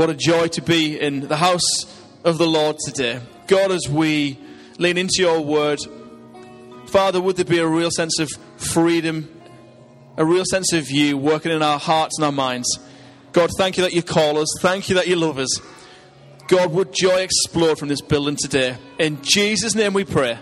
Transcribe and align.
What 0.00 0.08
a 0.08 0.14
joy 0.14 0.48
to 0.48 0.62
be 0.62 0.98
in 0.98 1.28
the 1.28 1.36
house 1.36 1.84
of 2.24 2.38
the 2.38 2.46
Lord 2.46 2.78
today. 2.86 3.20
God, 3.46 3.70
as 3.70 3.86
we 3.86 4.38
lean 4.78 4.96
into 4.96 5.16
your 5.18 5.42
word, 5.42 5.78
Father, 6.86 7.20
would 7.20 7.36
there 7.36 7.44
be 7.44 7.58
a 7.58 7.66
real 7.66 7.90
sense 7.90 8.18
of 8.18 8.30
freedom, 8.56 9.28
a 10.16 10.24
real 10.24 10.46
sense 10.46 10.72
of 10.72 10.88
you 10.88 11.18
working 11.18 11.52
in 11.52 11.60
our 11.60 11.78
hearts 11.78 12.16
and 12.16 12.24
our 12.24 12.32
minds? 12.32 12.78
God, 13.32 13.50
thank 13.58 13.76
you 13.76 13.82
that 13.82 13.92
you 13.92 14.02
call 14.02 14.38
us. 14.38 14.48
Thank 14.62 14.88
you 14.88 14.94
that 14.94 15.06
you 15.06 15.16
love 15.16 15.38
us. 15.38 15.60
God, 16.48 16.72
would 16.72 16.94
joy 16.94 17.18
explode 17.18 17.78
from 17.78 17.88
this 17.88 18.00
building 18.00 18.36
today? 18.36 18.78
In 18.98 19.18
Jesus' 19.20 19.74
name 19.74 19.92
we 19.92 20.06
pray. 20.06 20.38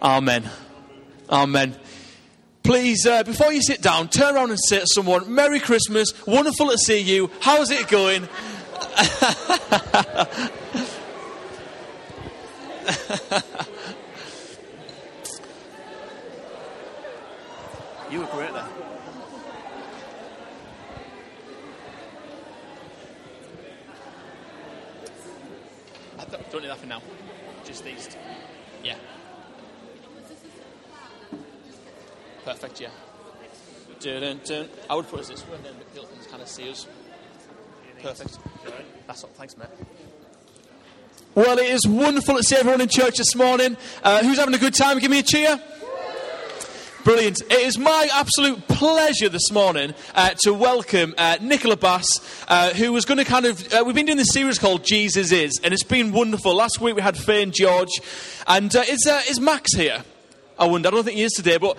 Amen. 0.00 0.48
Amen. 1.28 1.76
Please, 2.66 3.06
uh, 3.06 3.22
before 3.22 3.52
you 3.52 3.62
sit 3.62 3.80
down, 3.80 4.08
turn 4.08 4.34
around 4.34 4.50
and 4.50 4.58
say 4.68 4.80
to 4.80 4.86
someone, 4.92 5.32
Merry 5.32 5.60
Christmas, 5.60 6.12
wonderful 6.26 6.68
to 6.68 6.76
see 6.76 6.98
you, 6.98 7.30
how's 7.40 7.70
it 7.70 7.86
going? 7.86 8.22
you 18.10 18.18
were 18.18 18.26
great 18.26 18.52
there. 18.52 18.66
I 26.18 26.24
don't 26.24 26.50
don't 26.50 26.62
need 26.62 26.68
that 26.68 26.78
for 26.78 26.86
now. 26.86 27.00
Just 27.64 27.84
these. 27.84 28.08
two. 28.08 28.18
Yeah. 28.82 28.96
Perfect, 32.46 32.80
yeah. 32.80 32.90
Dun, 33.98 34.40
dun. 34.44 34.68
I 34.88 34.94
would 34.94 35.08
put 35.08 35.26
this 35.26 35.44
way, 35.48 35.56
and 35.56 35.64
then 35.64 35.74
people 35.92 36.06
can 36.06 36.30
kind 36.30 36.40
of 36.40 36.48
see 36.48 36.70
us. 36.70 36.86
Perfect. 38.00 38.38
That's 39.08 39.24
all. 39.24 39.30
Thanks, 39.30 39.56
mate. 39.58 39.66
Well, 41.34 41.58
it 41.58 41.68
is 41.68 41.88
wonderful 41.88 42.36
to 42.36 42.44
see 42.44 42.54
everyone 42.54 42.80
in 42.80 42.88
church 42.88 43.16
this 43.16 43.34
morning. 43.34 43.76
Uh, 44.00 44.22
who's 44.22 44.38
having 44.38 44.54
a 44.54 44.58
good 44.58 44.74
time? 44.74 45.00
Give 45.00 45.10
me 45.10 45.18
a 45.18 45.22
cheer. 45.24 45.60
Brilliant. 47.02 47.42
It 47.50 47.66
is 47.66 47.78
my 47.78 48.08
absolute 48.12 48.68
pleasure 48.68 49.28
this 49.28 49.50
morning 49.50 49.92
uh, 50.14 50.34
to 50.44 50.54
welcome 50.54 51.16
uh, 51.18 51.38
Nicola 51.40 51.76
Bass, 51.76 52.06
uh, 52.46 52.70
who 52.74 52.92
was 52.92 53.04
going 53.04 53.18
to 53.18 53.24
kind 53.24 53.46
of. 53.46 53.72
Uh, 53.72 53.82
we've 53.84 53.96
been 53.96 54.06
doing 54.06 54.18
this 54.18 54.32
series 54.32 54.60
called 54.60 54.84
Jesus 54.84 55.32
Is, 55.32 55.58
and 55.64 55.74
it's 55.74 55.82
been 55.82 56.12
wonderful. 56.12 56.54
Last 56.54 56.80
week 56.80 56.94
we 56.94 57.02
had 57.02 57.18
and 57.28 57.52
George, 57.52 57.90
and 58.46 58.74
uh, 58.76 58.84
is, 58.88 59.04
uh, 59.04 59.20
is 59.28 59.40
Max 59.40 59.74
here? 59.74 60.04
I 60.56 60.66
wonder. 60.68 60.86
I 60.86 60.92
don't 60.92 61.02
think 61.02 61.16
he 61.16 61.24
is 61.24 61.32
today, 61.32 61.56
but. 61.56 61.76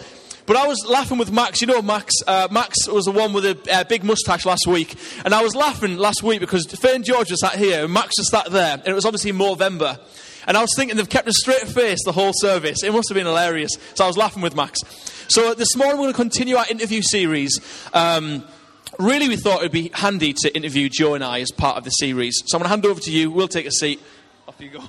But 0.48 0.56
I 0.56 0.66
was 0.66 0.84
laughing 0.88 1.18
with 1.18 1.30
Max. 1.30 1.60
You 1.62 1.68
know, 1.68 1.82
Max. 1.82 2.14
Uh, 2.26 2.48
Max 2.50 2.88
was 2.88 3.04
the 3.04 3.12
one 3.12 3.34
with 3.34 3.44
the 3.44 3.72
uh, 3.72 3.84
big 3.84 4.06
mustache 4.06 4.46
last 4.46 4.66
week, 4.66 4.96
and 5.26 5.34
I 5.36 5.44
was 5.44 5.54
laughing 5.56 5.98
last 5.98 6.24
week 6.24 6.40
because 6.40 6.66
and 6.86 7.04
George 7.04 7.30
was 7.30 7.42
sat 7.42 7.56
here, 7.56 7.84
and 7.84 7.94
Max 7.94 8.18
was 8.18 8.32
sat 8.32 8.50
there, 8.50 8.76
and 8.78 8.88
it 8.88 8.94
was 8.94 9.06
obviously 9.06 9.34
November. 9.34 10.00
And 10.48 10.56
I 10.56 10.62
was 10.62 10.74
thinking 10.78 10.96
they've 10.96 11.10
kept 11.10 11.28
a 11.28 11.34
straight 11.34 11.68
face 11.68 12.00
the 12.06 12.14
whole 12.14 12.32
service. 12.34 12.82
It 12.82 12.94
must 12.94 13.10
have 13.10 13.16
been 13.16 13.26
hilarious. 13.26 13.72
So 13.96 14.06
I 14.06 14.08
was 14.08 14.16
laughing 14.16 14.42
with 14.42 14.56
Max. 14.56 14.80
So 15.28 15.54
this 15.54 15.76
morning 15.76 15.98
we're 15.98 16.04
going 16.04 16.14
to 16.14 16.18
continue 16.18 16.56
our 16.56 16.66
interview 16.70 17.02
series. 17.02 17.60
Um, 17.94 18.46
really, 18.98 19.28
we 19.28 19.36
thought 19.36 19.60
it 19.60 19.64
would 19.64 19.72
be 19.74 19.92
handy 19.94 20.32
to 20.32 20.56
interview 20.56 20.88
Joe 20.88 21.16
and 21.16 21.24
I 21.26 21.42
as 21.42 21.52
part 21.52 21.76
of 21.76 21.84
the 21.84 21.90
series. 21.90 22.42
So 22.46 22.58
I'm 22.58 22.62
going 22.62 22.68
to 22.68 22.70
hand 22.70 22.86
over 22.86 23.02
to 23.02 23.12
you. 23.12 23.30
We'll 23.30 23.50
take 23.50 23.66
a 23.66 23.72
seat. 23.72 24.00
Off 24.48 24.62
you 24.62 24.70
go. 24.70 24.80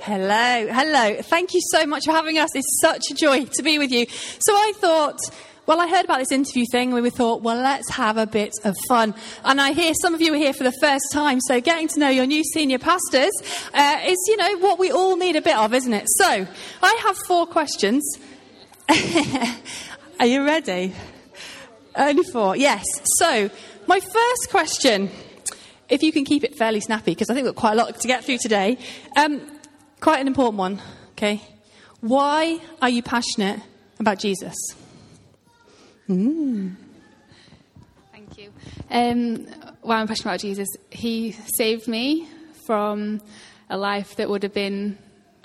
Hello, 0.00 0.66
hello. 0.72 1.20
Thank 1.20 1.52
you 1.52 1.60
so 1.70 1.84
much 1.84 2.06
for 2.06 2.12
having 2.12 2.38
us. 2.38 2.48
It's 2.54 2.80
such 2.80 3.10
a 3.10 3.14
joy 3.14 3.44
to 3.44 3.62
be 3.62 3.78
with 3.78 3.92
you. 3.92 4.06
So 4.08 4.54
I 4.54 4.72
thought, 4.76 5.18
well, 5.66 5.82
I 5.82 5.86
heard 5.86 6.06
about 6.06 6.20
this 6.20 6.32
interview 6.32 6.64
thing 6.72 6.94
and 6.94 7.02
we 7.02 7.10
thought, 7.10 7.42
well, 7.42 7.60
let's 7.60 7.90
have 7.90 8.16
a 8.16 8.26
bit 8.26 8.52
of 8.64 8.74
fun. 8.88 9.14
And 9.44 9.60
I 9.60 9.72
hear 9.72 9.92
some 10.00 10.14
of 10.14 10.22
you 10.22 10.32
are 10.32 10.38
here 10.38 10.54
for 10.54 10.64
the 10.64 10.72
first 10.80 11.04
time, 11.12 11.40
so 11.42 11.60
getting 11.60 11.88
to 11.88 12.00
know 12.00 12.08
your 12.08 12.24
new 12.24 12.42
senior 12.42 12.78
pastors 12.78 13.32
uh, 13.74 14.00
is, 14.06 14.16
you 14.28 14.38
know, 14.38 14.56
what 14.60 14.78
we 14.78 14.90
all 14.90 15.18
need 15.18 15.36
a 15.36 15.42
bit 15.42 15.58
of, 15.58 15.74
isn't 15.74 15.92
it? 15.92 16.06
So 16.16 16.46
I 16.82 17.00
have 17.04 17.16
four 17.26 17.46
questions. 17.46 18.02
are 20.20 20.26
you 20.26 20.42
ready? 20.42 20.94
Only 21.94 22.22
four, 22.22 22.56
yes. 22.56 22.84
So 23.18 23.50
my 23.86 24.00
first 24.00 24.48
question 24.48 25.10
if 25.92 26.02
you 26.02 26.10
can 26.10 26.24
keep 26.24 26.42
it 26.42 26.56
fairly 26.56 26.80
snappy, 26.80 27.12
because 27.12 27.28
I 27.28 27.34
think 27.34 27.44
we've 27.44 27.54
got 27.54 27.60
quite 27.60 27.72
a 27.74 27.76
lot 27.76 28.00
to 28.00 28.08
get 28.08 28.24
through 28.24 28.38
today. 28.38 28.78
Um, 29.14 29.42
quite 30.00 30.20
an 30.20 30.26
important 30.26 30.56
one, 30.56 30.80
okay? 31.10 31.42
Why 32.00 32.60
are 32.80 32.88
you 32.88 33.02
passionate 33.02 33.60
about 34.00 34.18
Jesus? 34.18 34.54
Thank 38.10 38.38
you. 38.38 38.52
Um, 38.90 39.46
why 39.82 39.98
I'm 39.98 40.08
passionate 40.08 40.30
about 40.30 40.40
Jesus, 40.40 40.68
he 40.88 41.32
saved 41.56 41.86
me 41.86 42.26
from 42.66 43.20
a 43.68 43.76
life 43.76 44.16
that 44.16 44.30
would 44.30 44.44
have 44.44 44.54
been 44.54 44.96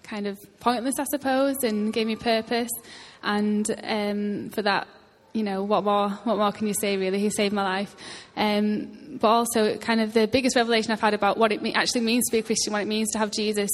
kind 0.02 0.28
of 0.28 0.38
pointless, 0.62 0.96
I 0.97 1.03
suppose, 1.12 1.58
and 1.64 1.91
gave 1.91 2.08
me 2.08 2.16
purpose. 2.16 2.72
And 3.22 3.69
um, 3.84 4.50
for 4.52 4.62
that, 4.62 4.88
you 5.37 5.43
know, 5.43 5.63
what 5.63 5.83
more? 5.83 6.09
What 6.09 6.37
more 6.37 6.51
can 6.51 6.67
you 6.67 6.73
say? 6.73 6.97
Really, 6.97 7.19
he 7.19 7.29
saved 7.29 7.53
my 7.53 7.63
life. 7.63 7.95
Um, 8.35 9.17
but 9.21 9.27
also, 9.27 9.77
kind 9.77 10.01
of 10.01 10.13
the 10.13 10.27
biggest 10.27 10.55
revelation 10.55 10.91
I've 10.91 10.99
had 10.99 11.13
about 11.13 11.37
what 11.37 11.51
it 11.51 11.61
me- 11.61 11.73
actually 11.73 12.01
means 12.01 12.25
to 12.25 12.31
be 12.31 12.39
a 12.39 12.43
Christian, 12.43 12.73
what 12.73 12.81
it 12.81 12.87
means 12.87 13.11
to 13.11 13.19
have 13.19 13.31
Jesus 13.31 13.69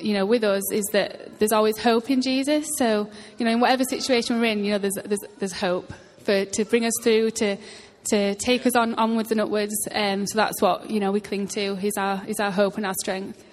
you 0.00 0.14
know, 0.14 0.24
with 0.24 0.44
us 0.44 0.62
is 0.72 0.84
that 0.92 1.38
there's 1.38 1.52
always 1.52 1.76
hope 1.76 2.08
in 2.08 2.22
Jesus. 2.22 2.68
So, 2.76 3.10
you 3.36 3.44
know, 3.44 3.50
in 3.50 3.60
whatever 3.60 3.82
situation 3.84 4.38
we're 4.38 4.46
in, 4.46 4.64
you 4.64 4.72
know, 4.72 4.78
there's 4.78 4.94
there's, 5.04 5.20
there's 5.38 5.52
hope 5.52 5.92
for 6.24 6.44
to 6.44 6.64
bring 6.64 6.84
us 6.84 6.92
through, 7.02 7.32
to 7.32 7.56
to 8.10 8.34
take 8.36 8.66
us 8.66 8.76
on 8.76 8.94
onwards 8.94 9.30
and 9.30 9.40
upwards. 9.40 9.74
Um, 9.92 10.26
so 10.26 10.36
that's 10.36 10.60
what 10.62 10.90
you 10.90 11.00
know 11.00 11.10
we 11.12 11.20
cling 11.20 11.48
to. 11.48 11.78
Is 11.84 11.94
our 11.96 12.22
is 12.26 12.40
our 12.40 12.50
hope 12.50 12.76
and 12.76 12.86
our 12.86 12.94
strength. 13.00 13.44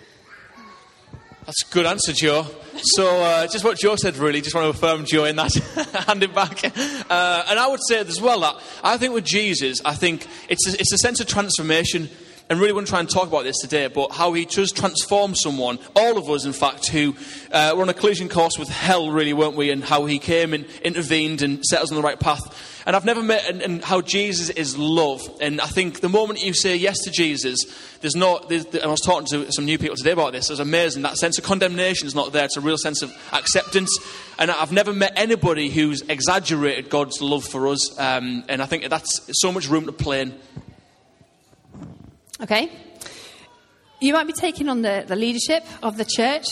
That's 1.46 1.62
a 1.62 1.72
good 1.72 1.86
answer, 1.86 2.12
Joe. 2.12 2.48
So, 2.96 3.22
uh, 3.22 3.46
just 3.46 3.64
what 3.64 3.78
Joe 3.78 3.96
said, 3.96 4.18
really. 4.18 4.42
Just 4.42 4.56
want 4.56 4.66
to 4.66 4.70
affirm 4.70 5.06
Joe 5.06 5.26
in 5.26 5.36
that, 5.36 5.54
hand 6.08 6.24
it 6.24 6.34
back. 6.34 6.64
Uh, 6.66 7.46
and 7.48 7.60
I 7.60 7.68
would 7.68 7.82
say 7.88 8.00
as 8.00 8.20
well 8.20 8.40
that 8.40 8.56
I 8.84 8.98
think 8.98 9.14
with 9.14 9.26
Jesus, 9.26 9.80
I 9.86 9.94
think 9.94 10.26
it's 10.50 10.68
a, 10.68 10.80
it's 10.80 10.92
a 10.92 10.98
sense 10.98 11.20
of 11.20 11.28
transformation. 11.28 12.10
And 12.48 12.60
really 12.60 12.74
want 12.74 12.86
to 12.86 12.92
try 12.92 13.00
and 13.00 13.10
talk 13.10 13.28
about 13.28 13.44
this 13.44 13.58
today, 13.58 13.88
but 13.88 14.12
how 14.12 14.34
he 14.34 14.46
does 14.46 14.72
transform 14.72 15.34
someone, 15.34 15.80
all 15.96 16.16
of 16.20 16.30
us, 16.30 16.46
in 16.46 16.54
fact, 16.54 16.90
who 16.90 17.16
uh, 17.52 17.74
were 17.76 17.82
on 17.82 17.90
a 17.90 17.94
collision 17.94 18.30
course 18.30 18.60
with 18.60 18.70
hell, 18.70 19.10
really, 19.10 19.34
weren't 19.34 19.56
we? 19.56 19.72
And 19.72 19.84
how 19.84 20.06
he 20.06 20.20
came 20.20 20.54
and 20.54 20.66
intervened 20.84 21.42
and 21.42 21.66
set 21.66 21.82
us 21.82 21.92
on 21.92 21.96
the 21.96 22.04
right 22.04 22.20
path. 22.20 22.75
And 22.86 22.96
I've 22.96 23.06
never 23.06 23.24
met, 23.24 23.50
and, 23.50 23.64
and 23.64 23.84
how 23.84 24.02
Jesus 24.02 24.52
is 24.52 24.78
love. 24.78 25.22
And 25.42 25.60
I 25.60 25.66
think 25.66 26.02
the 26.02 26.10
moment 26.10 26.44
you 26.44 26.54
say 26.54 26.76
yes 26.76 27.00
to 27.06 27.12
Jesus, 27.12 27.58
there's 28.02 28.16
not, 28.16 28.48
there's, 28.48 28.66
and 28.66 28.84
I 28.84 28.88
was 28.88 29.02
talking 29.02 29.26
to 29.28 29.52
some 29.52 29.66
new 29.66 29.80
people 29.80 29.96
today 29.96 30.12
about 30.12 30.34
this, 30.34 30.52
it's 30.52 30.60
amazing. 30.60 31.02
That 31.02 31.18
sense 31.18 31.40
of 31.40 31.44
condemnation 31.44 32.06
is 32.06 32.14
not 32.14 32.32
there, 32.32 32.46
it's 32.46 32.58
a 32.58 32.62
real 32.62 32.78
sense 32.78 33.02
of 33.02 33.12
acceptance. 33.34 33.90
And 34.38 34.52
I've 34.52 34.72
never 34.72 34.94
met 34.94 35.14
anybody 35.16 35.70
who's 35.70 36.04
exaggerated 36.04 36.92
God's 36.92 37.20
love 37.22 37.44
for 37.44 37.70
us. 37.70 38.00
Um, 38.00 38.44
and 38.48 38.62
I 38.62 38.68
think 38.68 38.88
that's 38.88 39.32
so 39.42 39.52
much 39.52 39.68
room 39.68 39.88
to 39.88 39.92
play 39.92 40.22
in. 40.22 40.40
Okay? 42.42 42.72
You 44.00 44.14
might 44.14 44.28
be 44.28 44.34
taking 44.34 44.70
on 44.70 44.84
the, 44.84 45.06
the 45.08 45.16
leadership 45.16 45.66
of 45.82 45.98
the 45.98 46.06
church, 46.06 46.46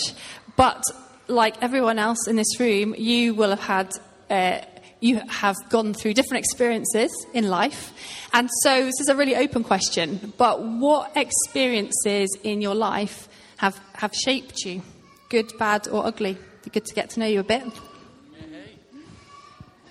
but 0.56 0.82
like 1.28 1.62
everyone 1.62 2.00
else 2.00 2.28
in 2.28 2.38
this 2.38 2.60
room, 2.60 2.96
you 2.98 3.36
will 3.36 3.52
have 3.52 3.60
had. 3.60 3.92
Uh, 4.32 4.66
you 5.04 5.22
have 5.28 5.58
gone 5.68 5.94
through 5.94 6.14
different 6.14 6.46
experiences 6.46 7.12
in 7.34 7.50
life. 7.50 7.92
And 8.32 8.50
so 8.62 8.86
this 8.86 9.02
is 9.02 9.10
a 9.10 9.16
really 9.16 9.36
open 9.36 9.66
question. 9.66 10.34
But 10.38 10.64
what 10.64 11.12
experiences 11.18 12.30
in 12.42 12.62
your 12.62 12.74
life 12.74 13.28
have, 13.58 13.78
have 13.96 14.14
shaped 14.16 14.62
you? 14.66 14.82
Good, 15.28 15.52
bad, 15.60 15.90
or 15.90 16.06
ugly? 16.06 16.38
Be 16.64 16.70
good 16.70 16.86
to 16.86 16.96
get 16.96 17.10
to 17.12 17.20
know 17.20 17.26
you 17.26 17.42
a 17.42 17.44
bit. 17.44 17.64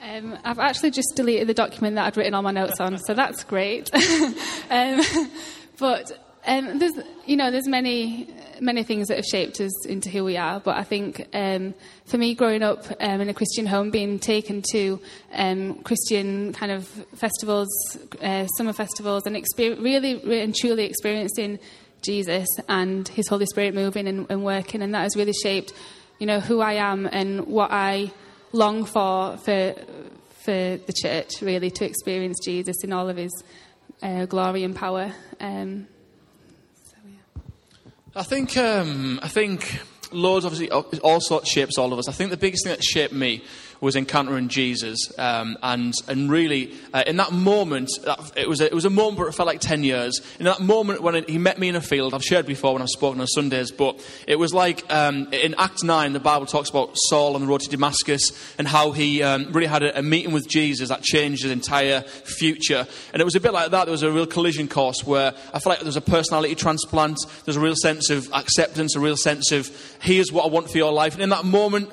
Um, 0.03 0.39
I've 0.45 0.59
actually 0.59 0.91
just 0.91 1.12
deleted 1.15 1.47
the 1.47 1.55
document 1.55 1.97
that 1.97 2.06
I'd 2.06 2.17
written 2.17 2.34
all 2.34 2.43
my 2.43 2.51
notes 2.51 2.81
on, 2.81 2.99
so 2.99 3.15
that's 3.15 3.45
great. 3.45 3.95
um, 4.71 5.01
but 5.78 6.11
um, 6.47 6.78
there's, 6.78 6.95
you 7.27 7.36
know, 7.36 7.51
there's 7.51 7.69
many, 7.69 8.34
many 8.62 8.84
things 8.84 9.09
that 9.09 9.16
have 9.16 9.26
shaped 9.26 9.60
us 9.60 9.84
into 9.86 10.09
who 10.09 10.24
we 10.24 10.36
are. 10.36 10.60
But 10.60 10.76
I 10.76 10.84
think 10.84 11.26
um, 11.34 11.74
for 12.06 12.16
me, 12.16 12.34
growing 12.34 12.62
up 12.62 12.86
um, 13.00 13.20
in 13.20 13.28
a 13.28 13.34
Christian 13.34 13.66
home, 13.66 13.91
being 13.91 14.18
taken 14.18 14.62
to 14.72 15.00
um, 15.34 15.82
Christian 15.82 16.53
kind 16.53 16.72
of 16.72 16.86
festivals, 17.16 17.68
uh, 18.22 18.47
summer 18.47 18.72
festivals, 18.72 19.26
and 19.26 19.36
really, 19.59 20.16
really 20.16 20.41
and 20.41 20.54
truly 20.54 20.84
experiencing 20.84 21.59
Jesus 22.03 22.48
and 22.68 23.06
His 23.09 23.28
Holy 23.28 23.47
Spirit 23.47 23.74
moving 23.74 24.06
and, 24.06 24.26
and 24.30 24.44
working, 24.44 24.82
and 24.82 24.94
that 24.94 25.03
has 25.03 25.16
really 25.16 25.32
shaped, 25.32 25.72
you 26.18 26.26
know, 26.26 26.41
who 26.41 26.60
I 26.60 26.74
am 26.74 27.09
and 27.10 27.47
what 27.47 27.70
I 27.72 28.12
long 28.53 28.84
for 28.84 29.36
for 29.38 29.74
for 30.44 30.76
the 30.76 30.94
church. 31.03 31.42
Really, 31.42 31.70
to 31.72 31.84
experience 31.84 32.38
Jesus 32.44 32.76
in 32.84 32.92
all 32.92 33.09
of 33.09 33.16
His 33.16 33.42
uh, 34.03 34.26
glory 34.26 34.62
and 34.62 34.74
power. 34.74 35.12
Um. 35.41 35.88
I 38.14 38.22
think, 38.22 38.59
um, 38.59 39.20
I 39.22 39.28
think 39.28 39.80
loads, 40.10 40.44
obviously, 40.44 40.70
all 40.70 41.20
sorts 41.20 41.48
shapes 41.48 41.78
all 41.78 41.94
of 41.94 41.98
us. 41.98 42.09
I 42.09 42.12
think 42.12 42.30
the 42.30 42.36
biggest 42.36 42.64
thing 42.64 42.74
that 42.74 42.84
shaped 42.84 43.14
me 43.14 43.42
was 43.83 43.97
encountering 43.97 44.47
Jesus. 44.49 45.13
Um, 45.19 45.59
and, 45.61 45.93
and 46.07 46.31
really, 46.31 46.73
uh, 46.95 47.03
in 47.05 47.17
that 47.17 47.33
moment, 47.33 47.91
it, 48.37 48.49
was 48.49 48.61
a, 48.61 48.67
it 48.67 48.75
was 48.75 48.84
a 48.84 48.91
moment 48.91 49.19
where 49.19 49.29
it 49.29 49.33
felt 49.33 49.49
like 49.49 49.61
10 49.61 49.83
years. 49.83 50.21
In 50.39 50.45
that 50.45 50.61
moment 50.61 51.03
when 51.03 51.17
it, 51.17 51.29
he 51.29 51.37
met 51.37 51.59
me 51.59 51.69
in 51.69 51.75
a 51.75 51.81
field, 51.81 52.15
I've 52.15 52.23
shared 52.23 52.47
before 52.47 52.75
when 52.75 52.83
I've 52.83 52.89
spoken 52.89 53.21
on 53.21 53.27
Sundays, 53.27 53.73
but 53.73 54.01
it 54.29 54.37
was 54.37 54.55
like 54.55 54.91
um, 54.91 55.27
in 55.33 55.57
Act 55.59 55.83
9, 55.83 56.13
the 56.13 56.21
Bible 56.21 56.47
talks 56.47 56.71
about 56.71 56.93
Saul 57.09 57.34
on 57.34 57.41
the 57.41 57.47
road 57.49 57.63
to 57.63 57.69
Damascus 57.69 58.31
and 58.57 58.69
how 58.69 58.93
he 58.93 59.21
um, 59.25 59.53
really 59.53 59.67
had 59.67 59.83
a, 59.83 59.99
a, 59.99 60.03
meeting 60.03 60.33
with 60.33 60.49
Jesus 60.49 60.89
that 60.91 61.03
changed 61.03 61.43
his 61.43 61.51
entire 61.51 62.03
future. 62.03 62.87
And 63.13 63.21
it 63.21 63.25
was 63.25 63.34
a 63.34 63.41
bit 63.41 63.53
like 63.53 63.73
that. 63.73 63.87
There 63.87 63.93
was 63.93 64.05
a 64.05 64.13
real 64.13 64.27
collision 64.27 64.69
course 64.69 65.05
where 65.05 65.34
I 65.53 65.59
felt 65.59 65.67
like 65.67 65.79
there 65.81 65.87
was 65.87 65.97
a 65.97 66.01
personality 66.01 66.55
transplant. 66.55 67.19
There's 67.45 67.57
a 67.57 67.61
real 67.61 67.75
sense 67.75 68.11
of 68.11 68.33
acceptance, 68.33 68.95
a 68.95 69.01
real 69.01 69.17
sense 69.17 69.51
of, 69.51 69.69
here's 70.01 70.31
what 70.31 70.45
I 70.45 70.49
want 70.49 70.71
for 70.71 70.79
your 70.79 70.93
life. 70.93 71.15
And 71.15 71.23
in 71.25 71.31
that 71.31 71.45
moment, 71.45 71.91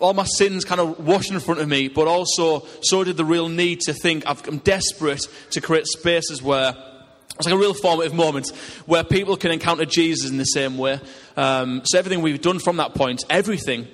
all 0.00 0.14
my 0.14 0.24
sins 0.24 0.64
kind 0.64 0.80
of 0.80 1.04
washed 1.04 1.30
in 1.30 1.38
front 1.40 1.60
of 1.60 1.68
me, 1.68 1.88
but 1.88 2.08
also 2.08 2.66
so 2.82 3.04
did 3.04 3.16
the 3.16 3.24
real 3.24 3.48
need 3.48 3.80
to 3.82 3.92
think 3.92 4.24
I'm 4.26 4.58
desperate 4.58 5.28
to 5.50 5.60
create 5.60 5.86
spaces 5.86 6.42
where 6.42 6.74
it's 7.38 7.46
like 7.46 7.54
a 7.54 7.58
real 7.58 7.74
formative 7.74 8.14
moment 8.14 8.50
where 8.86 9.04
people 9.04 9.36
can 9.36 9.50
encounter 9.50 9.84
Jesus 9.84 10.30
in 10.30 10.36
the 10.36 10.44
same 10.44 10.78
way. 10.78 11.00
Um, 11.36 11.82
so 11.84 11.98
everything 11.98 12.22
we've 12.22 12.40
done 12.40 12.58
from 12.58 12.76
that 12.76 12.94
point, 12.94 13.24
everything 13.30 13.88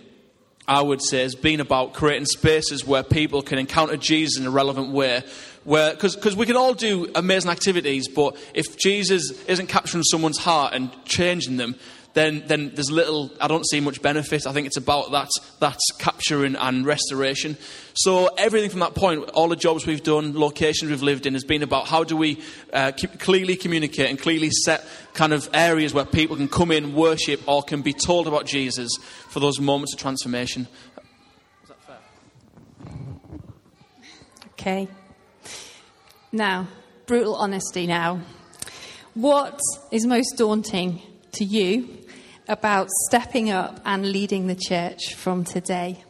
I 0.66 0.82
would 0.82 1.00
say 1.02 1.22
has 1.22 1.34
been 1.34 1.60
about 1.60 1.94
creating 1.94 2.26
spaces 2.26 2.84
where 2.84 3.02
people 3.02 3.40
can 3.40 3.58
encounter 3.58 3.96
Jesus 3.96 4.38
in 4.38 4.46
a 4.46 4.50
relevant 4.50 4.90
way. 4.90 5.22
Where, 5.64 5.92
because 5.92 6.36
we 6.36 6.46
can 6.46 6.56
all 6.56 6.74
do 6.74 7.10
amazing 7.14 7.50
activities, 7.50 8.08
but 8.08 8.36
if 8.54 8.76
Jesus 8.76 9.30
isn't 9.44 9.68
capturing 9.68 10.02
someone's 10.02 10.38
heart 10.38 10.74
and 10.74 10.90
changing 11.04 11.58
them, 11.58 11.74
then, 12.18 12.42
then 12.46 12.72
there's 12.74 12.90
little, 12.90 13.30
I 13.40 13.46
don't 13.46 13.64
see 13.68 13.78
much 13.78 14.02
benefit. 14.02 14.44
I 14.44 14.52
think 14.52 14.66
it's 14.66 14.76
about 14.76 15.12
that, 15.12 15.28
that 15.60 15.78
capturing 15.98 16.56
and 16.56 16.84
restoration. 16.84 17.56
So 17.94 18.26
everything 18.36 18.70
from 18.70 18.80
that 18.80 18.96
point, 18.96 19.30
all 19.34 19.48
the 19.48 19.56
jobs 19.56 19.86
we've 19.86 20.02
done, 20.02 20.36
locations 20.36 20.90
we've 20.90 21.02
lived 21.02 21.26
in, 21.26 21.34
has 21.34 21.44
been 21.44 21.62
about 21.62 21.86
how 21.86 22.02
do 22.02 22.16
we 22.16 22.42
uh, 22.72 22.90
clearly 23.20 23.54
communicate 23.54 24.10
and 24.10 24.18
clearly 24.18 24.50
set 24.50 24.84
kind 25.14 25.32
of 25.32 25.48
areas 25.54 25.94
where 25.94 26.04
people 26.04 26.34
can 26.34 26.48
come 26.48 26.72
in, 26.72 26.94
worship, 26.94 27.40
or 27.46 27.62
can 27.62 27.82
be 27.82 27.92
told 27.92 28.26
about 28.26 28.46
Jesus 28.46 28.90
for 29.28 29.38
those 29.38 29.60
moments 29.60 29.94
of 29.94 30.00
transformation. 30.00 30.66
Is 31.62 31.68
that 31.68 31.80
fair? 31.82 31.98
Okay. 34.54 34.88
Now, 36.32 36.66
brutal 37.06 37.36
honesty 37.36 37.86
now. 37.86 38.20
What 39.14 39.60
is 39.92 40.04
most 40.04 40.34
daunting 40.36 41.00
to 41.32 41.44
you 41.44 41.97
about 42.48 42.88
stepping 43.06 43.50
up 43.50 43.80
and 43.84 44.10
leading 44.10 44.46
the 44.46 44.56
church 44.56 45.14
from 45.14 45.44
today? 45.44 46.02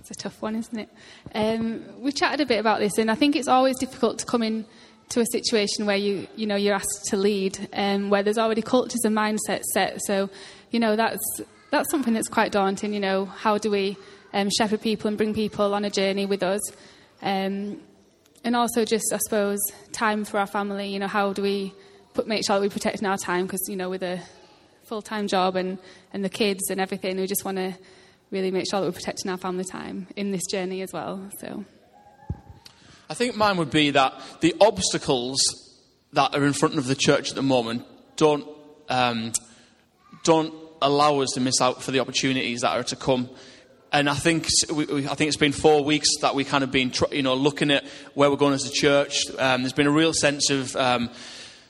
It's 0.00 0.10
a 0.10 0.14
tough 0.14 0.42
one, 0.42 0.56
isn't 0.56 0.78
it? 0.78 0.88
Um, 1.34 1.84
we 2.00 2.10
chatted 2.10 2.40
a 2.40 2.46
bit 2.46 2.58
about 2.58 2.80
this, 2.80 2.98
and 2.98 3.10
I 3.10 3.14
think 3.14 3.36
it's 3.36 3.48
always 3.48 3.78
difficult 3.78 4.18
to 4.20 4.26
come 4.26 4.42
in 4.42 4.64
to 5.10 5.20
a 5.20 5.26
situation 5.26 5.86
where 5.86 5.96
you 5.96 6.26
you 6.36 6.46
know 6.46 6.56
you're 6.56 6.74
asked 6.74 7.06
to 7.10 7.16
lead, 7.16 7.68
um, 7.72 8.10
where 8.10 8.22
there's 8.22 8.38
already 8.38 8.62
cultures 8.62 9.04
and 9.04 9.14
mindsets 9.16 9.64
set. 9.72 10.00
So, 10.06 10.30
you 10.70 10.80
know 10.80 10.96
that's 10.96 11.20
that's 11.70 11.90
something 11.90 12.14
that's 12.14 12.28
quite 12.28 12.50
daunting. 12.50 12.94
You 12.94 13.00
know, 13.00 13.26
how 13.26 13.58
do 13.58 13.70
we 13.70 13.96
um, 14.32 14.48
shepherd 14.56 14.80
people 14.80 15.08
and 15.08 15.16
bring 15.16 15.34
people 15.34 15.74
on 15.74 15.84
a 15.84 15.90
journey 15.90 16.26
with 16.26 16.42
us? 16.42 16.60
Um, 17.22 17.80
and 18.42 18.56
also 18.56 18.84
just 18.84 19.12
I 19.12 19.18
suppose 19.18 19.58
time 19.92 20.24
for 20.24 20.38
our 20.40 20.46
family. 20.46 20.88
You 20.88 20.98
know, 20.98 21.08
how 21.08 21.32
do 21.32 21.42
we 21.42 21.74
put, 22.20 22.28
make 22.28 22.46
sure 22.46 22.56
that 22.56 22.62
we're 22.62 22.70
protecting 22.70 23.06
our 23.06 23.16
time 23.16 23.46
because, 23.46 23.66
you 23.68 23.76
know, 23.76 23.88
with 23.88 24.02
a 24.02 24.20
full 24.84 25.02
time 25.02 25.26
job 25.26 25.56
and, 25.56 25.78
and 26.12 26.24
the 26.24 26.28
kids 26.28 26.70
and 26.70 26.80
everything, 26.80 27.16
we 27.16 27.26
just 27.26 27.44
want 27.44 27.56
to 27.56 27.74
really 28.30 28.50
make 28.50 28.68
sure 28.70 28.80
that 28.80 28.86
we're 28.86 28.92
protecting 28.92 29.30
our 29.30 29.38
family 29.38 29.64
time 29.64 30.06
in 30.16 30.30
this 30.30 30.42
journey 30.50 30.82
as 30.82 30.92
well. 30.92 31.30
So. 31.38 31.64
I 33.08 33.14
think 33.14 33.36
mine 33.36 33.56
would 33.56 33.70
be 33.70 33.90
that 33.90 34.20
the 34.40 34.54
obstacles 34.60 35.40
that 36.12 36.34
are 36.34 36.44
in 36.44 36.52
front 36.52 36.76
of 36.78 36.86
the 36.86 36.94
church 36.94 37.30
at 37.30 37.34
the 37.34 37.42
moment 37.42 37.86
don't, 38.16 38.46
um, 38.88 39.32
don't 40.22 40.54
allow 40.82 41.20
us 41.20 41.30
to 41.34 41.40
miss 41.40 41.60
out 41.60 41.82
for 41.82 41.90
the 41.90 42.00
opportunities 42.00 42.60
that 42.60 42.76
are 42.76 42.84
to 42.84 42.96
come. 42.96 43.30
And 43.92 44.08
I 44.08 44.14
think 44.14 44.46
we, 44.72 45.08
I 45.08 45.14
think 45.14 45.28
it's 45.28 45.36
been 45.36 45.52
four 45.52 45.82
weeks 45.82 46.08
that 46.20 46.36
we 46.36 46.44
kind 46.44 46.62
of 46.62 46.70
been 46.70 46.92
you 47.10 47.22
know 47.22 47.34
looking 47.34 47.72
at 47.72 47.84
where 48.14 48.30
we're 48.30 48.36
going 48.36 48.54
as 48.54 48.64
a 48.64 48.70
church. 48.70 49.28
Um, 49.36 49.62
there's 49.62 49.72
been 49.72 49.88
a 49.88 49.92
real 49.92 50.12
sense 50.12 50.48
of 50.50 50.76
um, 50.76 51.10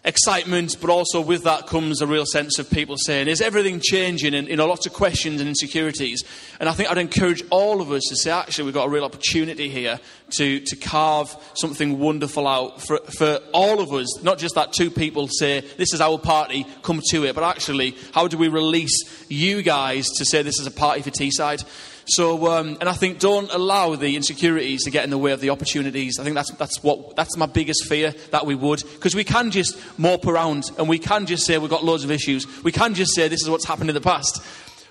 excitement, 0.05 0.76
but 0.81 0.88
also 0.88 1.20
with 1.20 1.44
that 1.44 1.67
comes 1.67 2.00
a 2.00 2.06
real 2.06 2.25
sense 2.25 2.58
of 2.58 2.70
people 2.70 2.97
saying, 2.97 3.29
Is 3.29 3.41
everything 3.41 3.81
changing? 3.81 4.35
And 4.35 4.49
you 4.49 4.56
know, 4.56 4.67
lots 4.67 4.87
of 4.87 4.93
questions 4.93 5.41
and 5.41 5.49
insecurities. 5.49 6.23
And 6.58 6.69
I 6.69 6.73
think 6.73 6.91
I'd 6.91 6.99
encourage 6.99 7.43
all 7.50 7.81
of 7.81 7.91
us 7.93 8.02
to 8.08 8.17
say, 8.17 8.31
Actually, 8.31 8.67
we've 8.67 8.75
got 8.75 8.87
a 8.87 8.91
real 8.91 9.05
opportunity 9.05 9.69
here 9.69 10.00
to, 10.37 10.61
to 10.61 10.76
carve 10.76 11.37
something 11.55 11.99
wonderful 11.99 12.47
out 12.47 12.81
for, 12.81 12.99
for 13.19 13.41
all 13.52 13.81
of 13.81 13.93
us. 13.93 14.23
Not 14.23 14.38
just 14.38 14.55
that 14.55 14.73
two 14.73 14.91
people 14.91 15.29
say, 15.29 15.61
This 15.61 15.93
is 15.93 16.00
our 16.00 16.19
party, 16.19 16.67
come 16.82 17.00
to 17.11 17.25
it, 17.25 17.35
but 17.35 17.44
actually, 17.44 17.94
how 18.12 18.26
do 18.26 18.38
we 18.38 18.49
release 18.49 19.26
you 19.29 19.62
guys 19.62 20.08
to 20.17 20.25
say 20.25 20.43
this 20.43 20.61
is 20.61 20.67
a 20.67 20.70
party 20.70 21.03
for 21.03 21.11
Teesside? 21.11 21.64
So, 22.11 22.49
um, 22.49 22.77
and 22.81 22.89
I 22.89 22.93
think 22.93 23.21
don't 23.21 23.53
allow 23.53 23.95
the 23.95 24.17
insecurities 24.17 24.83
to 24.83 24.91
get 24.91 25.05
in 25.05 25.11
the 25.11 25.19
way 25.19 25.31
of 25.31 25.41
the 25.41 25.51
opportunities. 25.51 26.19
I 26.19 26.25
think 26.25 26.35
that's, 26.35 26.51
that's, 26.53 26.83
what, 26.83 27.15
that's 27.15 27.37
my 27.37 27.47
biggest 27.47 27.87
fear 27.87 28.12
that 28.33 28.47
we 28.47 28.57
would. 28.57 28.83
Because 28.83 29.15
we 29.15 29.23
can 29.23 29.53
just 29.53 29.79
mope 29.97 30.27
around 30.27 30.71
and 30.77 30.89
we 30.89 30.99
can 30.99 31.27
just 31.27 31.47
say 31.47 31.57
we've 31.59 31.71
got 31.71 31.85
loads 31.85 32.03
of 32.03 32.11
issues. 32.11 32.47
We 32.65 32.73
can 32.73 32.95
just 32.95 33.15
say 33.15 33.29
this 33.29 33.43
is 33.43 33.49
what's 33.49 33.65
happened 33.65 33.91
in 33.91 33.95
the 33.95 34.01
past. 34.01 34.43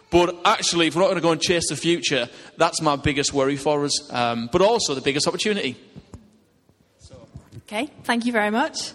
But 0.10 0.36
actually, 0.46 0.88
if 0.88 0.96
we're 0.96 1.02
not 1.02 1.08
going 1.08 1.18
to 1.18 1.22
go 1.22 1.32
and 1.32 1.42
chase 1.42 1.68
the 1.70 1.76
future, 1.76 2.30
that's 2.58 2.82
my 2.82 2.96
biggest 2.96 3.34
worry 3.34 3.58
for 3.58 3.84
us. 3.84 4.14
Um, 4.14 4.50
but 4.52 4.62
also 4.62 4.96
the 4.96 5.02
biggest 5.02 5.28
opportunity. 5.28 5.76
Okay, 7.64 7.92
thank 8.04 8.26
you 8.26 8.32
very 8.32 8.50
much. 8.50 8.94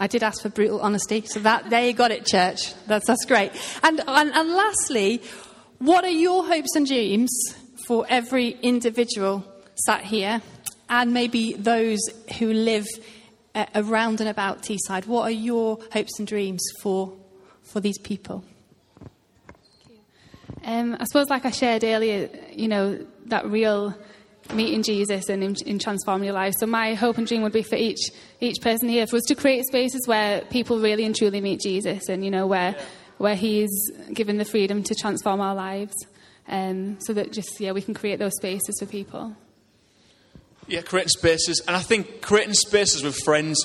I 0.00 0.06
did 0.06 0.22
ask 0.22 0.42
for 0.42 0.48
brutal 0.48 0.80
honesty, 0.80 1.22
so 1.26 1.40
that 1.40 1.70
there 1.70 1.84
you 1.84 1.92
got 1.92 2.10
it, 2.10 2.24
church. 2.24 2.72
That's 2.86 3.06
that's 3.06 3.24
great. 3.24 3.52
And 3.82 4.00
and, 4.06 4.32
and 4.32 4.50
lastly, 4.50 5.22
what 5.78 6.04
are 6.04 6.10
your 6.10 6.44
hopes 6.44 6.74
and 6.74 6.86
dreams 6.86 7.30
for 7.86 8.04
every 8.08 8.50
individual 8.62 9.44
sat 9.86 10.02
here 10.02 10.42
and 10.88 11.12
maybe 11.12 11.52
those 11.54 12.00
who 12.38 12.52
live 12.52 12.86
uh, 13.54 13.66
around 13.74 14.20
and 14.20 14.28
about 14.28 14.62
Teesside? 14.62 15.06
What 15.06 15.22
are 15.22 15.30
your 15.30 15.78
hopes 15.92 16.18
and 16.18 16.26
dreams 16.26 16.62
for, 16.80 17.12
for 17.62 17.80
these 17.80 17.98
people? 17.98 18.44
Um, 20.64 20.96
I 20.98 21.04
suppose, 21.04 21.30
like 21.30 21.44
I 21.44 21.50
shared 21.50 21.84
earlier, 21.84 22.28
you 22.52 22.68
know, 22.68 23.06
that 23.26 23.46
real 23.46 23.96
meeting 24.52 24.82
Jesus 24.82 25.28
and 25.28 25.44
in, 25.44 25.54
in, 25.66 25.78
transforming 25.78 26.24
your 26.24 26.34
life. 26.34 26.54
So 26.58 26.66
my 26.66 26.94
hope 26.94 27.18
and 27.18 27.26
dream 27.26 27.42
would 27.42 27.52
be 27.52 27.62
for 27.62 27.76
each 27.76 28.10
each 28.40 28.60
person 28.60 28.88
here 28.88 29.06
for 29.06 29.16
us 29.16 29.24
to 29.28 29.34
create 29.34 29.64
spaces 29.66 30.06
where 30.06 30.40
people 30.42 30.78
really 30.78 31.04
and 31.04 31.14
truly 31.14 31.40
meet 31.40 31.60
Jesus, 31.60 32.08
and 32.08 32.24
you 32.24 32.30
know 32.30 32.46
where 32.46 32.76
where 33.18 33.36
He's 33.36 33.70
given 34.12 34.38
the 34.38 34.44
freedom 34.44 34.82
to 34.84 34.94
transform 34.94 35.40
our 35.40 35.54
lives. 35.54 35.94
Um, 36.48 36.98
so 37.00 37.12
that 37.12 37.32
just, 37.32 37.60
yeah, 37.60 37.72
we 37.72 37.82
can 37.82 37.92
create 37.92 38.18
those 38.18 38.34
spaces 38.36 38.78
for 38.80 38.86
people. 38.86 39.36
Yeah, 40.66 40.80
creating 40.80 41.10
spaces. 41.10 41.62
And 41.66 41.76
I 41.76 41.80
think 41.80 42.22
creating 42.22 42.54
spaces 42.54 43.02
with 43.02 43.16
friends, 43.24 43.58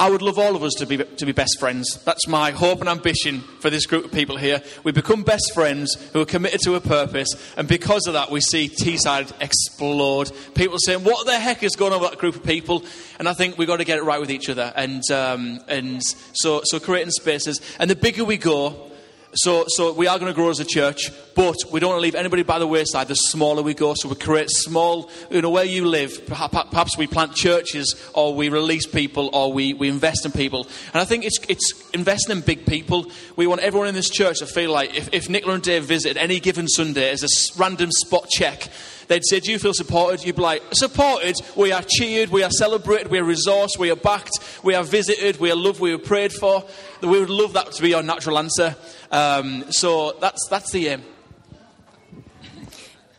I 0.00 0.08
would 0.08 0.22
love 0.22 0.38
all 0.38 0.56
of 0.56 0.62
us 0.62 0.72
to 0.78 0.86
be, 0.86 0.96
to 0.96 1.26
be 1.26 1.32
best 1.32 1.60
friends. 1.60 2.02
That's 2.04 2.26
my 2.26 2.52
hope 2.52 2.80
and 2.80 2.88
ambition 2.88 3.40
for 3.60 3.68
this 3.68 3.84
group 3.84 4.06
of 4.06 4.12
people 4.12 4.38
here. 4.38 4.62
We 4.82 4.92
become 4.92 5.24
best 5.24 5.52
friends 5.52 5.94
who 6.14 6.22
are 6.22 6.24
committed 6.24 6.60
to 6.60 6.74
a 6.76 6.80
purpose, 6.80 7.28
and 7.58 7.68
because 7.68 8.06
of 8.06 8.14
that, 8.14 8.30
we 8.30 8.40
see 8.40 8.70
Teesside 8.70 9.30
explode. 9.42 10.32
People 10.54 10.78
saying, 10.78 11.04
What 11.04 11.26
the 11.26 11.38
heck 11.38 11.62
is 11.62 11.76
going 11.76 11.92
on 11.92 12.00
with 12.00 12.12
that 12.12 12.18
group 12.18 12.34
of 12.34 12.42
people? 12.42 12.82
And 13.18 13.28
I 13.28 13.34
think 13.34 13.58
we've 13.58 13.68
got 13.68 13.76
to 13.76 13.84
get 13.84 13.98
it 13.98 14.04
right 14.04 14.18
with 14.18 14.30
each 14.30 14.48
other. 14.48 14.72
And, 14.74 15.02
um, 15.10 15.60
and 15.68 16.02
so, 16.32 16.62
so 16.64 16.80
creating 16.80 17.10
spaces. 17.10 17.60
And 17.78 17.90
the 17.90 17.96
bigger 17.96 18.24
we 18.24 18.38
go, 18.38 18.89
so, 19.34 19.64
so 19.68 19.92
we 19.92 20.08
are 20.08 20.18
going 20.18 20.30
to 20.30 20.34
grow 20.34 20.50
as 20.50 20.58
a 20.58 20.64
church, 20.64 21.10
but 21.36 21.56
we 21.70 21.78
don't 21.78 21.90
want 21.90 21.98
to 21.98 22.02
leave 22.02 22.16
anybody 22.16 22.42
by 22.42 22.58
the 22.58 22.66
wayside. 22.66 23.06
The 23.06 23.14
smaller 23.14 23.62
we 23.62 23.74
go, 23.74 23.94
so 23.94 24.08
we 24.08 24.16
create 24.16 24.50
small, 24.50 25.08
you 25.30 25.40
know, 25.40 25.50
where 25.50 25.64
you 25.64 25.86
live. 25.86 26.26
Perhaps 26.26 26.98
we 26.98 27.06
plant 27.06 27.34
churches, 27.34 27.94
or 28.12 28.34
we 28.34 28.48
release 28.48 28.86
people, 28.86 29.30
or 29.32 29.52
we, 29.52 29.72
we 29.72 29.88
invest 29.88 30.26
in 30.26 30.32
people. 30.32 30.66
And 30.92 31.00
I 31.00 31.04
think 31.04 31.24
it's, 31.24 31.38
it's 31.48 31.90
investing 31.90 32.36
in 32.36 32.42
big 32.42 32.66
people. 32.66 33.10
We 33.36 33.46
want 33.46 33.60
everyone 33.60 33.88
in 33.88 33.94
this 33.94 34.10
church 34.10 34.40
to 34.40 34.46
feel 34.46 34.72
like 34.72 34.96
if, 34.96 35.08
if 35.12 35.28
Nicola 35.28 35.54
and 35.54 35.62
Dave 35.62 35.84
visit 35.84 36.16
any 36.16 36.40
given 36.40 36.66
Sunday 36.66 37.10
as 37.10 37.22
a 37.22 37.58
random 37.58 37.92
spot 37.92 38.28
check, 38.28 38.68
they'd 39.10 39.26
say, 39.26 39.40
Do 39.40 39.50
you 39.50 39.58
feel 39.58 39.74
supported? 39.74 40.24
You'd 40.24 40.36
be 40.36 40.42
like, 40.42 40.62
Supported? 40.72 41.36
We 41.56 41.72
are 41.72 41.82
cheered, 41.82 42.30
we 42.30 42.42
are 42.42 42.50
celebrated, 42.50 43.08
we 43.08 43.18
are 43.18 43.24
resourced, 43.24 43.78
we 43.78 43.90
are 43.90 43.96
backed, 43.96 44.38
we 44.62 44.74
are 44.74 44.84
visited, 44.84 45.38
we 45.38 45.50
are 45.50 45.56
loved, 45.56 45.80
we 45.80 45.92
are 45.92 45.98
prayed 45.98 46.32
for. 46.32 46.64
We 47.02 47.20
would 47.20 47.28
love 47.28 47.52
that 47.54 47.72
to 47.72 47.82
be 47.82 47.92
our 47.92 48.02
natural 48.02 48.38
answer. 48.38 48.76
Um, 49.10 49.64
so 49.70 50.16
that's, 50.20 50.46
that's 50.48 50.70
the 50.70 50.88
aim. 50.88 51.02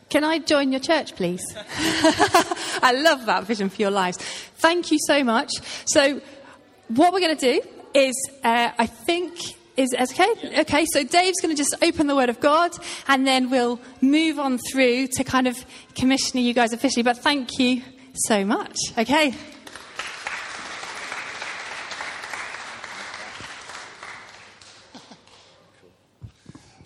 Can 0.08 0.24
I 0.24 0.38
join 0.40 0.72
your 0.72 0.80
church, 0.80 1.14
please? 1.14 1.42
I 1.56 2.92
love 3.02 3.26
that 3.26 3.44
vision 3.44 3.68
for 3.68 3.80
your 3.80 3.90
lives. 3.90 4.18
Thank 4.56 4.90
you 4.90 4.98
so 5.06 5.24
much. 5.24 5.50
So, 5.86 6.20
what 6.88 7.12
we're 7.12 7.20
going 7.20 7.36
to 7.36 7.60
do 7.60 7.68
is, 7.94 8.14
uh, 8.44 8.72
I 8.78 8.86
think 8.86 9.38
Is 9.74 9.94
okay? 9.94 10.60
Okay, 10.60 10.84
so 10.92 11.02
Dave's 11.02 11.40
going 11.40 11.54
to 11.54 11.56
just 11.56 11.74
open 11.82 12.06
the 12.06 12.14
Word 12.14 12.28
of 12.28 12.40
God 12.40 12.72
and 13.08 13.26
then 13.26 13.48
we'll 13.48 13.80
move 14.02 14.38
on 14.38 14.58
through 14.70 15.06
to 15.14 15.24
kind 15.24 15.46
of 15.46 15.64
commissioning 15.94 16.44
you 16.44 16.52
guys 16.52 16.74
officially. 16.74 17.02
But 17.02 17.16
thank 17.16 17.58
you 17.58 17.80
so 18.26 18.44
much. 18.44 18.76
Okay. 18.98 19.34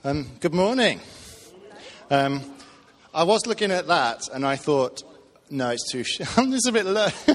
Um, 0.05 0.29
good 0.39 0.55
morning. 0.55 1.01
Um, 2.09 2.41
I 3.13 3.25
was 3.25 3.49
looking 3.49 3.73
at 3.73 3.89
that 3.89 4.29
and 4.33 4.47
I 4.47 4.55
thought, 4.55 5.03
no, 5.51 5.71
it's 5.71 5.91
too. 5.91 6.05
Sh- 6.05 6.21
I'm 6.37 6.53
a 6.53 6.73
bit 6.73 6.87
low, 6.87 7.09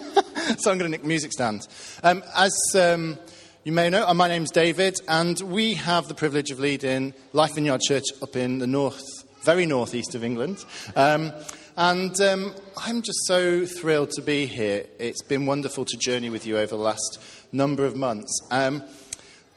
so 0.60 0.72
I'm 0.72 0.78
going 0.78 0.80
to 0.80 0.88
nick 0.88 1.04
music 1.04 1.34
stand. 1.34 1.68
Um, 2.04 2.24
as 2.34 2.54
um, 2.76 3.18
you 3.64 3.72
may 3.72 3.92
know, 3.92 4.08
uh, 4.08 4.14
my 4.16 4.28
name's 4.28 4.50
David, 4.50 5.00
and 5.08 5.40
we 5.42 5.76
have 5.76 6.08
the 6.08 6.16
privilege 6.16 6.50
of 6.50 6.60
leading 6.60 7.14
Life 7.32 7.54
Vineyard 7.54 7.82
Church 7.82 8.06
up 8.20 8.36
in 8.36 8.58
the 8.58 8.66
north, 8.66 9.04
very 9.44 9.68
northeast 9.68 10.16
of 10.16 10.24
England. 10.24 10.66
Um, 10.96 11.32
and 11.78 12.20
um, 12.22 12.56
I'm 12.76 13.04
just 13.04 13.20
so 13.28 13.68
thrilled 13.68 14.10
to 14.12 14.24
be 14.24 14.48
here. 14.48 14.88
It's 14.98 15.22
been 15.22 15.46
wonderful 15.46 15.86
to 15.86 15.98
journey 15.98 16.32
with 16.32 16.48
you 16.48 16.58
over 16.58 16.76
the 16.76 16.82
last 16.82 17.22
number 17.52 17.86
of 17.86 17.96
months. 17.96 18.36
Um, 18.50 18.82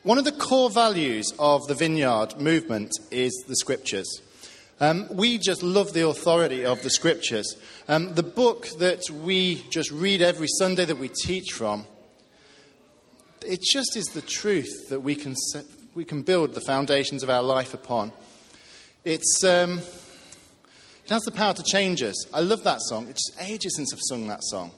one 0.02 0.18
of 0.18 0.24
the 0.24 0.32
core 0.32 0.68
values 0.68 1.32
of 1.38 1.66
the 1.66 1.74
Vineyard 1.74 2.38
movement 2.38 2.92
is 3.10 3.32
the 3.48 3.56
scriptures. 3.56 4.20
Um, 4.80 5.08
we 5.12 5.38
just 5.38 5.62
love 5.62 5.94
the 5.94 6.06
authority 6.06 6.66
of 6.66 6.82
the 6.82 6.90
scriptures. 6.90 7.56
Um, 7.88 8.14
the 8.14 8.22
book 8.22 8.68
that 8.80 9.08
we 9.08 9.64
just 9.70 9.90
read 9.90 10.20
every 10.20 10.48
Sunday 10.58 10.84
that 10.84 10.98
we 10.98 11.08
teach 11.08 11.52
from 11.52 11.86
it 13.44 13.62
just 13.62 13.96
is 13.96 14.06
the 14.06 14.22
truth 14.22 14.88
that 14.88 15.00
we 15.00 15.14
can, 15.14 15.34
set, 15.36 15.64
we 15.94 16.04
can 16.04 16.22
build 16.22 16.54
the 16.54 16.60
foundations 16.60 17.22
of 17.22 17.30
our 17.30 17.42
life 17.42 17.74
upon. 17.74 18.12
It's, 19.04 19.42
um, 19.44 19.78
it 21.04 21.10
has 21.10 21.22
the 21.22 21.30
power 21.30 21.52
to 21.52 21.62
change 21.62 22.02
us. 22.02 22.26
I 22.32 22.40
love 22.40 22.64
that 22.64 22.80
song. 22.82 23.08
It's 23.08 23.30
ages 23.40 23.76
since 23.76 23.92
I've 23.92 24.00
sung 24.02 24.28
that 24.28 24.42
song. 24.42 24.70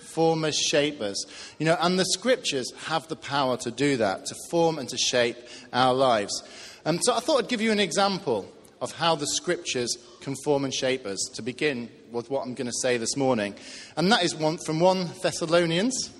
Form 0.00 0.44
us, 0.44 0.56
shape 0.58 1.00
us. 1.00 1.24
You 1.58 1.66
know, 1.66 1.76
and 1.80 1.98
the 1.98 2.04
scriptures 2.04 2.72
have 2.86 3.08
the 3.08 3.16
power 3.16 3.56
to 3.58 3.70
do 3.70 3.96
that, 3.98 4.26
to 4.26 4.34
form 4.50 4.78
and 4.78 4.88
to 4.88 4.98
shape 4.98 5.36
our 5.72 5.94
lives. 5.94 6.42
Um, 6.84 7.00
so 7.02 7.14
I 7.14 7.20
thought 7.20 7.44
I'd 7.44 7.48
give 7.48 7.60
you 7.60 7.72
an 7.72 7.80
example 7.80 8.50
of 8.80 8.92
how 8.92 9.14
the 9.14 9.26
scriptures 9.26 9.96
can 10.20 10.34
form 10.44 10.64
and 10.64 10.74
shape 10.74 11.06
us 11.06 11.18
to 11.34 11.42
begin 11.42 11.88
with 12.12 12.30
what 12.30 12.42
I'm 12.42 12.54
going 12.54 12.66
to 12.66 12.72
say 12.82 12.98
this 12.98 13.16
morning. 13.16 13.54
And 13.96 14.12
that 14.12 14.22
is 14.22 14.34
one, 14.34 14.58
from 14.58 14.80
1 14.80 15.10
Thessalonians 15.22 16.10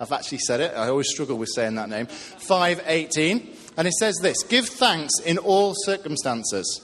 I've 0.00 0.12
actually 0.12 0.38
said 0.38 0.60
it. 0.60 0.74
I 0.76 0.88
always 0.88 1.08
struggle 1.08 1.36
with 1.36 1.48
saying 1.54 1.74
that 1.74 1.88
name. 1.88 2.06
518. 2.06 3.56
And 3.76 3.86
it 3.86 3.94
says 3.94 4.16
this 4.22 4.42
Give 4.42 4.66
thanks 4.66 5.12
in 5.24 5.38
all 5.38 5.74
circumstances, 5.84 6.82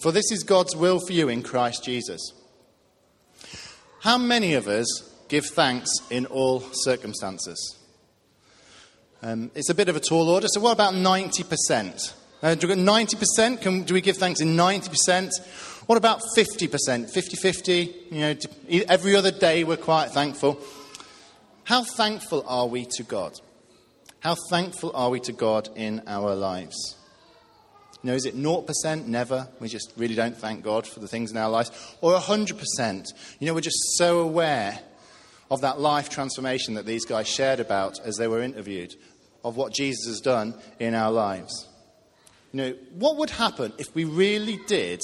for 0.00 0.12
this 0.12 0.30
is 0.30 0.42
God's 0.42 0.76
will 0.76 1.00
for 1.00 1.12
you 1.12 1.28
in 1.28 1.42
Christ 1.42 1.84
Jesus. 1.84 2.32
How 4.00 4.18
many 4.18 4.54
of 4.54 4.68
us 4.68 4.86
give 5.28 5.46
thanks 5.46 5.90
in 6.10 6.26
all 6.26 6.60
circumstances? 6.72 7.78
Um, 9.22 9.50
it's 9.54 9.70
a 9.70 9.74
bit 9.74 9.88
of 9.88 9.96
a 9.96 10.00
tall 10.00 10.28
order, 10.28 10.46
so 10.48 10.60
what 10.60 10.72
about 10.72 10.92
90%? 10.92 12.12
Uh, 12.42 12.54
do 12.54 12.68
we 12.68 12.74
90%? 12.74 13.62
Can, 13.62 13.84
do 13.84 13.94
we 13.94 14.02
give 14.02 14.18
thanks 14.18 14.42
in 14.42 14.48
90%? 14.48 15.30
What 15.86 15.96
about 15.96 16.20
50%? 16.36 17.10
50 17.10 17.36
50? 17.36 17.94
You 18.10 18.20
know, 18.20 18.36
every 18.86 19.16
other 19.16 19.30
day 19.30 19.64
we're 19.64 19.78
quite 19.78 20.10
thankful. 20.10 20.60
How 21.64 21.82
thankful 21.82 22.44
are 22.46 22.66
we 22.66 22.86
to 22.96 23.02
God? 23.02 23.40
How 24.20 24.36
thankful 24.50 24.92
are 24.94 25.10
we 25.10 25.20
to 25.20 25.32
God 25.32 25.70
in 25.76 26.02
our 26.06 26.34
lives? 26.34 26.96
You 28.02 28.10
know, 28.10 28.16
is 28.16 28.26
it 28.26 28.36
0%? 28.36 29.06
Never. 29.06 29.48
We 29.60 29.68
just 29.68 29.92
really 29.96 30.14
don't 30.14 30.36
thank 30.36 30.62
God 30.62 30.86
for 30.86 31.00
the 31.00 31.08
things 31.08 31.30
in 31.30 31.38
our 31.38 31.48
lives. 31.48 31.70
Or 32.02 32.14
100%? 32.18 33.12
You 33.40 33.46
know, 33.46 33.54
we're 33.54 33.60
just 33.60 33.96
so 33.96 34.20
aware 34.20 34.78
of 35.50 35.62
that 35.62 35.80
life 35.80 36.10
transformation 36.10 36.74
that 36.74 36.84
these 36.84 37.06
guys 37.06 37.28
shared 37.28 37.60
about 37.60 37.98
as 38.00 38.16
they 38.16 38.28
were 38.28 38.42
interviewed, 38.42 38.94
of 39.42 39.56
what 39.56 39.72
Jesus 39.72 40.06
has 40.06 40.20
done 40.20 40.54
in 40.78 40.94
our 40.94 41.10
lives. 41.10 41.66
You 42.52 42.58
know, 42.58 42.74
what 42.94 43.16
would 43.16 43.30
happen 43.30 43.72
if 43.78 43.94
we 43.94 44.04
really 44.04 44.58
did 44.66 45.00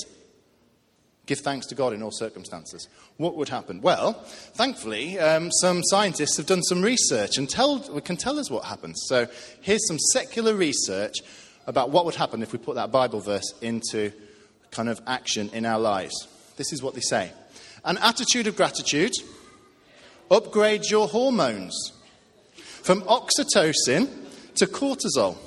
give 1.30 1.38
thanks 1.38 1.66
to 1.66 1.76
God 1.76 1.92
in 1.92 2.02
all 2.02 2.10
circumstances. 2.10 2.88
What 3.16 3.36
would 3.36 3.48
happen? 3.48 3.80
Well, 3.80 4.14
thankfully, 4.54 5.16
um, 5.20 5.52
some 5.60 5.80
scientists 5.84 6.36
have 6.38 6.46
done 6.46 6.62
some 6.64 6.82
research 6.82 7.38
and 7.38 7.48
can 7.48 8.16
tell 8.16 8.38
us 8.40 8.50
what 8.50 8.64
happens. 8.64 9.00
So 9.06 9.28
here's 9.60 9.86
some 9.86 9.98
secular 10.12 10.56
research 10.56 11.18
about 11.68 11.90
what 11.90 12.04
would 12.04 12.16
happen 12.16 12.42
if 12.42 12.52
we 12.52 12.58
put 12.58 12.74
that 12.74 12.90
Bible 12.90 13.20
verse 13.20 13.54
into 13.60 14.10
kind 14.72 14.88
of 14.88 15.00
action 15.06 15.50
in 15.50 15.64
our 15.64 15.78
lives. 15.78 16.26
This 16.56 16.72
is 16.72 16.82
what 16.82 16.94
they 16.94 17.00
say 17.00 17.30
An 17.84 17.96
attitude 17.98 18.48
of 18.48 18.56
gratitude 18.56 19.12
upgrades 20.32 20.90
your 20.90 21.06
hormones 21.06 21.92
from 22.82 23.02
oxytocin 23.02 24.10
to 24.56 24.66
cortisol 24.66 25.38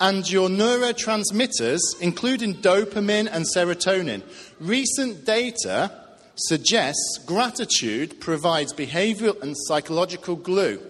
and 0.00 0.30
your 0.30 0.48
neurotransmitters, 0.48 1.80
including 2.00 2.54
dopamine 2.56 3.28
and 3.30 3.44
serotonin. 3.54 4.22
Recent 4.60 5.24
data 5.24 5.90
suggests 6.36 7.18
gratitude 7.26 8.20
provides 8.20 8.72
behavioral 8.72 9.40
and 9.42 9.56
psychological 9.66 10.36
glue. 10.36 10.80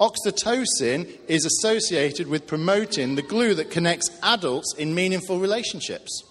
Oxytocin 0.00 1.08
is 1.26 1.46
associated 1.46 2.26
with 2.26 2.46
promoting 2.46 3.14
the 3.14 3.22
glue 3.22 3.54
that 3.54 3.70
connects 3.70 4.10
adults 4.22 4.74
in 4.76 4.94
meaningful 4.94 5.38
relationships. 5.38 6.22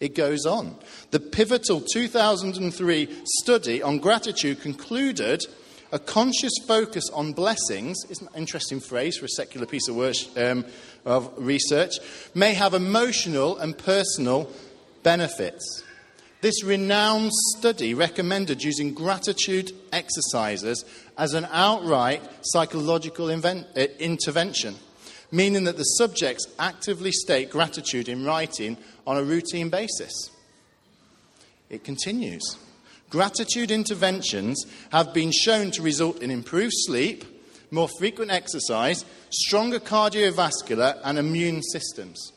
It 0.00 0.14
goes 0.14 0.44
on. 0.46 0.76
The 1.10 1.20
pivotal 1.20 1.80
2003 1.80 3.08
study 3.24 3.82
on 3.82 3.98
gratitude 3.98 4.60
concluded 4.60 5.42
a 5.92 5.98
conscious 5.98 6.52
focus 6.66 7.08
on 7.10 7.34
blessings, 7.34 7.98
isn't 8.08 8.26
an 8.32 8.38
interesting 8.38 8.80
phrase 8.80 9.18
for 9.18 9.26
a 9.26 9.28
secular 9.28 9.66
piece 9.66 9.88
of, 9.88 9.94
work, 9.94 10.14
um, 10.36 10.64
of 11.04 11.32
research, 11.36 11.94
may 12.34 12.54
have 12.54 12.74
emotional 12.74 13.58
and 13.58 13.76
personal 13.76 14.50
benefits. 15.02 15.82
This 16.42 16.64
renowned 16.64 17.30
study 17.56 17.94
recommended 17.94 18.64
using 18.64 18.94
gratitude 18.94 19.72
exercises 19.92 20.84
as 21.16 21.34
an 21.34 21.46
outright 21.52 22.20
psychological 22.42 23.28
invent- 23.28 23.68
uh, 23.76 23.86
intervention, 24.00 24.74
meaning 25.30 25.64
that 25.64 25.76
the 25.76 25.84
subjects 25.84 26.46
actively 26.58 27.12
state 27.12 27.48
gratitude 27.48 28.08
in 28.08 28.24
writing 28.24 28.76
on 29.06 29.16
a 29.16 29.22
routine 29.22 29.70
basis. 29.70 30.30
It 31.70 31.84
continues. 31.84 32.56
Gratitude 33.08 33.70
interventions 33.70 34.64
have 34.90 35.14
been 35.14 35.30
shown 35.30 35.70
to 35.72 35.82
result 35.82 36.22
in 36.22 36.30
improved 36.30 36.72
sleep, 36.74 37.24
more 37.72 37.88
frequent 37.98 38.30
exercise, 38.30 39.04
stronger 39.30 39.80
cardiovascular 39.80 41.00
and 41.02 41.18
immune 41.18 41.62
systems. 41.62 42.32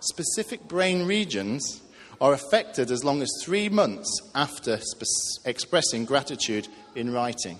Specific 0.00 0.66
brain 0.66 1.06
regions 1.06 1.80
are 2.20 2.32
affected 2.32 2.90
as 2.90 3.04
long 3.04 3.22
as 3.22 3.30
three 3.42 3.68
months 3.68 4.20
after 4.34 4.78
sp- 4.82 5.46
expressing 5.46 6.04
gratitude 6.04 6.66
in 6.94 7.12
writing. 7.12 7.58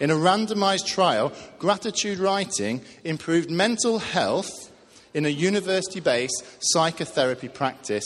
In 0.00 0.10
a 0.10 0.14
randomized 0.14 0.86
trial, 0.86 1.32
gratitude 1.60 2.18
writing 2.18 2.82
improved 3.04 3.50
mental 3.50 4.00
health 4.00 4.72
in 5.14 5.24
a 5.24 5.28
university 5.28 6.00
based 6.00 6.44
psychotherapy 6.58 7.48
practice 7.48 8.04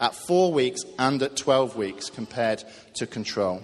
at 0.00 0.14
four 0.14 0.52
weeks 0.52 0.80
and 0.98 1.22
at 1.22 1.36
12 1.36 1.76
weeks 1.76 2.08
compared 2.08 2.64
to 2.94 3.06
control. 3.06 3.62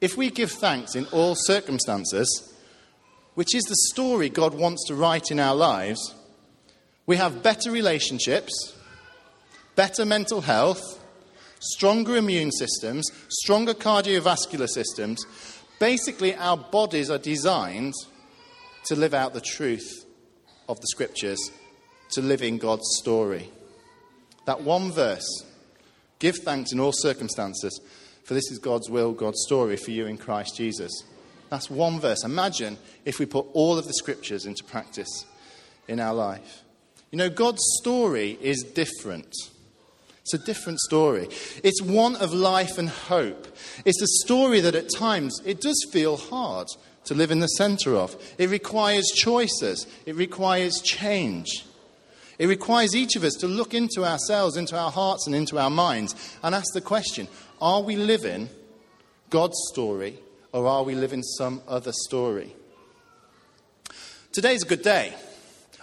If 0.00 0.16
we 0.16 0.30
give 0.30 0.52
thanks 0.52 0.94
in 0.94 1.06
all 1.06 1.34
circumstances, 1.34 2.54
which 3.34 3.54
is 3.54 3.64
the 3.64 3.76
story 3.92 4.28
God 4.28 4.54
wants 4.54 4.86
to 4.86 4.94
write 4.94 5.30
in 5.30 5.40
our 5.40 5.54
lives, 5.54 6.14
we 7.06 7.16
have 7.16 7.42
better 7.42 7.70
relationships, 7.70 8.74
better 9.74 10.04
mental 10.04 10.40
health, 10.40 10.82
stronger 11.60 12.16
immune 12.16 12.52
systems, 12.52 13.10
stronger 13.28 13.74
cardiovascular 13.74 14.68
systems. 14.68 15.24
Basically, 15.80 16.34
our 16.36 16.56
bodies 16.56 17.10
are 17.10 17.18
designed 17.18 17.94
to 18.86 18.94
live 18.96 19.14
out 19.14 19.34
the 19.34 19.40
truth 19.40 20.04
of 20.68 20.80
the 20.80 20.86
scriptures, 20.88 21.38
to 22.12 22.22
live 22.22 22.42
in 22.42 22.58
God's 22.58 22.88
story. 22.98 23.50
That 24.44 24.62
one 24.62 24.92
verse 24.92 25.44
give 26.18 26.36
thanks 26.36 26.72
in 26.72 26.80
all 26.80 26.92
circumstances, 26.92 27.80
for 28.28 28.34
this 28.34 28.52
is 28.52 28.58
God's 28.58 28.90
will, 28.90 29.12
God's 29.12 29.42
story 29.46 29.78
for 29.78 29.90
you 29.90 30.04
in 30.04 30.18
Christ 30.18 30.54
Jesus. 30.54 30.92
That's 31.48 31.70
one 31.70 31.98
verse. 31.98 32.24
Imagine 32.26 32.76
if 33.06 33.18
we 33.18 33.24
put 33.24 33.46
all 33.54 33.78
of 33.78 33.86
the 33.86 33.94
scriptures 33.94 34.44
into 34.44 34.62
practice 34.64 35.24
in 35.88 35.98
our 35.98 36.12
life. 36.12 36.62
You 37.10 37.16
know, 37.16 37.30
God's 37.30 37.62
story 37.80 38.38
is 38.42 38.62
different. 38.62 39.34
It's 40.20 40.34
a 40.34 40.38
different 40.38 40.78
story. 40.80 41.28
It's 41.64 41.80
one 41.80 42.16
of 42.16 42.34
life 42.34 42.76
and 42.76 42.90
hope. 42.90 43.46
It's 43.86 44.02
a 44.02 44.24
story 44.26 44.60
that 44.60 44.74
at 44.74 44.90
times 44.94 45.40
it 45.46 45.62
does 45.62 45.82
feel 45.90 46.18
hard 46.18 46.66
to 47.04 47.14
live 47.14 47.30
in 47.30 47.40
the 47.40 47.46
center 47.46 47.96
of. 47.96 48.14
It 48.36 48.50
requires 48.50 49.06
choices, 49.16 49.86
it 50.04 50.16
requires 50.16 50.82
change. 50.82 51.64
It 52.38 52.46
requires 52.46 52.94
each 52.94 53.16
of 53.16 53.24
us 53.24 53.34
to 53.40 53.48
look 53.48 53.74
into 53.74 54.04
ourselves, 54.04 54.56
into 54.56 54.78
our 54.78 54.92
hearts, 54.92 55.26
and 55.26 55.34
into 55.34 55.58
our 55.58 55.70
minds 55.70 56.14
and 56.42 56.54
ask 56.54 56.72
the 56.72 56.80
question 56.80 57.26
are 57.60 57.82
we 57.82 57.96
living 57.96 58.48
God's 59.30 59.58
story 59.72 60.18
or 60.52 60.66
are 60.66 60.82
we 60.82 60.94
living 60.94 61.22
some 61.22 61.62
other 61.68 61.92
story? 61.92 62.54
Today's 64.32 64.62
a 64.62 64.66
good 64.66 64.82
day. 64.82 65.14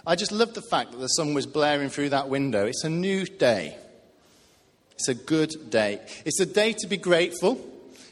I 0.06 0.14
just 0.14 0.32
love 0.32 0.54
the 0.54 0.62
fact 0.62 0.92
that 0.92 0.98
the 0.98 1.08
sun 1.08 1.34
was 1.34 1.46
blaring 1.46 1.90
through 1.90 2.10
that 2.10 2.28
window. 2.28 2.66
It's 2.66 2.84
a 2.84 2.88
new 2.88 3.26
day. 3.26 3.76
It's 4.92 5.08
a 5.08 5.14
good 5.14 5.70
day. 5.70 6.00
It's 6.24 6.40
a 6.40 6.46
day 6.46 6.72
to 6.74 6.86
be 6.86 6.96
grateful. 6.96 7.60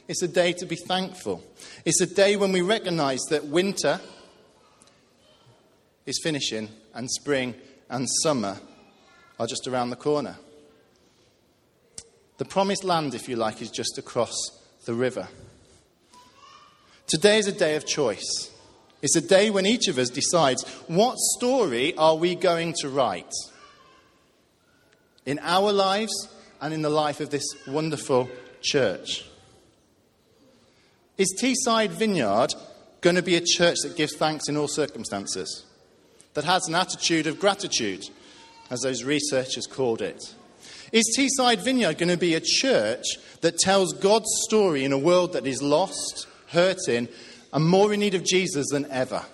It's 0.07 0.23
a 0.23 0.29
day 0.29 0.53
to 0.55 0.67
be 0.67 0.77
thankful. 0.77 1.43
It's 1.85 2.01
a 2.01 2.07
day 2.07 2.37
when 2.37 2.53
we 2.53 2.61
recognize 2.61 3.21
that 3.31 3.47
winter 3.47 4.01
is 6.05 6.21
finishing 6.23 6.69
and 6.93 7.11
spring 7.11 7.55
and 7.89 8.07
summer 8.23 8.59
are 9.39 9.47
just 9.47 9.67
around 9.67 9.91
the 9.91 9.97
corner. 9.97 10.37
The 12.39 12.45
promised 12.45 12.85
land, 12.85 13.15
if 13.15 13.29
you 13.29 13.37
like, 13.37 13.63
is 13.63 13.71
just 13.71 13.99
across 13.99 14.35
the 14.87 14.95
river. 14.95 15.29
Today 17.07 17.39
is 17.39 17.47
a 17.47 17.53
day 17.53 17.77
of 17.77 17.87
choice. 17.87 18.51
It's 19.03 19.17
a 19.17 19.21
day 19.21 19.51
when 19.51 19.67
each 19.67 19.89
of 19.89 19.99
us 19.99 20.09
decides 20.09 20.65
what 20.87 21.19
story 21.19 21.95
are 21.97 22.17
we 22.17 22.35
going 22.35 22.75
to 22.81 22.89
write 22.89 23.33
in 25.27 25.39
our 25.41 25.73
lives 25.73 26.29
and 26.61 26.73
in 26.73 26.83
the 26.83 26.91
life 26.91 27.21
of 27.21 27.31
this 27.31 27.45
wonderful 27.67 28.29
church. 28.63 29.27
Is 31.19 31.39
Teesside 31.39 31.91
Vineyard 31.91 32.55
going 33.01 33.17
to 33.17 33.23
be 33.23 33.37
a 33.37 33.45
church 33.45 33.77
that 33.85 33.97
gives 33.97 34.17
thanks 34.17 34.49
in 34.49 34.57
all 34.57 34.69
circumstances? 34.69 35.67
That 36.33 36.45
has 36.45 36.67
an 36.67 36.75
attitude 36.75 37.27
of 37.27 37.39
gratitude, 37.39 38.05
as 38.71 38.81
those 38.81 39.05
researchers 39.05 39.67
called 39.67 40.03
it? 40.03 40.35
Is 40.95 41.13
Teesside 41.19 41.59
Vineyard 41.59 41.99
going 41.99 42.09
to 42.09 42.17
be 42.17 42.37
a 42.37 42.41
church 42.41 43.05
that 43.41 43.59
tells 43.59 43.95
God's 43.95 44.29
story 44.47 44.85
in 44.85 44.93
a 44.93 44.99
world 44.99 45.33
that 45.33 45.45
is 45.45 45.61
lost, 45.61 46.29
hurting, 46.51 47.09
and 47.53 47.69
more 47.69 47.93
in 47.93 47.99
need 47.99 48.15
of 48.15 48.23
Jesus 48.23 48.69
than 48.71 48.89
ever? 48.93 49.25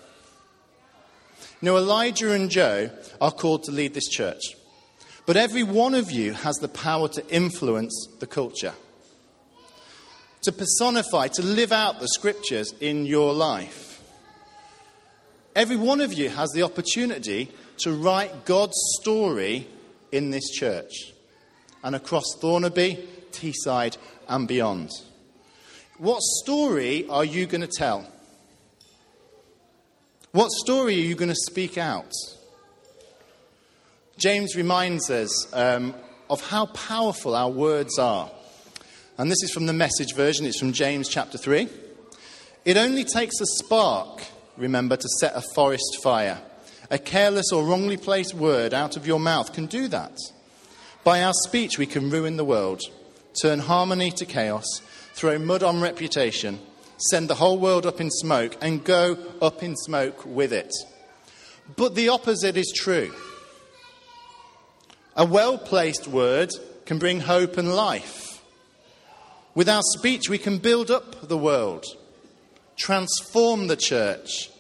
Now, 1.61 1.77
Elijah 1.77 2.33
and 2.33 2.51
Joe 2.51 2.89
are 3.21 3.31
called 3.31 3.65
to 3.65 3.73
lead 3.73 3.93
this 3.93 4.09
church. 4.09 4.41
But 5.27 5.37
every 5.37 5.63
one 5.63 5.95
of 5.95 6.11
you 6.11 6.33
has 6.33 6.57
the 6.57 6.69
power 6.69 7.09
to 7.09 7.29
influence 7.29 8.09
the 8.21 8.27
culture 8.27 8.73
to 10.41 10.53
personify, 10.53 11.29
to 11.29 11.43
live 11.43 11.73
out 11.73 12.01
the 12.01 12.09
scriptures 12.09 12.73
in 12.81 13.05
your 13.05 13.35
life. 13.35 14.03
Every 15.55 15.77
one 15.77 16.01
of 16.01 16.15
you 16.15 16.31
has 16.31 16.51
the 16.53 16.63
opportunity 16.63 17.51
to 17.81 17.93
write 17.93 18.47
God's 18.47 18.79
story 19.03 19.69
in 20.11 20.31
this 20.31 20.49
church 20.49 21.13
and 21.83 21.95
across 21.95 22.25
Thornaby, 22.41 23.07
Teesside, 23.33 23.97
and 24.29 24.47
beyond. 24.47 24.91
What 25.99 26.21
story 26.23 27.07
are 27.09 27.25
you 27.25 27.47
going 27.47 27.61
to 27.61 27.71
tell? 27.77 28.11
What 30.33 30.51
story 30.51 30.95
are 30.95 31.07
you 31.07 31.15
going 31.15 31.29
to 31.29 31.35
speak 31.35 31.77
out? 31.77 32.13
James 34.17 34.55
reminds 34.55 35.11
us 35.11 35.55
um, 35.55 35.95
of 36.29 36.41
how 36.47 36.67
powerful 36.67 37.35
our 37.35 37.51
words 37.51 37.99
are. 37.99 38.31
And 39.19 39.31
this 39.31 39.43
is 39.43 39.51
from 39.51 39.67
the 39.67 39.73
message 39.73 40.15
version, 40.15 40.47
it's 40.47 40.59
from 40.59 40.73
James 40.73 41.09
chapter 41.09 41.37
3. 41.37 41.69
It 42.65 42.77
only 42.77 43.05
takes 43.05 43.41
a 43.41 43.47
spark, 43.47 44.23
remember, 44.57 44.97
to 44.97 45.09
set 45.21 45.35
a 45.35 45.43
forest 45.55 45.99
fire. 46.03 46.39
A 46.91 46.99
careless 46.99 47.53
or 47.53 47.65
wrongly 47.65 47.97
placed 47.97 48.35
word 48.35 48.73
out 48.73 48.97
of 48.97 49.07
your 49.07 49.21
mouth 49.21 49.53
can 49.53 49.67
do 49.67 49.89
that. 49.89 50.17
By 51.03 51.23
our 51.23 51.33
speech, 51.33 51.79
we 51.79 51.87
can 51.87 52.11
ruin 52.11 52.37
the 52.37 52.45
world, 52.45 52.83
turn 53.41 53.61
harmony 53.61 54.11
to 54.13 54.27
chaos, 54.27 54.67
throw 55.15 55.39
mud 55.39 55.63
on 55.63 55.81
reputation, 55.81 56.61
send 57.11 57.29
the 57.29 57.37
whole 57.37 57.59
world 57.59 57.87
up 57.87 58.03
in 58.03 58.11
smoke, 58.11 58.57
and 58.61 58.85
go 58.85 59.17
up 59.41 59.63
in 59.63 59.77
smoke 59.77 60.27
with 60.27 60.53
it. 60.53 60.75
But 61.75 61.95
the 61.95 62.11
opposite 62.11 62.59
is 62.59 62.71
true. 62.77 63.15
A 65.17 65.25
well 65.25 65.57
placed 65.57 66.07
word 66.07 66.51
can 66.85 66.99
bring 66.99 67.21
hope 67.21 67.57
and 67.57 67.75
life. 67.75 68.43
With 69.55 69.71
our 69.71 69.83
speech, 69.97 70.29
we 70.29 70.39
can 70.39 70.59
build 70.59 70.91
up 70.91 71.29
the 71.29 71.39
world, 71.39 71.87
transform 72.79 73.69
the 73.69 73.77
church. 73.77 74.51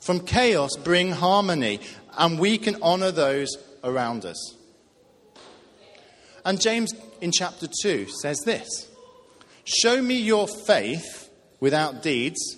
From 0.00 0.20
chaos, 0.20 0.76
bring 0.76 1.12
harmony, 1.12 1.80
and 2.18 2.38
we 2.38 2.58
can 2.58 2.80
honour 2.82 3.12
those 3.12 3.56
around 3.82 4.26
us. 4.26 4.57
And 6.48 6.58
James 6.58 6.94
in 7.20 7.30
chapter 7.30 7.68
2 7.82 8.08
says 8.22 8.38
this 8.46 8.88
Show 9.64 10.00
me 10.00 10.18
your 10.18 10.48
faith 10.48 11.28
without 11.60 12.02
deeds, 12.02 12.56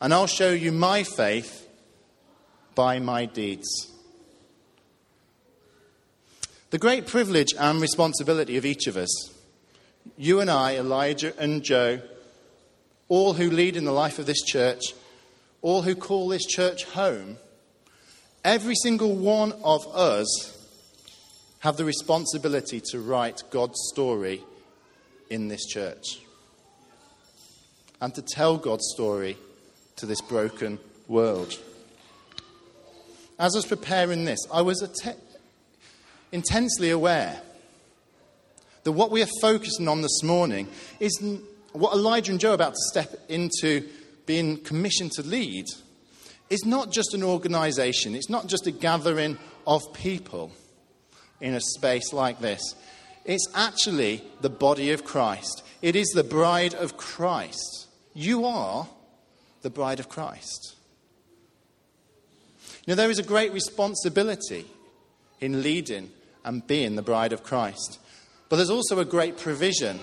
and 0.00 0.14
I'll 0.14 0.28
show 0.28 0.52
you 0.52 0.70
my 0.70 1.02
faith 1.02 1.66
by 2.76 3.00
my 3.00 3.24
deeds. 3.24 3.90
The 6.70 6.78
great 6.78 7.08
privilege 7.08 7.52
and 7.58 7.80
responsibility 7.80 8.58
of 8.58 8.64
each 8.64 8.86
of 8.86 8.96
us 8.96 9.32
you 10.16 10.38
and 10.38 10.48
I, 10.48 10.76
Elijah 10.76 11.36
and 11.36 11.64
Joe, 11.64 12.00
all 13.08 13.32
who 13.32 13.50
lead 13.50 13.76
in 13.76 13.84
the 13.84 13.90
life 13.90 14.20
of 14.20 14.26
this 14.26 14.44
church, 14.44 14.94
all 15.62 15.82
who 15.82 15.96
call 15.96 16.28
this 16.28 16.46
church 16.46 16.84
home, 16.84 17.38
every 18.44 18.76
single 18.76 19.16
one 19.16 19.50
of 19.64 19.84
us 19.88 20.55
have 21.66 21.76
the 21.76 21.84
responsibility 21.84 22.80
to 22.80 23.00
write 23.00 23.42
God's 23.50 23.88
story 23.92 24.40
in 25.30 25.48
this 25.48 25.66
church 25.66 26.20
and 28.00 28.14
to 28.14 28.22
tell 28.22 28.56
God's 28.56 28.88
story 28.94 29.36
to 29.96 30.06
this 30.06 30.20
broken 30.20 30.78
world. 31.08 31.58
As 33.36 33.56
I 33.56 33.58
was 33.58 33.66
preparing 33.66 34.26
this, 34.26 34.38
I 34.52 34.62
was 34.62 34.80
att- 34.80 35.18
intensely 36.30 36.90
aware 36.90 37.42
that 38.84 38.92
what 38.92 39.10
we 39.10 39.20
are 39.20 39.28
focusing 39.40 39.88
on 39.88 40.02
this 40.02 40.22
morning 40.22 40.68
is 41.00 41.20
what 41.72 41.94
Elijah 41.94 42.30
and 42.30 42.38
Joe 42.38 42.52
are 42.52 42.54
about 42.54 42.74
to 42.74 42.82
step 42.92 43.12
into 43.28 43.88
being 44.24 44.58
commissioned 44.58 45.10
to 45.14 45.22
lead 45.22 45.64
is 46.48 46.64
not 46.64 46.92
just 46.92 47.12
an 47.12 47.24
organization, 47.24 48.14
it's 48.14 48.30
not 48.30 48.46
just 48.46 48.68
a 48.68 48.70
gathering 48.70 49.36
of 49.66 49.82
people 49.94 50.52
in 51.40 51.54
a 51.54 51.60
space 51.60 52.12
like 52.12 52.40
this. 52.40 52.74
It's 53.24 53.48
actually 53.54 54.22
the 54.40 54.50
body 54.50 54.92
of 54.92 55.04
Christ. 55.04 55.62
It 55.82 55.96
is 55.96 56.08
the 56.08 56.24
bride 56.24 56.74
of 56.74 56.96
Christ. 56.96 57.88
You 58.14 58.44
are 58.44 58.88
the 59.62 59.70
bride 59.70 60.00
of 60.00 60.08
Christ. 60.08 60.76
Now, 62.86 62.94
there 62.94 63.10
is 63.10 63.18
a 63.18 63.24
great 63.24 63.52
responsibility 63.52 64.64
in 65.40 65.62
leading 65.62 66.10
and 66.44 66.64
being 66.66 66.94
the 66.94 67.02
bride 67.02 67.32
of 67.32 67.42
Christ. 67.42 67.98
But 68.48 68.56
there's 68.56 68.70
also 68.70 69.00
a 69.00 69.04
great 69.04 69.36
provision 69.36 69.98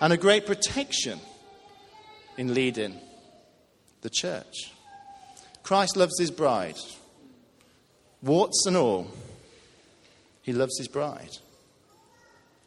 and 0.00 0.12
a 0.12 0.16
great 0.16 0.46
protection 0.46 1.20
in 2.38 2.54
leading 2.54 2.98
the 4.00 4.10
church. 4.10 4.72
Christ 5.62 5.96
loves 5.96 6.18
his 6.18 6.30
bride, 6.30 6.76
warts 8.22 8.64
and 8.66 8.76
all. 8.76 9.08
He 10.44 10.52
loves 10.52 10.78
his 10.78 10.88
bride. 10.88 11.38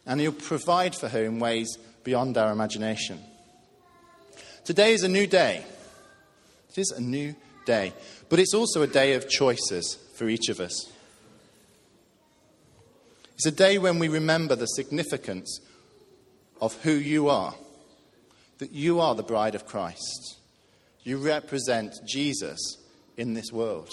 And 0.06 0.20
he'll 0.20 0.32
provide 0.32 0.96
for 0.96 1.08
her 1.10 1.24
in 1.24 1.40
ways 1.40 1.78
beyond 2.04 2.38
our 2.38 2.52
imagination. 2.52 3.20
Today 4.66 4.94
is 4.94 5.04
a 5.04 5.08
new 5.08 5.28
day. 5.28 5.64
It 6.70 6.78
is 6.80 6.92
a 6.92 7.00
new 7.00 7.36
day. 7.66 7.94
But 8.30 8.40
it's 8.40 8.56
also 8.56 8.82
a 8.82 8.88
day 8.88 9.14
of 9.14 9.30
choices 9.30 9.98
for 10.16 10.28
each 10.28 10.50
of 10.50 10.60
us. 10.60 10.92
It's 13.36 13.46
a 13.46 13.52
day 13.52 13.78
when 13.78 14.00
we 14.00 14.08
remember 14.08 14.56
the 14.56 14.66
significance 14.66 15.62
of 16.60 16.74
who 16.82 16.94
you 16.94 17.30
are, 17.30 17.54
that 18.58 18.72
you 18.72 19.00
are 19.00 19.14
the 19.14 19.22
bride 19.22 19.54
of 19.54 19.68
Christ. 19.68 20.38
You 21.04 21.18
represent 21.20 21.94
Jesus 22.08 22.78
in 23.18 23.36
this 23.36 23.52
world 23.52 23.92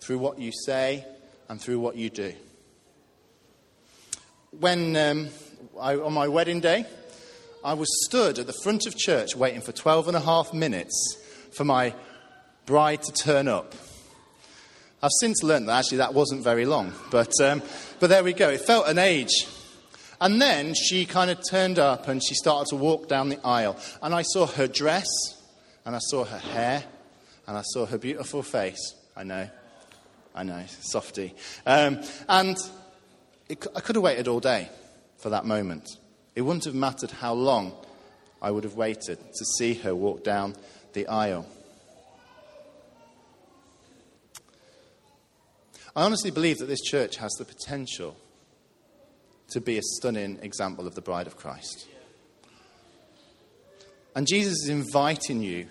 through 0.00 0.18
what 0.18 0.38
you 0.38 0.52
say 0.64 1.04
and 1.48 1.60
through 1.60 1.80
what 1.80 1.96
you 1.96 2.10
do. 2.10 2.32
When 4.58 4.96
um, 4.96 5.28
I, 5.80 5.94
on 5.94 6.12
my 6.12 6.26
wedding 6.26 6.58
day, 6.58 6.84
I 7.62 7.74
was 7.74 7.88
stood 8.06 8.40
at 8.40 8.48
the 8.48 8.52
front 8.52 8.84
of 8.84 8.96
church 8.96 9.36
waiting 9.36 9.60
for 9.60 9.70
12 9.70 10.08
and 10.08 10.16
a 10.16 10.20
half 10.20 10.52
minutes 10.52 11.16
for 11.52 11.64
my 11.64 11.94
bride 12.66 13.00
to 13.02 13.12
turn 13.12 13.46
up. 13.46 13.74
I've 15.02 15.12
since 15.20 15.44
learned 15.44 15.68
that 15.68 15.78
actually 15.78 15.98
that 15.98 16.14
wasn't 16.14 16.42
very 16.42 16.66
long, 16.66 16.92
but, 17.12 17.32
um, 17.40 17.62
but 18.00 18.10
there 18.10 18.24
we 18.24 18.32
go. 18.32 18.50
It 18.50 18.60
felt 18.60 18.88
an 18.88 18.98
age. 18.98 19.46
And 20.20 20.42
then 20.42 20.74
she 20.74 21.06
kind 21.06 21.30
of 21.30 21.38
turned 21.48 21.78
up 21.78 22.08
and 22.08 22.20
she 22.20 22.34
started 22.34 22.70
to 22.70 22.76
walk 22.76 23.08
down 23.08 23.28
the 23.28 23.38
aisle. 23.46 23.78
And 24.02 24.12
I 24.12 24.22
saw 24.22 24.46
her 24.46 24.66
dress, 24.66 25.06
and 25.86 25.94
I 25.94 26.00
saw 26.00 26.24
her 26.24 26.38
hair, 26.38 26.82
and 27.46 27.56
I 27.56 27.62
saw 27.62 27.86
her 27.86 27.98
beautiful 27.98 28.42
face. 28.42 28.96
I 29.16 29.22
know, 29.22 29.48
I 30.34 30.42
know, 30.42 30.64
softy. 30.80 31.34
Um, 31.64 32.00
and 32.28 32.56
it, 33.50 33.66
I 33.74 33.80
could 33.80 33.96
have 33.96 34.02
waited 34.04 34.28
all 34.28 34.40
day 34.40 34.68
for 35.18 35.30
that 35.30 35.44
moment. 35.44 35.88
It 36.34 36.42
wouldn't 36.42 36.64
have 36.64 36.74
mattered 36.74 37.10
how 37.10 37.34
long 37.34 37.72
I 38.40 38.50
would 38.50 38.64
have 38.64 38.74
waited 38.74 39.18
to 39.18 39.44
see 39.58 39.74
her 39.74 39.94
walk 39.94 40.24
down 40.24 40.54
the 40.92 41.06
aisle. 41.08 41.46
I 45.94 46.04
honestly 46.04 46.30
believe 46.30 46.58
that 46.58 46.66
this 46.66 46.80
church 46.80 47.16
has 47.16 47.32
the 47.32 47.44
potential 47.44 48.16
to 49.48 49.60
be 49.60 49.76
a 49.76 49.82
stunning 49.82 50.38
example 50.42 50.86
of 50.86 50.94
the 50.94 51.00
bride 51.00 51.26
of 51.26 51.36
Christ. 51.36 51.88
And 54.14 54.26
Jesus 54.26 54.52
is 54.62 54.68
inviting 54.68 55.42
you 55.42 55.66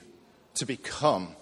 to 0.55 0.65
become 0.65 1.35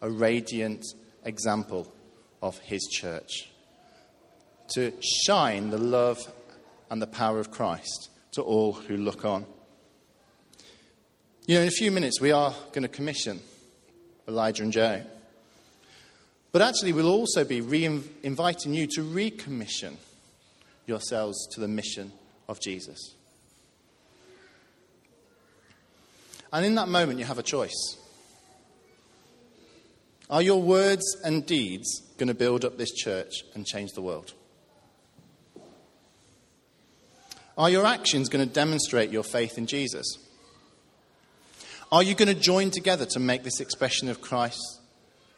a 0.00 0.08
radiant 0.08 0.84
example 1.24 1.92
of 2.40 2.58
his 2.60 2.88
church, 2.92 3.50
to 4.70 4.92
shine 5.00 5.70
the 5.70 5.78
love 5.78 6.18
and 6.90 7.00
the 7.00 7.06
power 7.06 7.38
of 7.38 7.50
Christ 7.50 8.10
to 8.32 8.42
all 8.42 8.72
who 8.72 8.96
look 8.96 9.24
on. 9.24 9.46
You 11.46 11.56
know, 11.56 11.62
in 11.62 11.68
a 11.68 11.72
few 11.72 11.90
minutes, 11.90 12.20
we 12.20 12.32
are 12.32 12.54
going 12.72 12.82
to 12.82 12.88
commission 12.88 13.40
Elijah 14.28 14.62
and 14.62 14.72
Joe. 14.72 15.02
But 16.52 16.62
actually, 16.62 16.92
we'll 16.92 17.08
also 17.08 17.44
be 17.44 17.60
re 17.60 17.84
inviting 18.22 18.74
you 18.74 18.86
to 18.88 19.02
recommission 19.02 19.94
yourselves 20.86 21.46
to 21.52 21.60
the 21.60 21.68
mission 21.68 22.12
of 22.48 22.60
Jesus. 22.60 23.14
And 26.52 26.66
in 26.66 26.74
that 26.74 26.88
moment, 26.88 27.18
you 27.18 27.24
have 27.24 27.38
a 27.38 27.44
choice. 27.44 27.96
Are 30.28 30.42
your 30.42 30.62
words 30.62 31.16
and 31.24 31.46
deeds 31.46 32.02
going 32.16 32.28
to 32.28 32.34
build 32.34 32.64
up 32.64 32.76
this 32.76 32.92
church 32.92 33.42
and 33.54 33.66
change 33.66 33.92
the 33.92 34.02
world? 34.02 34.34
Are 37.58 37.70
your 37.70 37.86
actions 37.86 38.28
going 38.28 38.46
to 38.46 38.52
demonstrate 38.52 39.10
your 39.10 39.22
faith 39.22 39.58
in 39.58 39.66
Jesus? 39.66 40.18
Are 41.92 42.02
you 42.02 42.14
going 42.14 42.28
to 42.28 42.40
join 42.40 42.70
together 42.70 43.04
to 43.06 43.18
make 43.18 43.42
this 43.42 43.60
expression 43.60 44.08
of 44.08 44.20
Christ's 44.20 44.80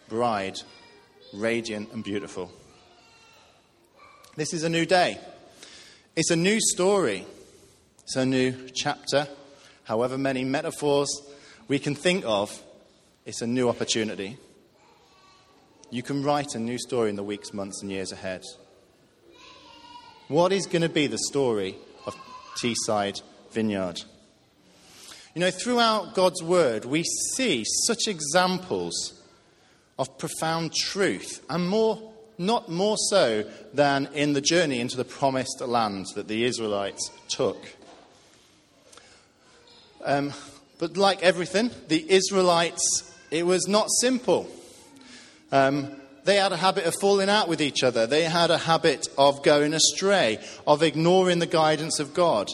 bride 0.09 0.59
radiant 1.33 1.93
and 1.93 2.05
beautiful? 2.05 2.53
This 4.37 4.53
is 4.53 4.63
a 4.63 4.69
new 4.69 4.85
day. 4.85 5.19
It's 6.15 6.31
a 6.31 6.37
new 6.37 6.61
story. 6.61 7.27
It's 8.03 8.17
a 8.17 8.27
new 8.27 8.69
chapter. 8.75 9.29
However 9.85 10.19
many 10.19 10.45
metaphors 10.45 11.09
we 11.69 11.79
can 11.79 11.95
think 11.95 12.25
of, 12.27 12.63
it's 13.25 13.41
a 13.41 13.47
new 13.47 13.69
opportunity. 13.69 14.37
You 15.91 16.03
can 16.03 16.23
write 16.23 16.55
a 16.55 16.59
new 16.59 16.79
story 16.79 17.11
in 17.11 17.17
the 17.17 17.23
weeks, 17.23 17.53
months, 17.53 17.83
and 17.83 17.91
years 17.91 18.13
ahead. 18.13 18.43
What 20.29 20.53
is 20.53 20.67
going 20.67 20.83
to 20.83 20.89
be 20.89 21.07
the 21.07 21.19
story 21.19 21.77
Teesside 22.61 23.23
Vineyard? 23.53 24.03
You 25.35 25.41
know, 25.41 25.51
throughout 25.51 26.15
God's 26.15 26.43
Word, 26.43 26.85
we 26.85 27.05
see 27.35 27.65
such 27.87 28.07
examples 28.07 29.15
of 29.99 30.19
profound 30.19 30.75
truth, 30.75 31.45
and 31.49 31.69
more 31.69 32.13
not 32.39 32.69
more 32.69 32.97
so 32.99 33.45
than 33.73 34.09
in 34.15 34.33
the 34.33 34.41
journey 34.41 34.81
into 34.81 34.97
the 34.97 35.05
promised 35.05 35.61
land 35.61 36.07
that 36.15 36.29
the 36.29 36.45
Israelites 36.45 37.11
took. 37.29 37.59
Um, 40.05 40.33
but 40.79 40.97
like 40.97 41.23
everything, 41.23 41.71
the 41.89 42.11
Israelites, 42.11 43.15
it 43.31 43.47
was 43.47 43.69
not 43.69 43.89
simple. 44.01 44.49
Um, 45.53 46.02
they 46.25 46.37
had 46.37 46.53
a 46.53 46.57
habit 46.57 46.85
of 46.85 46.95
falling 47.01 47.29
out 47.29 47.49
with 47.49 47.61
each 47.61 47.83
other. 47.83 48.07
They 48.07 48.25
had 48.25 48.51
a 48.51 48.59
habit 48.59 49.09
of 49.19 49.43
going 49.43 49.75
astray, 49.75 50.39
of 50.67 50.83
ignoring 50.83 51.41
the 51.41 51.47
guidance 51.47 51.99
of 51.99 52.15
God. 52.15 52.49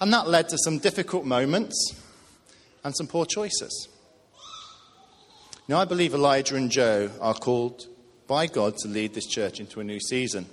And 0.00 0.12
that 0.12 0.28
led 0.28 0.48
to 0.48 0.58
some 0.58 0.78
difficult 0.78 1.24
moments 1.24 1.94
and 2.82 2.94
some 2.96 3.06
poor 3.06 3.24
choices. 3.24 3.88
Now, 5.68 5.78
I 5.78 5.84
believe 5.84 6.12
Elijah 6.12 6.56
and 6.56 6.70
Joe 6.70 7.10
are 7.20 7.34
called 7.34 7.86
by 8.26 8.46
God 8.46 8.76
to 8.78 8.88
lead 8.88 9.14
this 9.14 9.26
church 9.26 9.60
into 9.60 9.80
a 9.80 9.84
new 9.84 10.00
season. 10.00 10.46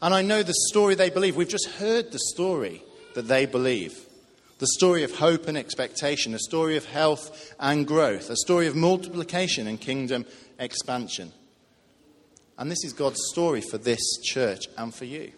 And 0.00 0.12
I 0.14 0.22
know 0.22 0.42
the 0.42 0.54
story 0.70 0.94
they 0.94 1.10
believe. 1.10 1.36
We've 1.36 1.48
just 1.48 1.70
heard 1.72 2.10
the 2.10 2.18
story 2.18 2.82
that 3.14 3.28
they 3.28 3.46
believe 3.46 4.06
the 4.58 4.66
story 4.68 5.02
of 5.02 5.12
hope 5.16 5.48
and 5.48 5.58
expectation, 5.58 6.34
a 6.34 6.38
story 6.38 6.76
of 6.76 6.84
health 6.84 7.52
and 7.58 7.84
growth, 7.84 8.30
a 8.30 8.36
story 8.36 8.68
of 8.68 8.76
multiplication 8.76 9.66
and 9.66 9.80
kingdom 9.80 10.24
expansion. 10.60 11.32
And 12.58 12.70
this 12.70 12.84
is 12.84 12.92
God's 12.92 13.20
story 13.32 13.60
for 13.60 13.78
this 13.78 14.00
church 14.22 14.66
and 14.76 14.94
for 14.94 15.04
you. 15.04 15.32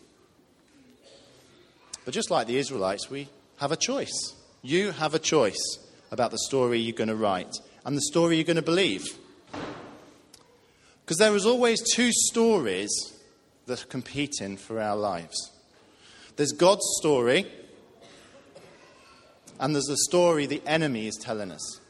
But 2.05 2.13
just 2.13 2.31
like 2.31 2.47
the 2.47 2.59
Israelites, 2.59 3.11
we 3.11 3.29
have 3.57 3.73
a 3.73 3.77
choice. 3.77 4.35
You 4.63 4.91
have 4.93 5.15
a 5.15 5.19
choice 5.19 5.79
about 6.11 6.31
the 6.31 6.39
story 6.39 6.79
you're 6.79 6.97
going 6.97 7.09
to 7.09 7.17
write 7.17 7.55
and 7.85 7.97
the 7.97 8.03
story 8.03 8.37
you're 8.37 8.45
going 8.45 8.57
to 8.57 8.63
believe. 8.63 9.05
Because 11.05 11.19
there 11.19 11.35
is 11.35 11.47
always 11.47 11.83
two 11.95 12.11
stories 12.13 12.91
that 13.67 13.83
are 13.83 13.87
competing 13.87 14.57
for 14.57 14.81
our 14.81 14.97
lives 14.97 15.51
there's 16.37 16.53
God's 16.53 16.85
story, 16.99 17.47
and 19.61 19.73
there's 19.73 19.85
the 19.85 19.97
story 20.09 20.47
the 20.47 20.63
enemy 20.67 21.07
is 21.07 21.17
telling 21.17 21.53
us. 21.53 21.81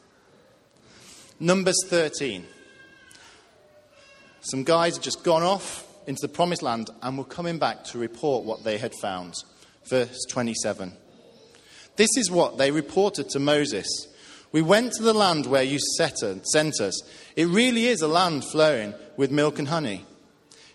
Numbers 1.39 1.77
13. 1.87 2.45
Some 4.45 4.63
guys 4.63 4.95
had 4.95 5.03
just 5.03 5.23
gone 5.23 5.41
off 5.41 5.87
into 6.05 6.21
the 6.21 6.27
promised 6.27 6.61
land 6.61 6.91
and 7.01 7.17
were 7.17 7.23
coming 7.23 7.57
back 7.57 7.83
to 7.85 7.97
report 7.97 8.45
what 8.45 8.63
they 8.63 8.77
had 8.77 8.93
found. 9.01 9.33
Verse 9.89 10.23
27. 10.29 10.93
This 11.95 12.15
is 12.15 12.29
what 12.29 12.59
they 12.59 12.69
reported 12.69 13.27
to 13.29 13.39
Moses. 13.39 13.87
We 14.51 14.61
went 14.61 14.93
to 14.93 15.03
the 15.03 15.15
land 15.15 15.47
where 15.47 15.63
you 15.63 15.79
sent 15.97 16.21
us. 16.23 17.01
It 17.35 17.47
really 17.47 17.87
is 17.87 18.01
a 18.01 18.07
land 18.07 18.45
flowing 18.45 18.93
with 19.17 19.31
milk 19.31 19.57
and 19.57 19.67
honey. 19.67 20.05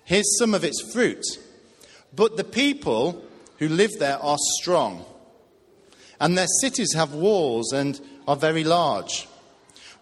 Here's 0.04 0.36
some 0.38 0.52
of 0.52 0.64
its 0.64 0.92
fruit. 0.92 1.24
But 2.14 2.36
the 2.36 2.44
people 2.44 3.24
who 3.58 3.68
live 3.68 3.92
there 4.00 4.18
are 4.18 4.38
strong, 4.60 5.04
and 6.18 6.36
their 6.36 6.48
cities 6.60 6.92
have 6.94 7.14
walls 7.14 7.72
and 7.72 8.00
are 8.26 8.36
very 8.36 8.64
large. 8.64 9.28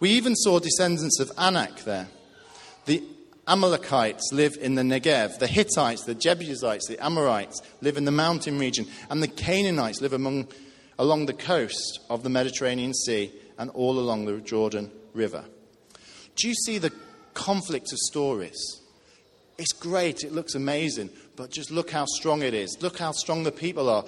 We 0.01 0.11
even 0.11 0.35
saw 0.37 0.59
descendants 0.59 1.21
of 1.21 1.31
Anak 1.37 1.85
there. 1.85 2.09
The 2.87 3.03
Amalekites 3.49 4.31
live 4.33 4.57
in 4.61 4.75
the 4.75 4.83
Negev. 4.83 5.39
The 5.39 5.47
Hittites, 5.47 6.05
the 6.05 6.15
Jebusites, 6.15 6.87
the 6.87 7.03
Amorites 7.05 7.61
live 7.81 7.97
in 7.97 8.05
the 8.05 8.11
mountain 8.13 8.59
region. 8.59 8.87
And 9.11 9.23
the 9.23 9.29
Canaanites 9.29 10.01
live 10.01 10.13
among, 10.13 10.49
along 10.99 11.27
the 11.27 11.33
coast 11.33 12.01
of 12.11 12.23
the 12.23 12.29
Mediterranean 12.29 12.95
Sea 12.95 13.33
and 13.59 13.71
all 13.71 13.99
along 13.99 14.27
the 14.27 14.39
Jordan 14.39 14.91
River. 15.15 15.45
Do 16.37 16.47
you 16.47 16.55
see 16.55 16.79
the 16.79 16.93
conflict 17.39 17.93
of 17.93 17.99
stories. 17.99 18.81
It's 19.59 19.73
great, 19.73 20.25
it 20.25 20.33
looks 20.33 20.55
amazing, 20.55 21.11
but 21.37 21.51
just 21.51 21.71
look 21.71 21.91
how 21.91 22.05
strong 22.05 22.43
it 22.43 22.53
is. 22.53 22.77
Look 22.83 22.99
how 22.99 23.13
strong 23.13 23.45
the 23.45 23.53
people 23.53 23.89
are. 23.89 24.05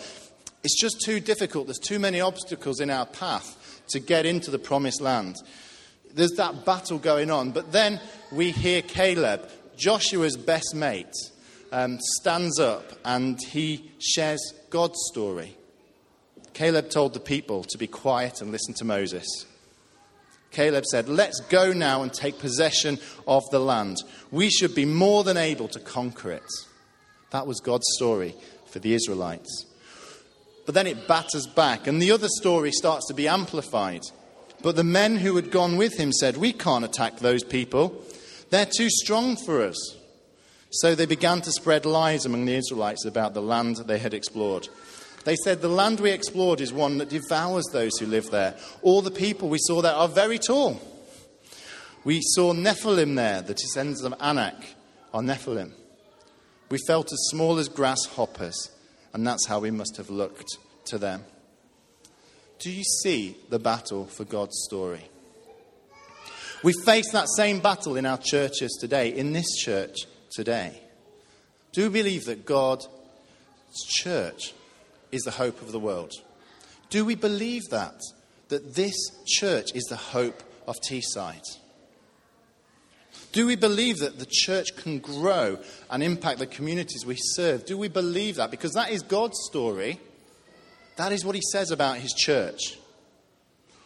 It's 0.64 0.79
just 0.79 1.00
too 1.05 1.20
difficult. 1.20 1.66
There's 1.66 1.79
too 1.79 2.00
many 2.00 2.20
obstacles 2.20 2.81
in 2.81 2.90
our 2.90 3.07
path 3.07 3.83
to 3.90 4.00
get 4.00 4.26
into 4.26 4.50
the 4.50 4.59
promised 4.59 5.00
land. 5.00 5.37
There's 6.14 6.33
that 6.33 6.64
battle 6.64 6.99
going 6.99 7.31
on. 7.31 7.51
But 7.51 7.73
then 7.73 8.01
we 8.33 8.51
hear 8.51 8.83
Caleb, 8.83 9.49
Joshua's 9.77 10.37
best 10.37 10.75
mate, 10.75 11.14
um, 11.73 11.99
stands 12.18 12.59
up 12.59 12.85
and 13.05 13.38
he 13.40 13.90
shares 13.99 14.55
God's 14.70 14.99
story. 15.11 15.57
Caleb 16.53 16.90
told 16.90 17.14
the 17.14 17.20
people 17.20 17.64
to 17.64 17.79
be 17.79 17.87
quiet 17.87 18.40
and 18.40 18.53
listen 18.53 18.75
to 18.75 18.85
Moses. 18.85 19.27
Caleb 20.51 20.85
said, 20.85 21.09
Let's 21.09 21.40
go 21.49 21.73
now 21.73 22.03
and 22.03 22.12
take 22.12 22.38
possession 22.38 22.99
of 23.27 23.44
the 23.51 23.61
land. 23.61 23.99
We 24.31 24.51
should 24.51 24.75
be 24.75 24.85
more 24.85 25.25
than 25.25 25.37
able 25.37 25.68
to 25.68 25.81
conquer 25.81 26.33
it. 26.33 26.51
That 27.31 27.46
was 27.46 27.61
God's 27.61 27.87
story 27.94 28.35
for 28.66 28.81
the 28.81 28.94
Israelites. 28.94 29.66
But 30.66 30.75
then 30.75 30.87
it 30.87 31.09
batters 31.09 31.46
back, 31.46 31.87
and 31.87 32.01
the 32.01 32.12
other 32.12 32.29
story 32.29 32.73
starts 32.73 33.07
to 33.09 33.14
be 33.14 33.29
amplified. 33.29 34.03
But 34.62 34.77
the 34.77 34.85
men 34.85 35.16
who 35.16 35.37
had 35.37 35.51
gone 35.51 35.77
with 35.77 35.96
him 35.96 36.12
said, 36.12 36.37
We 36.37 36.53
can't 36.53 36.85
attack 36.85 37.18
those 37.18 37.42
people. 37.42 38.05
They're 38.51 38.66
too 38.66 38.90
strong 38.90 39.37
for 39.37 39.62
us. 39.62 39.96
So 40.70 40.94
they 40.94 41.07
began 41.07 41.40
to 41.42 41.53
spread 41.53 41.85
lies 41.85 42.27
among 42.27 42.44
the 42.44 42.55
Israelites 42.55 43.05
about 43.05 43.35
the 43.35 43.42
land 43.42 43.77
they 43.77 43.99
had 43.99 44.14
explored. 44.14 44.68
They 45.25 45.37
said, 45.37 45.61
The 45.61 45.68
land 45.68 46.01
we 46.01 46.11
explored 46.11 46.61
is 46.61 46.73
one 46.73 46.99
that 46.99 47.09
devours 47.09 47.64
those 47.73 47.99
who 47.99 48.07
live 48.07 48.31
there. 48.31 48.57
All 48.83 49.03
the 49.03 49.11
people 49.11 49.49
we 49.49 49.59
saw 49.61 49.83
there 49.83 49.94
are 49.94 50.09
very 50.09 50.38
tall. 50.38 50.81
We 52.05 52.20
saw 52.23 52.55
Nephilim 52.55 53.16
there, 53.16 53.42
the 53.42 53.55
descendants 53.55 54.03
of 54.03 54.14
Anak 54.20 54.55
are 55.12 55.20
Nephilim. 55.20 55.73
We 56.70 56.79
felt 56.87 57.12
as 57.12 57.29
small 57.31 57.59
as 57.59 57.68
grasshoppers, 57.68 58.70
and 59.12 59.27
that's 59.27 59.46
how 59.46 59.59
we 59.59 59.70
must 59.70 59.96
have 59.96 60.09
looked 60.09 60.57
to 60.87 60.99
them. 60.99 61.25
Do 62.61 62.70
you 62.70 62.85
see 62.85 63.38
the 63.49 63.59
battle 63.59 64.05
for 64.05 64.25
God's 64.25 64.62
story? 64.64 65.09
We 66.62 66.75
face 66.85 67.11
that 67.12 67.27
same 67.35 67.61
battle 67.61 67.96
in 67.96 68.05
our 68.05 68.18
churches 68.18 68.77
today, 68.79 69.09
in 69.16 69.33
this 69.33 69.57
church 69.57 69.96
today. 70.31 70.79
Do 71.73 71.85
we 71.85 72.03
believe 72.03 72.27
that 72.27 72.44
God's 72.44 72.87
church 73.88 74.53
is 75.11 75.23
the 75.23 75.31
hope 75.31 75.62
of 75.62 75.73
the 75.73 75.81
world? 75.81 76.12
Do 76.90 77.07
we 77.07 77.14
believe 77.14 77.62
that? 77.70 77.99
That 78.49 78.75
this 78.75 78.94
church 79.27 79.75
is 79.75 79.85
the 79.85 79.96
hope 79.96 80.42
of 80.68 80.77
Teesside? 80.83 81.57
Do 83.33 83.46
we 83.46 83.57
believe 83.57 83.99
that 84.01 84.18
the 84.18 84.27
church 84.29 84.77
can 84.77 84.99
grow 84.99 85.59
and 85.88 86.03
impact 86.03 86.40
the 86.40 86.46
communities 86.46 87.07
we 87.07 87.16
serve? 87.16 87.64
Do 87.64 87.79
we 87.79 87.88
believe 87.88 88.37
that? 88.37 88.51
Because 88.51 88.73
that 88.73 88.90
is 88.90 89.01
God's 89.01 89.38
story. 89.49 89.99
That 91.01 91.13
is 91.13 91.25
what 91.25 91.35
He 91.35 91.41
says 91.41 91.71
about 91.71 91.97
His 91.97 92.13
church. 92.13 92.79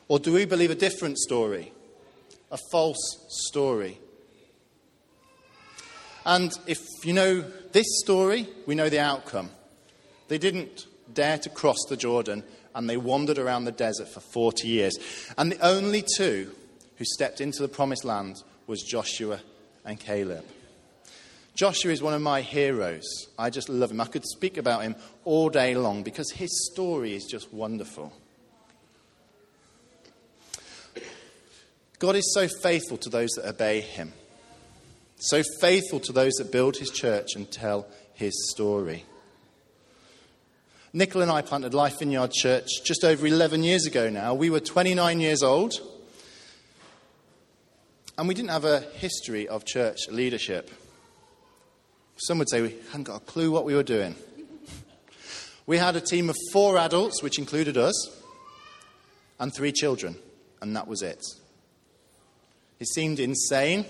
Or 0.08 0.18
do 0.18 0.32
we 0.32 0.46
believe 0.46 0.72
a 0.72 0.74
different 0.74 1.16
story? 1.16 1.72
A 2.50 2.58
false 2.72 2.98
story? 3.28 4.00
And 6.26 6.50
if 6.66 6.80
you 7.04 7.12
know 7.12 7.42
this 7.70 7.86
story, 8.02 8.48
we 8.66 8.74
know 8.74 8.88
the 8.88 8.98
outcome. 8.98 9.50
They 10.26 10.38
didn't 10.38 10.88
dare 11.12 11.38
to 11.38 11.48
cross 11.50 11.76
the 11.88 11.96
Jordan 11.96 12.42
and 12.74 12.90
they 12.90 12.96
wandered 12.96 13.38
around 13.38 13.66
the 13.66 13.70
desert 13.70 14.08
for 14.08 14.18
40 14.18 14.66
years. 14.66 14.98
And 15.38 15.52
the 15.52 15.64
only 15.64 16.02
two 16.16 16.50
who 16.96 17.04
stepped 17.04 17.40
into 17.40 17.62
the 17.62 17.68
promised 17.68 18.04
land 18.04 18.42
was 18.66 18.82
Joshua 18.82 19.38
and 19.84 20.00
Caleb. 20.00 20.44
Joshua 21.54 21.92
is 21.92 22.02
one 22.02 22.14
of 22.14 22.22
my 22.22 22.40
heroes. 22.40 23.28
I 23.38 23.48
just 23.48 23.68
love 23.68 23.92
him. 23.92 24.00
I 24.00 24.06
could 24.06 24.24
speak 24.24 24.56
about 24.56 24.82
him 24.82 24.96
all 25.24 25.48
day 25.48 25.76
long 25.76 26.02
because 26.02 26.32
his 26.32 26.68
story 26.72 27.14
is 27.14 27.24
just 27.26 27.52
wonderful. 27.52 28.12
God 32.00 32.16
is 32.16 32.34
so 32.34 32.48
faithful 32.48 32.96
to 32.98 33.08
those 33.08 33.30
that 33.36 33.48
obey 33.48 33.80
him, 33.80 34.12
so 35.16 35.42
faithful 35.60 36.00
to 36.00 36.12
those 36.12 36.32
that 36.34 36.50
build 36.50 36.76
his 36.76 36.90
church 36.90 37.36
and 37.36 37.50
tell 37.50 37.86
his 38.14 38.50
story. 38.50 39.04
Nicola 40.92 41.22
and 41.22 41.32
I 41.32 41.42
planted 41.42 41.72
Life 41.72 42.00
Vineyard 42.00 42.32
Church 42.32 42.68
just 42.84 43.04
over 43.04 43.26
11 43.26 43.62
years 43.62 43.86
ago 43.86 44.10
now. 44.10 44.34
We 44.34 44.50
were 44.50 44.60
29 44.60 45.20
years 45.20 45.42
old. 45.42 45.74
And 48.16 48.28
we 48.28 48.34
didn't 48.34 48.50
have 48.50 48.64
a 48.64 48.80
history 48.80 49.48
of 49.48 49.64
church 49.64 50.08
leadership. 50.08 50.70
Some 52.16 52.38
would 52.38 52.48
say 52.48 52.62
we 52.62 52.74
hadn't 52.86 53.04
got 53.04 53.16
a 53.16 53.24
clue 53.24 53.50
what 53.50 53.64
we 53.64 53.74
were 53.74 53.82
doing. 53.82 54.14
We 55.66 55.78
had 55.78 55.96
a 55.96 56.00
team 56.00 56.30
of 56.30 56.36
four 56.52 56.78
adults, 56.78 57.22
which 57.22 57.38
included 57.38 57.76
us, 57.76 57.94
and 59.40 59.52
three 59.54 59.72
children, 59.72 60.16
and 60.60 60.76
that 60.76 60.86
was 60.86 61.02
it. 61.02 61.24
It 62.80 62.88
seemed 62.88 63.18
insane. 63.18 63.84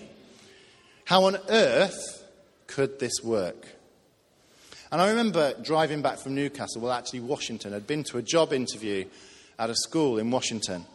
How 1.04 1.24
on 1.24 1.36
earth 1.48 2.24
could 2.66 2.98
this 2.98 3.22
work? 3.22 3.66
And 4.92 5.00
I 5.00 5.10
remember 5.10 5.54
driving 5.62 6.02
back 6.02 6.18
from 6.18 6.34
Newcastle, 6.34 6.80
well, 6.80 6.92
actually, 6.92 7.20
Washington. 7.20 7.74
I'd 7.74 7.86
been 7.86 8.04
to 8.04 8.18
a 8.18 8.22
job 8.22 8.52
interview 8.52 9.04
at 9.58 9.68
a 9.68 9.74
school 9.74 10.18
in 10.18 10.30
Washington. 10.30 10.86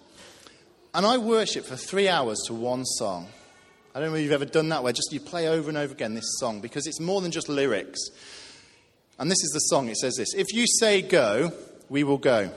And 0.94 1.06
I 1.06 1.18
worshipped 1.18 1.68
for 1.68 1.76
three 1.76 2.08
hours 2.08 2.40
to 2.48 2.54
one 2.54 2.86
song. 2.86 3.28
I 3.94 4.00
don't 4.00 4.12
know 4.12 4.16
if 4.16 4.24
you've 4.24 4.32
ever 4.32 4.46
done 4.46 4.70
that 4.70 4.84
where 4.84 4.94
just 4.94 5.12
you 5.12 5.20
play 5.20 5.48
over 5.48 5.68
and 5.68 5.78
over 5.78 5.94
again 5.94 6.14
this 6.14 6.38
song 6.40 6.62
because 6.62 6.86
it's 6.86 7.00
more 7.00 7.22
than 7.22 7.32
just 7.32 7.50
lyrics. 7.50 8.00
And 9.18 9.30
this 9.32 9.44
is 9.44 9.50
the 9.52 9.60
song. 9.60 9.90
It 9.90 9.98
says 9.98 10.16
this 10.16 10.34
If 10.36 10.54
you 10.54 10.66
say 10.68 11.02
go, 11.02 11.52
we 11.90 12.04
will 12.04 12.18
go. 12.18 12.52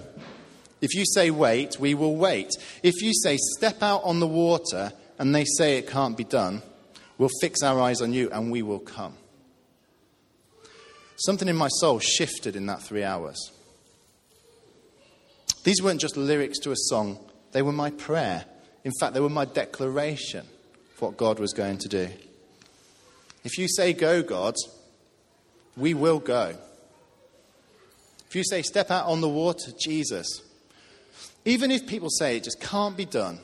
If 0.80 0.94
you 0.94 1.04
say 1.06 1.30
wait, 1.30 1.78
we 1.78 1.94
will 1.94 2.16
wait. 2.16 2.50
If 2.82 3.02
you 3.02 3.12
say 3.14 3.38
step 3.56 3.82
out 3.82 4.02
on 4.04 4.20
the 4.20 4.26
water 4.26 4.92
and 5.18 5.34
they 5.34 5.44
say 5.44 5.78
it 5.78 5.88
can't 5.88 6.16
be 6.16 6.24
done, 6.24 6.62
we'll 7.18 7.30
fix 7.40 7.62
our 7.62 7.80
eyes 7.80 8.02
on 8.02 8.12
you 8.12 8.28
and 8.30 8.50
we 8.50 8.62
will 8.62 8.80
come. 8.80 9.14
Something 11.16 11.48
in 11.48 11.56
my 11.56 11.68
soul 11.68 12.00
shifted 12.00 12.56
in 12.56 12.66
that 12.66 12.82
three 12.82 13.04
hours. 13.04 13.52
These 15.62 15.80
weren't 15.80 16.00
just 16.00 16.16
lyrics 16.16 16.58
to 16.60 16.72
a 16.72 16.76
song 16.76 17.18
they 17.52 17.62
were 17.62 17.72
my 17.72 17.90
prayer. 17.90 18.44
In 18.82 18.92
fact, 18.98 19.14
they 19.14 19.20
were 19.20 19.28
my 19.28 19.44
declaration 19.44 20.46
what 21.02 21.16
God 21.16 21.38
was 21.38 21.52
going 21.52 21.78
to 21.78 21.88
do. 21.88 22.08
If 23.44 23.58
you 23.58 23.68
say, 23.68 23.92
Go, 23.92 24.22
God, 24.22 24.54
we 25.76 25.94
will 25.94 26.18
go. 26.18 26.54
If 28.28 28.36
you 28.36 28.44
say, 28.44 28.62
Step 28.62 28.90
out 28.90 29.06
on 29.06 29.20
the 29.20 29.28
water, 29.28 29.72
Jesus, 29.78 30.42
even 31.44 31.70
if 31.70 31.86
people 31.86 32.08
say 32.08 32.36
it 32.36 32.44
just 32.44 32.60
can't 32.60 32.96
be 32.96 33.04
done, 33.04 33.38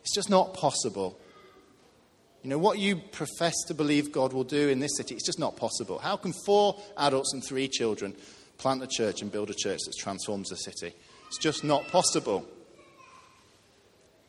it's 0.00 0.14
just 0.14 0.30
not 0.30 0.54
possible. 0.54 1.18
You 2.42 2.50
know, 2.50 2.58
what 2.58 2.78
you 2.78 2.96
profess 2.96 3.54
to 3.68 3.74
believe 3.74 4.12
God 4.12 4.32
will 4.32 4.44
do 4.44 4.68
in 4.68 4.80
this 4.80 4.96
city, 4.96 5.14
it's 5.14 5.24
just 5.24 5.38
not 5.38 5.56
possible. 5.56 5.98
How 5.98 6.16
can 6.16 6.32
four 6.44 6.78
adults 6.98 7.32
and 7.32 7.42
three 7.42 7.68
children 7.68 8.14
plant 8.58 8.82
a 8.82 8.86
church 8.86 9.22
and 9.22 9.32
build 9.32 9.48
a 9.50 9.54
church 9.54 9.80
that 9.86 9.94
transforms 9.98 10.50
the 10.50 10.56
city? 10.56 10.94
It's 11.28 11.38
just 11.38 11.64
not 11.64 11.88
possible 11.88 12.46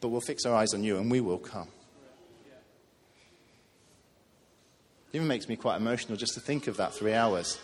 but 0.05 0.09
we'll 0.09 0.21
fix 0.21 0.45
our 0.45 0.53
eyes 0.53 0.75
on 0.75 0.83
you 0.83 0.97
and 0.99 1.09
we 1.09 1.19
will 1.19 1.39
come. 1.39 1.67
It 5.15 5.19
even 5.19 5.29
makes 5.29 5.47
me 5.47 5.55
quite 5.55 5.77
emotional 5.77 6.17
just 6.17 6.33
to 6.33 6.41
think 6.41 6.67
of 6.67 6.75
that 6.75 6.93
three 6.93 7.13
hours 7.13 7.57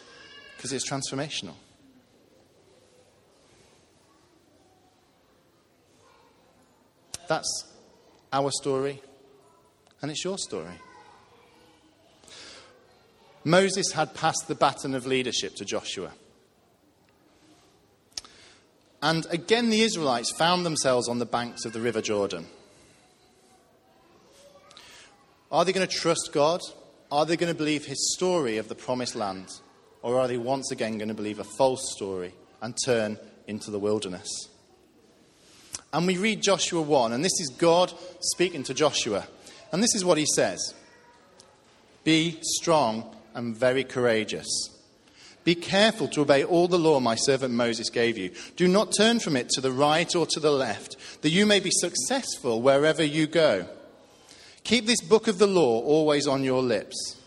because 0.55 0.71
it's 0.71 0.89
transformational. 0.89 1.55
That's 7.27 7.65
our 8.31 8.51
story, 8.51 9.01
and 10.01 10.09
it's 10.09 10.23
your 10.23 10.37
story. 10.37 10.79
Moses 13.43 13.91
had 13.91 14.13
passed 14.13 14.47
the 14.47 14.55
baton 14.55 14.95
of 14.95 15.05
leadership 15.05 15.53
to 15.55 15.65
Joshua. 15.65 16.13
And 19.01 19.25
again, 19.29 19.69
the 19.69 19.81
Israelites 19.81 20.31
found 20.31 20.65
themselves 20.65 21.09
on 21.09 21.19
the 21.19 21.25
banks 21.25 21.65
of 21.65 21.73
the 21.73 21.81
River 21.81 22.01
Jordan. 22.01 22.45
Are 25.51 25.65
they 25.65 25.73
going 25.73 25.85
to 25.85 25.93
trust 25.93 26.29
God? 26.31 26.61
Are 27.11 27.25
they 27.25 27.35
going 27.35 27.51
to 27.51 27.57
believe 27.57 27.85
his 27.85 28.13
story 28.15 28.57
of 28.57 28.69
the 28.69 28.75
promised 28.75 29.15
land? 29.15 29.47
Or 30.01 30.19
are 30.19 30.27
they 30.27 30.37
once 30.37 30.71
again 30.71 30.97
going 30.97 31.09
to 31.09 31.13
believe 31.13 31.39
a 31.39 31.43
false 31.43 31.91
story 31.93 32.33
and 32.61 32.73
turn 32.85 33.19
into 33.47 33.69
the 33.69 33.79
wilderness? 33.79 34.29
And 35.93 36.07
we 36.07 36.17
read 36.17 36.41
Joshua 36.41 36.81
1, 36.81 37.11
and 37.11 37.23
this 37.23 37.39
is 37.39 37.49
God 37.57 37.93
speaking 38.21 38.63
to 38.63 38.73
Joshua. 38.73 39.27
And 39.73 39.83
this 39.83 39.93
is 39.93 40.05
what 40.05 40.17
he 40.17 40.25
says 40.25 40.73
Be 42.03 42.39
strong 42.41 43.13
and 43.33 43.55
very 43.55 43.83
courageous. 43.83 44.69
Be 45.43 45.55
careful 45.55 46.07
to 46.09 46.21
obey 46.21 46.43
all 46.43 46.67
the 46.67 46.77
law 46.77 46.99
my 46.99 47.15
servant 47.15 47.53
Moses 47.53 47.89
gave 47.89 48.17
you. 48.17 48.31
Do 48.55 48.67
not 48.67 48.93
turn 48.95 49.19
from 49.19 49.35
it 49.35 49.49
to 49.49 49.61
the 49.61 49.71
right 49.71 50.15
or 50.15 50.27
to 50.27 50.39
the 50.39 50.51
left, 50.51 50.95
that 51.23 51.31
you 51.31 51.45
may 51.45 51.59
be 51.59 51.71
successful 51.71 52.61
wherever 52.61 53.03
you 53.03 53.27
go. 53.27 53.67
Keep 54.63 54.85
this 54.85 55.01
book 55.01 55.27
of 55.27 55.37
the 55.37 55.47
law 55.47 55.81
always 55.81 56.27
on 56.27 56.43
your 56.43 56.61
lips. 56.61 57.17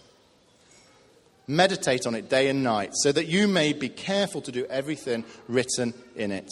Meditate 1.47 2.07
on 2.07 2.15
it 2.15 2.31
day 2.31 2.49
and 2.49 2.63
night, 2.63 2.91
so 2.95 3.13
that 3.13 3.27
you 3.27 3.47
may 3.47 3.73
be 3.73 3.89
careful 3.89 4.41
to 4.41 4.53
do 4.53 4.65
everything 4.67 5.25
written 5.47 5.93
in 6.17 6.33
it. 6.33 6.51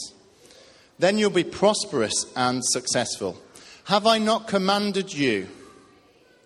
Then 0.98 1.18
you'll 1.18 1.30
be 1.30 1.44
prosperous 1.44 2.26
and 2.36 2.62
successful. 2.64 3.40
Have 3.84 4.06
I 4.06 4.18
not 4.18 4.48
commanded 4.48 5.12
you? 5.12 5.48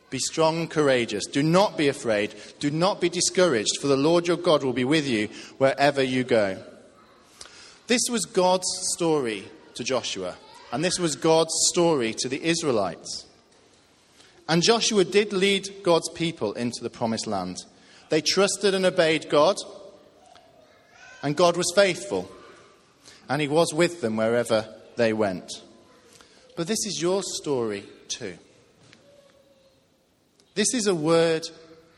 Be 0.08 0.18
strong 0.20 0.60
and 0.60 0.70
courageous. 0.70 1.26
Do 1.26 1.42
not 1.42 1.76
be 1.76 1.88
afraid. 1.88 2.34
Do 2.60 2.70
not 2.70 3.00
be 3.00 3.08
discouraged, 3.08 3.78
for 3.80 3.88
the 3.88 3.96
Lord 3.96 4.28
your 4.28 4.36
God 4.36 4.62
will 4.62 4.72
be 4.72 4.84
with 4.84 5.06
you 5.08 5.28
wherever 5.58 6.02
you 6.02 6.22
go. 6.22 6.62
This 7.88 8.02
was 8.10 8.24
God's 8.24 8.68
story 8.94 9.44
to 9.74 9.84
Joshua, 9.84 10.36
and 10.72 10.84
this 10.84 10.98
was 10.98 11.16
God's 11.16 11.52
story 11.68 12.14
to 12.18 12.28
the 12.28 12.42
Israelites. 12.42 13.25
And 14.48 14.62
Joshua 14.62 15.04
did 15.04 15.32
lead 15.32 15.68
God's 15.82 16.08
people 16.10 16.52
into 16.52 16.82
the 16.82 16.90
promised 16.90 17.26
land. 17.26 17.56
They 18.08 18.20
trusted 18.20 18.74
and 18.74 18.86
obeyed 18.86 19.28
God, 19.28 19.56
and 21.22 21.36
God 21.36 21.56
was 21.56 21.72
faithful, 21.74 22.30
and 23.28 23.42
He 23.42 23.48
was 23.48 23.74
with 23.74 24.00
them 24.00 24.16
wherever 24.16 24.72
they 24.96 25.12
went. 25.12 25.50
But 26.56 26.68
this 26.68 26.86
is 26.86 27.02
your 27.02 27.22
story 27.22 27.84
too. 28.08 28.38
This 30.54 30.72
is 30.72 30.86
a 30.86 30.94
word 30.94 31.46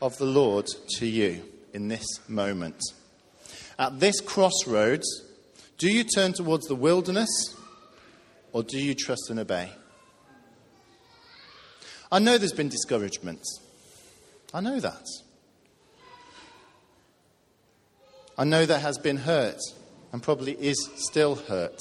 of 0.01 0.17
the 0.17 0.25
Lord 0.25 0.67
to 0.97 1.05
you 1.05 1.43
in 1.73 1.87
this 1.87 2.05
moment. 2.27 2.81
At 3.77 3.99
this 3.99 4.19
crossroads, 4.19 5.07
do 5.77 5.89
you 5.89 6.03
turn 6.03 6.33
towards 6.33 6.67
the 6.67 6.75
wilderness 6.75 7.55
or 8.51 8.63
do 8.63 8.77
you 8.77 8.95
trust 8.95 9.29
and 9.29 9.39
obey? 9.39 9.71
I 12.11 12.19
know 12.19 12.37
there's 12.37 12.53
been 12.53 12.69
discouragement. 12.69 13.41
I 14.53 14.61
know 14.61 14.79
that. 14.79 15.05
I 18.37 18.45
know 18.45 18.65
there 18.65 18.79
has 18.79 18.97
been 18.97 19.17
hurt. 19.17 19.59
and 20.11 20.23
probably 20.23 20.53
is 20.53 20.89
still 20.95 21.35
hurt. 21.35 21.79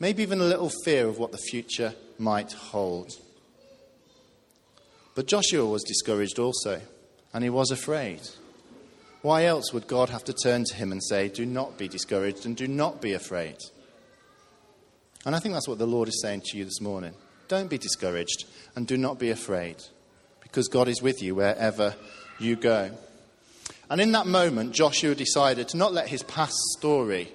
Maybe 0.00 0.22
even 0.24 0.40
a 0.40 0.44
little 0.44 0.72
fear 0.84 1.06
of 1.06 1.18
what 1.18 1.30
the 1.30 1.38
future 1.38 1.94
might 2.18 2.52
hold. 2.52 3.12
But 5.14 5.26
Joshua 5.26 5.64
was 5.64 5.84
discouraged 5.84 6.40
also, 6.40 6.80
and 7.32 7.44
he 7.44 7.50
was 7.50 7.70
afraid. 7.70 8.20
Why 9.20 9.44
else 9.44 9.72
would 9.72 9.86
God 9.86 10.08
have 10.08 10.24
to 10.24 10.32
turn 10.32 10.64
to 10.64 10.74
him 10.74 10.90
and 10.90 11.02
say, 11.04 11.28
Do 11.28 11.46
not 11.46 11.78
be 11.78 11.86
discouraged 11.86 12.46
and 12.46 12.56
do 12.56 12.66
not 12.66 13.00
be 13.00 13.12
afraid? 13.12 13.58
And 15.24 15.36
I 15.36 15.38
think 15.38 15.54
that's 15.54 15.68
what 15.68 15.78
the 15.78 15.86
Lord 15.86 16.08
is 16.08 16.20
saying 16.20 16.42
to 16.46 16.58
you 16.58 16.64
this 16.64 16.80
morning. 16.80 17.14
Don't 17.52 17.68
be 17.68 17.76
discouraged 17.76 18.46
and 18.74 18.86
do 18.86 18.96
not 18.96 19.18
be 19.18 19.28
afraid, 19.28 19.76
because 20.40 20.68
God 20.68 20.88
is 20.88 21.02
with 21.02 21.22
you 21.22 21.34
wherever 21.34 21.94
you 22.38 22.56
go. 22.56 22.92
And 23.90 24.00
in 24.00 24.12
that 24.12 24.26
moment, 24.26 24.72
Joshua 24.72 25.14
decided 25.14 25.68
to 25.68 25.76
not 25.76 25.92
let 25.92 26.08
his 26.08 26.22
past 26.22 26.56
story 26.78 27.30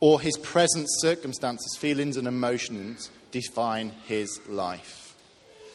or 0.00 0.18
his 0.18 0.38
present 0.38 0.86
circumstances, 0.88 1.76
feelings, 1.78 2.16
and 2.16 2.26
emotions 2.26 3.10
define 3.32 3.90
his 4.06 4.40
life. 4.48 5.14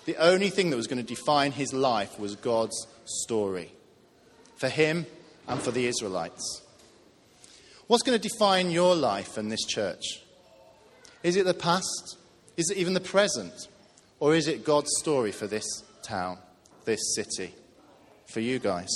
The 0.05 0.15
only 0.15 0.49
thing 0.49 0.71
that 0.71 0.75
was 0.75 0.87
going 0.87 1.05
to 1.05 1.15
define 1.15 1.51
his 1.51 1.73
life 1.73 2.19
was 2.19 2.35
God's 2.35 2.87
story 3.05 3.71
for 4.55 4.67
him 4.67 5.05
and 5.47 5.61
for 5.61 5.69
the 5.69 5.85
Israelites. 5.85 6.63
What's 7.85 8.01
going 8.01 8.19
to 8.19 8.29
define 8.29 8.71
your 8.71 8.95
life 8.95 9.37
and 9.37 9.51
this 9.51 9.63
church? 9.63 10.23
Is 11.21 11.35
it 11.35 11.45
the 11.45 11.53
past? 11.53 12.17
Is 12.57 12.69
it 12.69 12.77
even 12.77 12.93
the 12.93 13.01
present? 13.01 13.67
Or 14.19 14.33
is 14.33 14.47
it 14.47 14.63
God's 14.63 14.89
story 14.99 15.31
for 15.31 15.45
this 15.45 15.65
town, 16.01 16.37
this 16.85 17.15
city, 17.15 17.53
for 18.27 18.39
you 18.39 18.59
guys? 18.59 18.89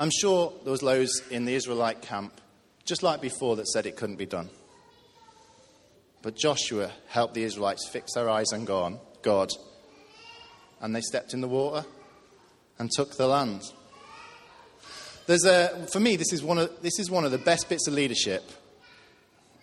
I'm 0.00 0.10
sure 0.10 0.52
there 0.62 0.70
was 0.70 0.80
those 0.80 1.10
in 1.30 1.44
the 1.44 1.54
Israelite 1.54 2.02
camp, 2.02 2.40
just 2.84 3.02
like 3.02 3.20
before, 3.20 3.56
that 3.56 3.66
said 3.66 3.84
it 3.84 3.96
couldn't 3.96 4.16
be 4.16 4.26
done. 4.26 4.48
But 6.22 6.36
Joshua 6.36 6.92
helped 7.08 7.34
the 7.34 7.42
Israelites 7.42 7.88
fix 7.88 8.14
their 8.14 8.30
eyes 8.30 8.52
on 8.52 8.64
God, 8.64 9.50
and 10.80 10.94
they 10.94 11.00
stepped 11.00 11.34
in 11.34 11.40
the 11.40 11.48
water 11.48 11.84
and 12.78 12.90
took 12.90 13.16
the 13.16 13.26
land. 13.26 13.62
There's 15.28 15.44
a, 15.44 15.86
for 15.92 16.00
me, 16.00 16.16
this 16.16 16.32
is, 16.32 16.42
one 16.42 16.56
of, 16.56 16.80
this 16.80 16.98
is 16.98 17.10
one 17.10 17.26
of 17.26 17.30
the 17.30 17.36
best 17.36 17.68
bits 17.68 17.86
of 17.86 17.92
leadership 17.92 18.50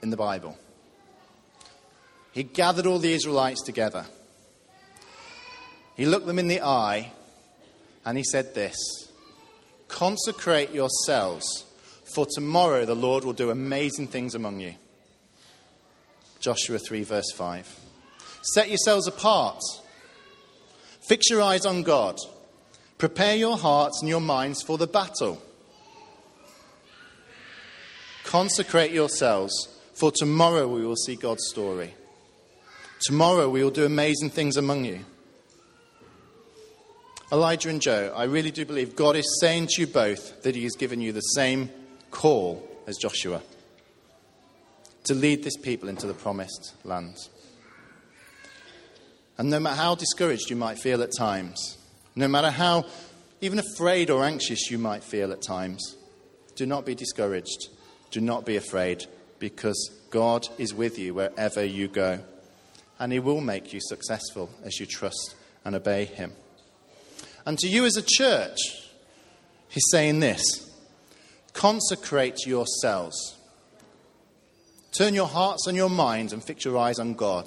in 0.04 0.12
the 0.12 0.15
Bible. 0.15 0.56
He 2.34 2.43
gathered 2.43 2.86
all 2.86 2.99
the 2.99 3.12
Israelites 3.12 3.63
together. 3.63 4.06
He 5.97 6.06
looked 6.06 6.28
them 6.28 6.38
in 6.38 6.49
the 6.49 6.62
eye 6.62 7.12
and 8.06 8.15
he 8.15 8.23
said 8.23 8.54
this 8.54 8.78
Consecrate 9.88 10.71
yourselves, 10.71 11.65
for 12.13 12.28
tomorrow 12.32 12.86
the 12.86 12.95
Lord 12.95 13.23
will 13.23 13.34
do 13.34 13.49
amazing 13.49 14.10
things 14.10 14.36
among 14.36 14.60
you. 14.60 14.75
Joshua 16.39 16.78
3, 16.78 17.01
verse 17.01 17.32
5. 17.34 17.80
Set 18.54 18.69
yourselves 18.69 19.08
apart. 19.08 19.63
Fix 21.08 21.28
your 21.32 21.41
eyes 21.41 21.65
on 21.65 21.82
God. 21.82 22.17
Prepare 22.99 23.36
your 23.36 23.58
hearts 23.58 24.01
and 24.04 24.08
your 24.08 24.21
minds 24.21 24.62
for 24.62 24.78
the 24.78 24.86
battle. 24.86 25.41
Consecrate 28.25 28.91
yourselves, 28.91 29.53
for 29.93 30.11
tomorrow 30.11 30.67
we 30.67 30.85
will 30.85 30.95
see 30.95 31.15
God's 31.15 31.47
story. 31.47 31.93
Tomorrow 33.01 33.49
we 33.49 33.63
will 33.63 33.71
do 33.71 33.85
amazing 33.85 34.29
things 34.29 34.57
among 34.57 34.85
you. 34.85 35.05
Elijah 37.31 37.69
and 37.69 37.81
Joe, 37.81 38.13
I 38.15 38.25
really 38.25 38.51
do 38.51 38.65
believe 38.65 38.95
God 38.95 39.15
is 39.15 39.39
saying 39.39 39.67
to 39.71 39.81
you 39.81 39.88
both 39.88 40.43
that 40.43 40.55
He 40.55 40.63
has 40.63 40.75
given 40.75 41.01
you 41.01 41.11
the 41.11 41.21
same 41.21 41.69
call 42.11 42.67
as 42.88 42.97
Joshua 42.97 43.41
to 45.05 45.13
lead 45.13 45.43
this 45.43 45.57
people 45.57 45.88
into 45.88 46.07
the 46.07 46.13
promised 46.13 46.73
land. 46.83 47.15
And 49.38 49.49
no 49.49 49.59
matter 49.59 49.75
how 49.75 49.95
discouraged 49.95 50.49
you 50.49 50.55
might 50.55 50.79
feel 50.79 51.01
at 51.03 51.11
times, 51.17 51.77
no 52.15 52.27
matter 52.27 52.49
how 52.49 52.85
even 53.41 53.59
afraid 53.59 54.09
or 54.09 54.23
anxious 54.23 54.71
you 54.71 54.77
might 54.77 55.03
feel 55.03 55.31
at 55.31 55.41
times, 55.41 55.97
do 56.55 56.65
not 56.65 56.85
be 56.85 56.95
discouraged. 56.95 57.67
Do 58.15 58.21
not 58.21 58.45
be 58.45 58.56
afraid, 58.56 59.08
because 59.39 59.91
God 60.10 60.47
is 60.58 60.73
with 60.73 60.97
you 60.97 61.13
wherever 61.13 61.62
you 61.62 61.89
go. 61.89 62.21
And 62.97 63.12
He 63.12 63.19
will 63.19 63.41
make 63.41 63.73
you 63.73 63.82
successful 63.82 64.49
as 64.63 64.80
you 64.80 64.86
trust 64.86 65.36
and 65.65 65.75
obey 65.75 66.06
Him. 66.06 66.32
And 67.45 67.60
to 67.60 67.67
you 67.67 67.84
as 67.84 67.97
a 67.97 68.01
church, 68.01 68.58
He's 69.67 69.84
saying 69.91 70.21
this 70.21 70.41
consecrate 71.51 72.45
yourselves. 72.47 73.36
Turn 74.93 75.13
your 75.13 75.28
hearts 75.28 75.67
and 75.67 75.75
your 75.75 75.89
minds 75.89 76.32
and 76.32 76.41
fix 76.41 76.63
your 76.63 76.78
eyes 76.78 76.99
on 76.99 77.15
God. 77.15 77.43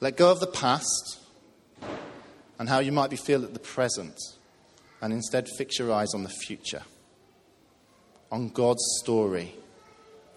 Let 0.00 0.18
go 0.18 0.30
of 0.30 0.40
the 0.40 0.46
past 0.46 1.18
and 2.58 2.68
how 2.68 2.80
you 2.80 2.92
might 2.92 3.08
be 3.08 3.16
feel 3.16 3.42
at 3.42 3.54
the 3.54 3.58
present, 3.58 4.18
and 5.00 5.14
instead 5.14 5.48
fix 5.56 5.78
your 5.78 5.90
eyes 5.90 6.12
on 6.12 6.24
the 6.24 6.28
future 6.28 6.82
on 8.30 8.48
God's 8.48 8.82
story 9.02 9.54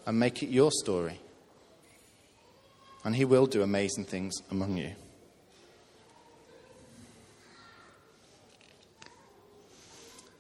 and 0.06 0.20
make 0.20 0.44
it 0.44 0.50
your 0.50 0.72
story. 0.72 1.20
And 3.04 3.16
He 3.16 3.26
will 3.26 3.46
do 3.46 3.62
amazing 3.62 4.06
things 4.06 4.34
among 4.50 4.78
you. 4.78 4.92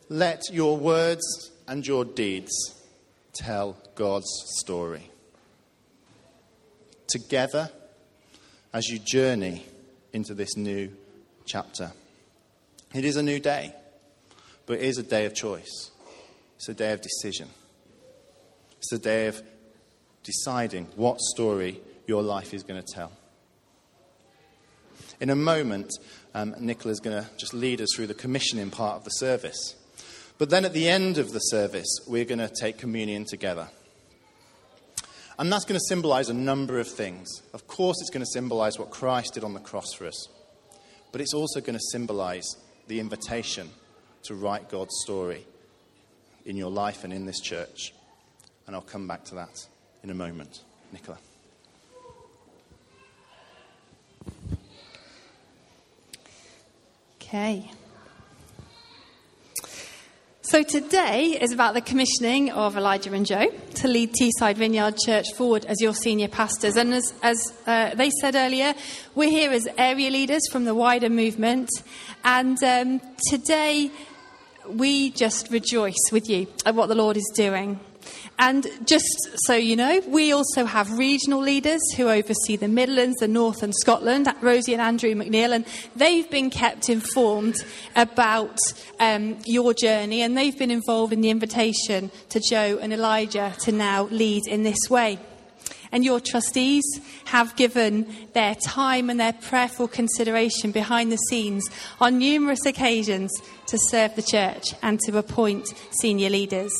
Let 0.09 0.41
your 0.51 0.77
words 0.77 1.51
and 1.67 1.85
your 1.85 2.05
deeds 2.05 2.51
tell 3.33 3.77
God's 3.95 4.29
story. 4.59 5.09
Together, 7.07 7.69
as 8.73 8.89
you 8.89 8.99
journey 8.99 9.63
into 10.13 10.33
this 10.33 10.57
new 10.57 10.91
chapter. 11.45 11.91
It 12.93 13.05
is 13.05 13.15
a 13.15 13.23
new 13.23 13.39
day, 13.39 13.73
but 14.65 14.79
it 14.79 14.83
is 14.83 14.97
a 14.97 15.03
day 15.03 15.25
of 15.25 15.33
choice. 15.33 15.91
It's 16.63 16.69
a 16.69 16.73
day 16.73 16.93
of 16.93 17.01
decision. 17.01 17.49
It's 18.77 18.93
a 18.93 18.97
day 18.97 19.27
of 19.27 19.43
deciding 20.23 20.85
what 20.95 21.19
story 21.19 21.81
your 22.07 22.23
life 22.23 22.53
is 22.53 22.63
going 22.63 22.81
to 22.81 22.93
tell. 22.93 23.11
In 25.19 25.29
a 25.29 25.35
moment, 25.35 25.91
um, 26.33 26.55
Nicola 26.61 26.93
is 26.93 27.01
going 27.01 27.21
to 27.21 27.29
just 27.35 27.53
lead 27.53 27.81
us 27.81 27.89
through 27.93 28.07
the 28.07 28.13
commissioning 28.13 28.69
part 28.69 28.95
of 28.95 29.03
the 29.03 29.09
service. 29.09 29.75
But 30.37 30.51
then 30.51 30.63
at 30.63 30.71
the 30.71 30.87
end 30.87 31.17
of 31.17 31.33
the 31.33 31.39
service, 31.39 31.99
we're 32.07 32.23
going 32.23 32.39
to 32.39 32.47
take 32.47 32.77
communion 32.77 33.25
together. 33.25 33.67
And 35.37 35.51
that's 35.51 35.65
going 35.65 35.77
to 35.77 35.85
symbolize 35.89 36.29
a 36.29 36.33
number 36.33 36.79
of 36.79 36.87
things. 36.87 37.41
Of 37.53 37.67
course, 37.67 37.97
it's 37.99 38.09
going 38.09 38.23
to 38.23 38.31
symbolize 38.31 38.79
what 38.79 38.89
Christ 38.89 39.33
did 39.33 39.43
on 39.43 39.53
the 39.53 39.59
cross 39.59 39.91
for 39.97 40.07
us. 40.07 40.29
But 41.11 41.19
it's 41.19 41.33
also 41.33 41.59
going 41.59 41.75
to 41.75 41.85
symbolize 41.91 42.55
the 42.87 43.01
invitation 43.01 43.69
to 44.27 44.35
write 44.35 44.69
God's 44.69 44.95
story 45.03 45.45
in 46.45 46.57
your 46.57 46.71
life 46.71 47.03
and 47.03 47.13
in 47.13 47.25
this 47.25 47.39
church. 47.39 47.93
And 48.67 48.75
I'll 48.75 48.81
come 48.81 49.07
back 49.07 49.23
to 49.25 49.35
that 49.35 49.67
in 50.03 50.09
a 50.09 50.13
moment. 50.13 50.61
Nicola. 50.91 51.17
Okay. 57.17 57.71
So 60.53 60.61
today 60.61 61.35
is 61.41 61.51
about 61.51 61.73
the 61.73 61.81
commissioning 61.81 62.51
of 62.51 62.77
Elijah 62.77 63.11
and 63.11 63.25
Joe 63.25 63.47
to 63.75 63.87
lead 63.87 64.13
Teesside 64.13 64.55
Vineyard 64.57 64.97
Church 65.03 65.33
forward 65.33 65.65
as 65.65 65.81
your 65.81 65.95
senior 65.95 66.27
pastors. 66.27 66.75
And 66.75 66.93
as, 66.93 67.11
as 67.23 67.53
uh, 67.65 67.95
they 67.95 68.11
said 68.21 68.35
earlier, 68.35 68.75
we're 69.15 69.31
here 69.31 69.49
as 69.49 69.67
area 69.79 70.11
leaders 70.11 70.41
from 70.51 70.65
the 70.65 70.75
wider 70.75 71.09
movement. 71.09 71.69
And 72.23 72.61
um, 72.63 73.01
today 73.29 73.89
we 74.67 75.11
just 75.11 75.49
rejoice 75.51 76.11
with 76.11 76.29
you 76.29 76.47
at 76.65 76.75
what 76.75 76.87
the 76.87 76.95
Lord 76.95 77.17
is 77.17 77.31
doing. 77.35 77.79
And 78.39 78.67
just 78.85 79.05
so 79.45 79.53
you 79.53 79.75
know, 79.75 80.01
we 80.07 80.33
also 80.33 80.65
have 80.65 80.97
regional 80.97 81.39
leaders 81.39 81.81
who 81.95 82.09
oversee 82.09 82.55
the 82.55 82.67
Midlands, 82.67 83.17
the 83.19 83.27
North, 83.27 83.63
and 83.63 83.73
Scotland, 83.73 84.27
Rosie 84.41 84.73
and 84.73 84.81
Andrew 84.81 85.11
McNeil, 85.11 85.53
and 85.53 85.65
they've 85.95 86.29
been 86.29 86.49
kept 86.49 86.89
informed 86.89 87.55
about 87.95 88.57
um, 88.99 89.37
your 89.45 89.73
journey, 89.73 90.21
and 90.21 90.37
they've 90.37 90.57
been 90.57 90.71
involved 90.71 91.13
in 91.13 91.21
the 91.21 91.29
invitation 91.29 92.11
to 92.29 92.41
Joe 92.41 92.79
and 92.81 92.91
Elijah 92.91 93.53
to 93.61 93.71
now 93.71 94.05
lead 94.05 94.47
in 94.47 94.63
this 94.63 94.89
way 94.89 95.19
and 95.93 96.03
your 96.03 96.19
trustees 96.19 96.83
have 97.25 97.55
given 97.55 98.13
their 98.33 98.55
time 98.55 99.09
and 99.09 99.19
their 99.19 99.31
prayerful 99.31 99.87
consideration 99.87 100.71
behind 100.71 101.11
the 101.11 101.17
scenes 101.17 101.63
on 102.01 102.17
numerous 102.17 102.65
occasions 102.65 103.31
to 103.67 103.77
serve 103.89 104.13
the 104.15 104.23
church 104.23 104.73
and 104.81 104.99
to 104.99 105.17
appoint 105.17 105.67
senior 106.01 106.29
leaders. 106.29 106.73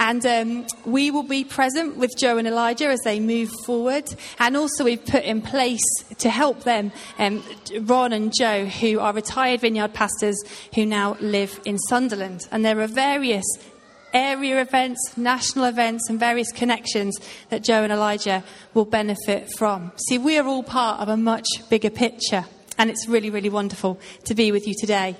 And 0.00 0.24
um, 0.24 0.66
we 0.86 1.10
will 1.10 1.24
be 1.24 1.44
present 1.44 1.98
with 1.98 2.16
Joe 2.16 2.38
and 2.38 2.48
Elijah 2.48 2.86
as 2.86 3.00
they 3.04 3.20
move 3.20 3.50
forward. 3.66 4.04
And 4.38 4.56
also, 4.56 4.82
we've 4.82 5.04
put 5.04 5.24
in 5.24 5.42
place 5.42 5.84
to 6.18 6.30
help 6.30 6.64
them 6.64 6.90
um, 7.18 7.44
Ron 7.82 8.14
and 8.14 8.32
Joe, 8.36 8.64
who 8.64 8.98
are 8.98 9.12
retired 9.12 9.60
vineyard 9.60 9.92
pastors 9.92 10.42
who 10.74 10.86
now 10.86 11.18
live 11.20 11.60
in 11.66 11.78
Sunderland. 11.78 12.48
And 12.50 12.64
there 12.64 12.80
are 12.80 12.86
various 12.86 13.44
area 14.12 14.60
events, 14.60 15.16
national 15.16 15.66
events, 15.66 16.08
and 16.08 16.18
various 16.18 16.52
connections 16.52 17.18
that 17.48 17.62
Joe 17.62 17.82
and 17.82 17.92
Elijah 17.92 18.44
will 18.74 18.84
benefit 18.84 19.48
from. 19.56 19.92
See, 20.08 20.18
we 20.18 20.38
are 20.38 20.46
all 20.46 20.62
part 20.62 21.00
of 21.00 21.08
a 21.08 21.16
much 21.16 21.46
bigger 21.68 21.90
picture, 21.90 22.44
and 22.78 22.90
it's 22.90 23.08
really, 23.08 23.30
really 23.30 23.50
wonderful 23.50 24.00
to 24.24 24.34
be 24.34 24.52
with 24.52 24.66
you 24.66 24.74
today. 24.78 25.16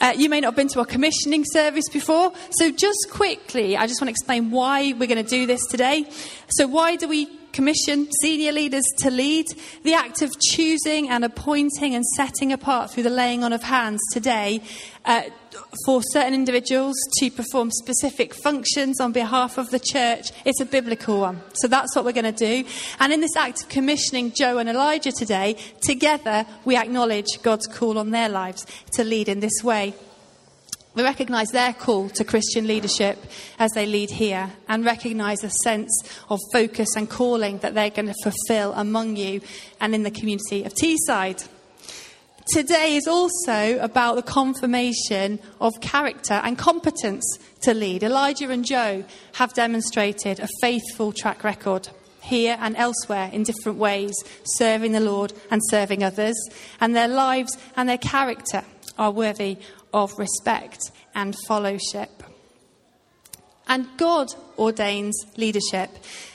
Uh, 0.00 0.12
you 0.16 0.28
may 0.28 0.40
not 0.40 0.48
have 0.48 0.56
been 0.56 0.68
to 0.68 0.80
a 0.80 0.86
commissioning 0.86 1.44
service 1.44 1.88
before, 1.88 2.32
so 2.50 2.70
just 2.70 3.06
quickly, 3.10 3.76
I 3.76 3.86
just 3.86 4.00
want 4.00 4.08
to 4.08 4.12
explain 4.12 4.50
why 4.50 4.92
we're 4.92 5.06
going 5.06 5.22
to 5.24 5.28
do 5.28 5.46
this 5.46 5.64
today. 5.66 6.08
So, 6.48 6.66
why 6.66 6.96
do 6.96 7.08
we 7.08 7.26
commission 7.52 8.08
senior 8.20 8.52
leaders 8.52 8.82
to 8.98 9.10
lead? 9.10 9.46
The 9.84 9.94
act 9.94 10.22
of 10.22 10.32
choosing 10.40 11.08
and 11.08 11.24
appointing 11.24 11.94
and 11.94 12.04
setting 12.16 12.52
apart 12.52 12.90
through 12.90 13.04
the 13.04 13.10
laying 13.10 13.44
on 13.44 13.52
of 13.52 13.62
hands 13.62 14.00
today 14.12 14.60
uh, 15.04 15.22
for 15.84 16.02
certain 16.12 16.34
individuals 16.34 16.96
to 17.18 17.30
perform 17.30 17.70
specific 17.70 18.34
functions 18.34 19.00
on 19.00 19.12
behalf 19.12 19.58
of 19.58 19.70
the 19.70 19.78
church. 19.78 20.30
It's 20.44 20.60
a 20.60 20.66
biblical 20.66 21.20
one. 21.20 21.40
So 21.54 21.68
that's 21.68 21.94
what 21.94 22.04
we're 22.04 22.12
going 22.12 22.32
to 22.32 22.32
do. 22.32 22.68
And 23.00 23.12
in 23.12 23.20
this 23.20 23.36
act 23.36 23.62
of 23.62 23.68
commissioning 23.68 24.32
Joe 24.32 24.58
and 24.58 24.68
Elijah 24.68 25.12
today, 25.12 25.56
together 25.80 26.46
we 26.64 26.76
acknowledge 26.76 27.42
God's 27.42 27.66
call 27.66 27.98
on 27.98 28.10
their 28.10 28.28
lives 28.28 28.66
to 28.92 29.04
lead 29.04 29.28
in 29.28 29.40
this 29.40 29.62
way. 29.62 29.94
We 30.94 31.02
recognise 31.02 31.48
their 31.48 31.72
call 31.72 32.08
to 32.10 32.24
Christian 32.24 32.68
leadership 32.68 33.18
as 33.58 33.72
they 33.72 33.84
lead 33.84 34.10
here 34.10 34.52
and 34.68 34.84
recognise 34.84 35.42
a 35.42 35.50
sense 35.50 35.90
of 36.30 36.38
focus 36.52 36.94
and 36.96 37.10
calling 37.10 37.58
that 37.58 37.74
they're 37.74 37.90
going 37.90 38.06
to 38.06 38.14
fulfil 38.22 38.72
among 38.74 39.16
you 39.16 39.40
and 39.80 39.92
in 39.92 40.04
the 40.04 40.12
community 40.12 40.62
of 40.62 40.72
Teesside. 40.72 41.48
Today 42.46 42.96
is 42.96 43.06
also 43.06 43.78
about 43.78 44.16
the 44.16 44.22
confirmation 44.22 45.38
of 45.62 45.72
character 45.80 46.34
and 46.34 46.58
competence 46.58 47.38
to 47.62 47.72
lead. 47.72 48.02
Elijah 48.02 48.50
and 48.50 48.66
Joe 48.66 49.04
have 49.34 49.54
demonstrated 49.54 50.40
a 50.40 50.48
faithful 50.60 51.12
track 51.12 51.42
record 51.42 51.88
here 52.20 52.58
and 52.60 52.76
elsewhere 52.76 53.30
in 53.32 53.44
different 53.44 53.78
ways, 53.78 54.14
serving 54.44 54.92
the 54.92 55.00
Lord 55.00 55.32
and 55.50 55.62
serving 55.70 56.04
others, 56.04 56.36
and 56.82 56.94
their 56.94 57.08
lives 57.08 57.56
and 57.76 57.88
their 57.88 57.98
character 57.98 58.62
are 58.98 59.10
worthy 59.10 59.56
of 59.94 60.18
respect 60.18 60.90
and 61.14 61.34
fellowship. 61.48 62.22
And 63.66 63.88
God 63.96 64.34
ordains 64.58 65.18
leadership. 65.38 65.90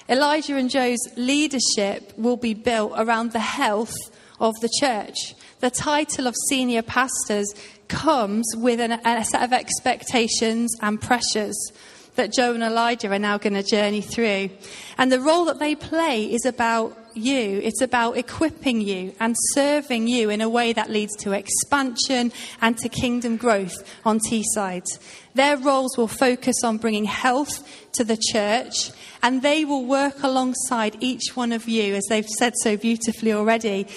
Elijah 0.09 0.55
and 0.55 0.71
Joe's 0.71 1.07
leadership 1.15 2.13
will 2.17 2.37
be 2.37 2.55
built 2.55 2.93
around 2.95 3.31
the 3.31 3.39
health 3.39 3.93
of 4.39 4.55
the 4.61 4.69
church 4.79 5.35
the 5.59 5.69
title 5.69 6.27
of 6.27 6.35
senior 6.47 6.81
pastors 6.81 7.53
comes 7.87 8.45
with 8.55 8.79
an, 8.79 8.93
a 8.93 9.25
set 9.25 9.43
of 9.43 9.51
expectations 9.51 10.73
and 10.81 11.01
pressures 11.01 11.71
that 12.15 12.33
Joe 12.33 12.53
and 12.53 12.63
Elijah 12.63 13.11
are 13.11 13.19
now 13.19 13.37
going 13.37 13.53
to 13.53 13.63
journey 13.63 14.01
through. 14.01 14.49
And 14.97 15.11
the 15.11 15.21
role 15.21 15.45
that 15.45 15.59
they 15.59 15.75
play 15.75 16.25
is 16.25 16.45
about 16.45 16.97
you. 17.19 17.59
It's 17.63 17.81
about 17.81 18.17
equipping 18.17 18.81
you 18.81 19.13
and 19.19 19.35
serving 19.53 20.07
you 20.07 20.29
in 20.29 20.41
a 20.41 20.49
way 20.49 20.73
that 20.73 20.89
leads 20.89 21.15
to 21.17 21.33
expansion 21.33 22.31
and 22.61 22.77
to 22.79 22.89
kingdom 22.89 23.37
growth 23.37 23.75
on 24.05 24.19
Teesside. 24.19 24.87
Their 25.35 25.57
roles 25.57 25.97
will 25.97 26.07
focus 26.07 26.63
on 26.63 26.77
bringing 26.77 27.05
health 27.05 27.63
to 27.93 28.03
the 28.03 28.17
church, 28.31 28.91
and 29.21 29.41
they 29.41 29.65
will 29.65 29.85
work 29.85 30.23
alongside 30.23 30.97
each 31.01 31.35
one 31.35 31.51
of 31.51 31.67
you, 31.67 31.95
as 31.95 32.05
they've 32.09 32.27
said 32.27 32.53
so 32.63 32.75
beautifully 32.77 33.33
already, 33.33 33.87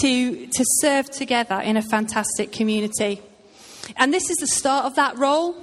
to, 0.00 0.46
to 0.46 0.64
serve 0.80 1.10
together 1.10 1.60
in 1.60 1.76
a 1.76 1.82
fantastic 1.82 2.52
community. 2.52 3.20
And 3.96 4.12
this 4.12 4.30
is 4.30 4.36
the 4.36 4.46
start 4.46 4.84
of 4.84 4.94
that 4.96 5.18
role. 5.18 5.56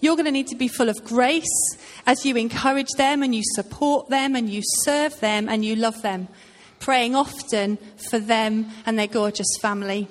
You're 0.00 0.16
going 0.16 0.26
to 0.26 0.32
need 0.32 0.48
to 0.48 0.56
be 0.56 0.68
full 0.68 0.88
of 0.88 1.02
grace 1.04 1.76
as 2.06 2.24
you 2.24 2.36
encourage 2.36 2.90
them 2.96 3.22
and 3.22 3.34
you 3.34 3.42
support 3.54 4.08
them 4.08 4.36
and 4.36 4.48
you 4.48 4.62
serve 4.84 5.18
them 5.20 5.48
and 5.48 5.64
you 5.64 5.74
love 5.74 6.02
them, 6.02 6.28
praying 6.78 7.14
often 7.14 7.78
for 8.10 8.18
them 8.18 8.70
and 8.84 8.98
their 8.98 9.06
gorgeous 9.06 9.56
family 9.60 10.08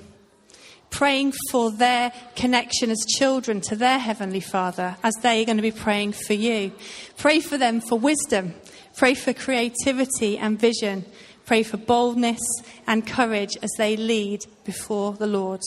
praying 0.96 1.34
for 1.52 1.72
their 1.72 2.10
connection 2.38 2.90
as 2.90 3.06
children 3.18 3.60
to 3.60 3.76
their 3.76 4.00
Heavenly 4.00 4.40
Father 4.40 4.96
as 5.04 5.14
they 5.16 5.42
are 5.42 5.46
going 5.46 5.58
to 5.58 5.62
be 5.62 5.70
praying 5.70 6.14
for 6.14 6.32
you. 6.32 6.72
Pray 7.18 7.42
for 7.42 7.58
them 7.58 7.82
for 7.82 8.00
wisdom. 8.00 8.54
Pray 8.96 9.14
for 9.14 9.34
creativity 9.34 10.38
and 10.38 10.58
vision. 10.58 11.04
Pray 11.46 11.64
for 11.64 11.76
boldness 11.76 12.40
and 12.88 13.06
courage 13.06 13.58
as 13.62 13.72
they 13.78 13.98
lead 13.98 14.46
before 14.64 15.12
the 15.12 15.28
Lord. 15.28 15.60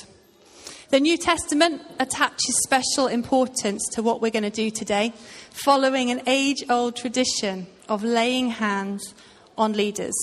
The 0.88 1.00
New 1.00 1.18
Testament 1.18 1.82
attaches 2.00 2.62
special 2.62 3.06
importance 3.06 3.86
to 3.92 4.02
what 4.02 4.22
we're 4.22 4.30
going 4.30 4.44
to 4.44 4.50
do 4.50 4.70
today, 4.70 5.12
following 5.50 6.10
an 6.10 6.22
age 6.26 6.64
old 6.70 6.96
tradition 6.96 7.66
of 7.86 8.02
laying 8.02 8.48
hands 8.48 9.14
on 9.58 9.74
leaders. 9.74 10.14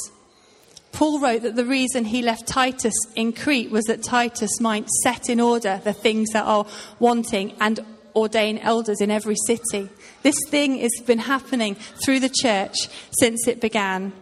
Paul 0.96 1.20
wrote 1.20 1.42
that 1.42 1.58
the 1.58 1.66
reason 1.66 2.06
he 2.06 2.22
left 2.22 2.48
Titus 2.48 2.94
in 3.16 3.34
Crete 3.34 3.70
was 3.70 3.84
that 3.84 4.02
Titus 4.02 4.62
might 4.62 4.88
set 5.04 5.30
in 5.30 5.42
order 5.42 5.82
the 5.84 5.92
things 5.92 6.30
that 6.32 6.46
are 6.46 6.66
wanting 7.00 7.54
and 7.60 7.82
ordain 8.16 8.58
elders 8.60 9.02
in 9.02 9.12
every 9.12 9.36
city. 9.46 9.90
This 10.24 10.38
thing 10.48 10.80
has 10.80 10.94
been 11.06 11.20
happening 11.20 11.76
through 11.76 12.22
the 12.22 12.30
church 12.34 12.88
since 13.20 13.46
it 13.46 13.60
began. 13.60 14.14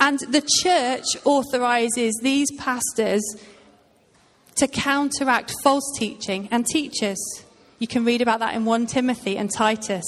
And 0.00 0.18
the 0.20 0.40
church 0.62 1.04
authorizes 1.26 2.18
these 2.22 2.50
pastors 2.52 3.22
to 4.54 4.68
counteract 4.68 5.54
false 5.62 5.92
teaching 5.98 6.48
and 6.50 6.64
teachers. 6.64 7.20
You 7.80 7.86
can 7.86 8.06
read 8.06 8.22
about 8.22 8.38
that 8.38 8.54
in 8.54 8.64
1 8.64 8.86
Timothy 8.86 9.36
and 9.36 9.52
Titus. 9.52 10.04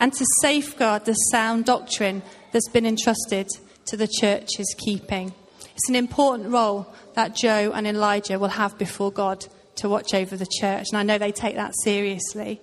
And 0.00 0.10
to 0.14 0.24
safeguard 0.40 1.04
the 1.04 1.12
sound 1.12 1.66
doctrine 1.66 2.22
that's 2.50 2.70
been 2.70 2.86
entrusted 2.86 3.46
to 3.88 3.96
the 3.96 4.08
church's 4.08 4.74
keeping. 4.78 5.32
It's 5.74 5.88
an 5.88 5.96
important 5.96 6.50
role 6.50 6.92
that 7.14 7.36
Joe 7.36 7.72
and 7.74 7.86
Elijah 7.86 8.38
will 8.38 8.48
have 8.48 8.78
before 8.78 9.10
God 9.10 9.46
to 9.76 9.88
watch 9.88 10.14
over 10.14 10.36
the 10.36 10.46
church, 10.60 10.86
and 10.90 10.98
I 10.98 11.02
know 11.02 11.18
they 11.18 11.32
take 11.32 11.56
that 11.56 11.72
seriously. 11.82 12.60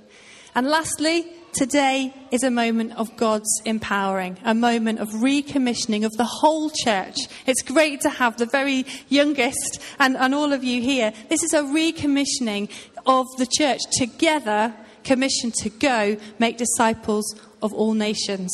And 0.53 0.67
lastly, 0.67 1.25
today 1.53 2.13
is 2.31 2.43
a 2.43 2.51
moment 2.51 2.93
of 2.97 3.15
God's 3.17 3.61
empowering, 3.65 4.37
a 4.43 4.53
moment 4.53 4.99
of 4.99 5.09
recommissioning 5.09 6.05
of 6.05 6.11
the 6.13 6.25
whole 6.25 6.69
church. 6.69 7.15
It's 7.45 7.61
great 7.61 8.01
to 8.01 8.09
have 8.09 8.37
the 8.37 8.45
very 8.45 8.85
youngest 9.09 9.81
and, 9.99 10.17
and 10.17 10.35
all 10.35 10.53
of 10.53 10.63
you 10.63 10.81
here. 10.81 11.13
This 11.29 11.43
is 11.43 11.53
a 11.53 11.61
recommissioning 11.61 12.69
of 13.05 13.25
the 13.37 13.47
church 13.47 13.79
together, 13.97 14.73
commissioned 15.03 15.53
to 15.55 15.69
go 15.69 16.17
make 16.39 16.57
disciples 16.57 17.33
of 17.61 17.73
all 17.73 17.93
nations. 17.93 18.51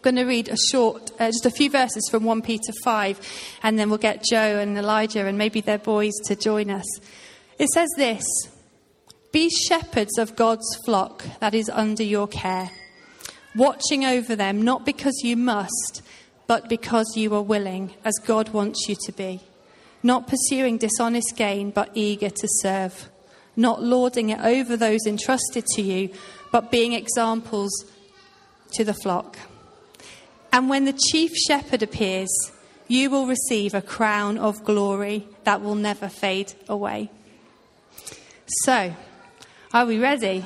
I'm 0.00 0.14
going 0.14 0.24
to 0.24 0.24
read 0.24 0.48
a 0.48 0.56
short, 0.56 1.10
uh, 1.20 1.26
just 1.26 1.44
a 1.44 1.50
few 1.50 1.68
verses 1.68 2.08
from 2.10 2.24
1 2.24 2.40
Peter 2.40 2.72
5, 2.84 3.20
and 3.62 3.78
then 3.78 3.90
we'll 3.90 3.98
get 3.98 4.24
Joe 4.24 4.58
and 4.58 4.78
Elijah 4.78 5.26
and 5.26 5.36
maybe 5.36 5.60
their 5.60 5.76
boys 5.76 6.14
to 6.24 6.34
join 6.34 6.70
us. 6.70 6.86
It 7.58 7.68
says 7.68 7.90
this 7.98 8.24
Be 9.30 9.50
shepherds 9.50 10.16
of 10.16 10.36
God's 10.36 10.74
flock 10.86 11.26
that 11.40 11.54
is 11.54 11.68
under 11.68 12.02
your 12.02 12.26
care, 12.26 12.70
watching 13.54 14.06
over 14.06 14.34
them, 14.34 14.62
not 14.62 14.86
because 14.86 15.20
you 15.22 15.36
must, 15.36 16.00
but 16.46 16.70
because 16.70 17.12
you 17.14 17.34
are 17.34 17.42
willing, 17.42 17.92
as 18.02 18.14
God 18.24 18.54
wants 18.54 18.88
you 18.88 18.96
to 19.04 19.12
be. 19.12 19.42
Not 20.02 20.26
pursuing 20.26 20.78
dishonest 20.78 21.36
gain, 21.36 21.72
but 21.72 21.90
eager 21.92 22.30
to 22.30 22.48
serve. 22.62 23.10
Not 23.54 23.82
lording 23.82 24.30
it 24.30 24.40
over 24.40 24.78
those 24.78 25.00
entrusted 25.06 25.66
to 25.74 25.82
you, 25.82 26.08
but 26.50 26.70
being 26.70 26.94
examples 26.94 27.84
to 28.72 28.82
the 28.82 28.94
flock. 28.94 29.36
And 30.52 30.68
when 30.68 30.84
the 30.84 30.92
chief 30.92 31.32
shepherd 31.34 31.82
appears, 31.82 32.30
you 32.88 33.08
will 33.08 33.26
receive 33.26 33.72
a 33.72 33.80
crown 33.80 34.36
of 34.36 34.64
glory 34.64 35.26
that 35.44 35.62
will 35.62 35.76
never 35.76 36.08
fade 36.08 36.52
away. 36.68 37.10
So, 38.64 38.92
are 39.72 39.86
we 39.86 39.98
ready? 39.98 40.44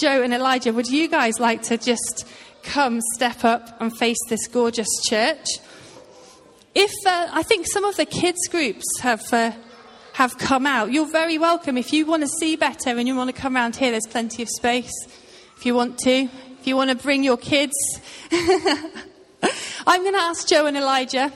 Joe 0.00 0.22
and 0.22 0.32
Elijah, 0.32 0.72
would 0.72 0.86
you 0.86 1.08
guys 1.08 1.40
like 1.40 1.62
to 1.64 1.76
just 1.76 2.24
come, 2.62 3.00
step 3.14 3.44
up, 3.44 3.80
and 3.80 3.96
face 3.96 4.18
this 4.28 4.46
gorgeous 4.46 4.88
church? 5.08 5.46
If 6.76 6.92
uh, 7.04 7.28
I 7.32 7.42
think 7.42 7.66
some 7.66 7.84
of 7.84 7.96
the 7.96 8.06
kids' 8.06 8.46
groups 8.48 8.84
have 9.00 9.32
uh, 9.32 9.50
have 10.12 10.38
come 10.38 10.66
out, 10.66 10.92
you're 10.92 11.10
very 11.10 11.38
welcome. 11.38 11.76
If 11.76 11.92
you 11.92 12.06
want 12.06 12.22
to 12.22 12.28
see 12.28 12.54
better 12.54 12.90
and 12.90 13.08
you 13.08 13.16
want 13.16 13.34
to 13.34 13.40
come 13.40 13.56
around 13.56 13.74
here, 13.74 13.90
there's 13.90 14.06
plenty 14.06 14.44
of 14.44 14.48
space. 14.48 14.92
If 15.56 15.66
you 15.66 15.74
want 15.74 15.98
to, 16.00 16.12
if 16.12 16.66
you 16.66 16.76
want 16.76 16.90
to 16.90 16.96
bring 16.96 17.24
your 17.24 17.36
kids. 17.36 17.74
I'm 19.86 20.02
going 20.02 20.14
to 20.14 20.20
ask 20.20 20.46
Joe 20.46 20.66
and 20.66 20.76
Elijah 20.76 21.32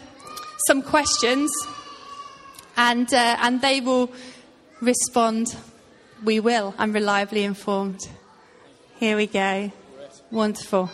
some 0.67 0.83
questions, 0.83 1.51
and, 2.77 3.13
uh, 3.13 3.37
and 3.41 3.61
they 3.61 3.81
will 3.81 4.11
respond. 4.81 5.57
We 6.23 6.41
will. 6.41 6.75
I'm 6.79 6.93
reliably 6.93 7.45
informed. 7.45 8.01
Here 8.99 9.17
we 9.17 9.27
go. 9.27 9.73
Wonderful. 10.31 10.91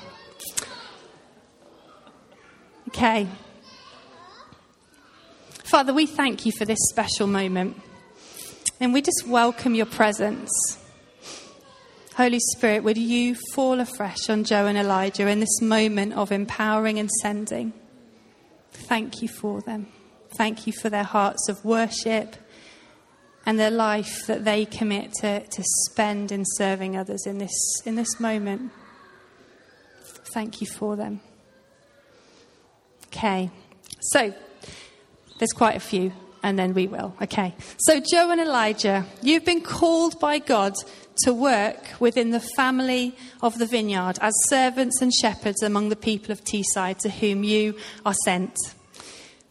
Okay. 2.88 3.28
Father, 5.64 5.94
we 5.94 6.06
thank 6.06 6.46
you 6.46 6.52
for 6.52 6.64
this 6.64 6.78
special 6.88 7.26
moment. 7.26 7.80
And 8.80 8.92
we 8.92 9.02
just 9.02 9.26
welcome 9.26 9.74
your 9.74 9.86
presence. 9.86 10.79
Holy 12.20 12.38
Spirit, 12.54 12.84
would 12.84 12.98
you 12.98 13.34
fall 13.54 13.80
afresh 13.80 14.28
on 14.28 14.44
Joe 14.44 14.66
and 14.66 14.76
Elijah 14.76 15.26
in 15.26 15.40
this 15.40 15.62
moment 15.62 16.12
of 16.12 16.30
empowering 16.30 16.98
and 16.98 17.10
sending? 17.22 17.72
Thank 18.72 19.22
you 19.22 19.28
for 19.28 19.62
them. 19.62 19.86
Thank 20.36 20.66
you 20.66 20.74
for 20.74 20.90
their 20.90 21.02
hearts 21.02 21.48
of 21.48 21.64
worship 21.64 22.36
and 23.46 23.58
their 23.58 23.70
life 23.70 24.26
that 24.26 24.44
they 24.44 24.66
commit 24.66 25.14
to, 25.20 25.46
to 25.46 25.62
spend 25.88 26.30
in 26.30 26.44
serving 26.44 26.94
others 26.94 27.26
in 27.26 27.38
this, 27.38 27.80
in 27.86 27.94
this 27.94 28.20
moment. 28.20 28.70
Thank 30.34 30.60
you 30.60 30.66
for 30.66 30.96
them. 30.96 31.22
Okay, 33.06 33.50
so 33.98 34.34
there's 35.38 35.52
quite 35.52 35.76
a 35.76 35.80
few, 35.80 36.12
and 36.42 36.58
then 36.58 36.74
we 36.74 36.86
will. 36.86 37.16
Okay, 37.22 37.54
so 37.78 37.98
Joe 37.98 38.30
and 38.30 38.42
Elijah, 38.42 39.06
you've 39.22 39.46
been 39.46 39.62
called 39.62 40.20
by 40.20 40.38
God 40.38 40.74
to 41.24 41.34
work 41.34 42.00
within 42.00 42.30
the 42.30 42.40
family 42.40 43.16
of 43.42 43.58
the 43.58 43.66
vineyard 43.66 44.18
as 44.20 44.32
servants 44.48 45.00
and 45.00 45.12
shepherds 45.12 45.62
among 45.62 45.88
the 45.88 45.96
people 45.96 46.32
of 46.32 46.42
Teesside 46.44 46.98
to 46.98 47.10
whom 47.10 47.44
you 47.44 47.76
are 48.04 48.14
sent. 48.24 48.56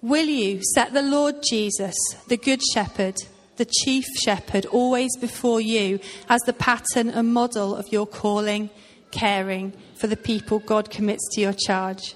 Will 0.02 0.28
you 0.28 0.62
set 0.74 0.94
the 0.94 1.02
Lord 1.02 1.36
Jesus, 1.48 1.96
the 2.28 2.38
Good 2.38 2.62
Shepherd, 2.74 3.16
the 3.58 3.66
chief 3.66 4.06
shepherd, 4.24 4.66
always 4.68 5.16
before 5.18 5.60
you 5.60 6.00
as 6.30 6.42
the 6.42 6.54
pattern 6.54 7.10
and 7.10 7.34
model 7.34 7.76
of 7.76 7.92
your 7.92 8.08
calling, 8.08 8.70
caring 9.12 9.74
for 9.96 10.08
the 10.08 10.16
people 10.16 10.60
God 10.60 10.90
commits 10.90 11.28
to 11.34 11.42
your 11.42 11.54
charge? 11.54 12.16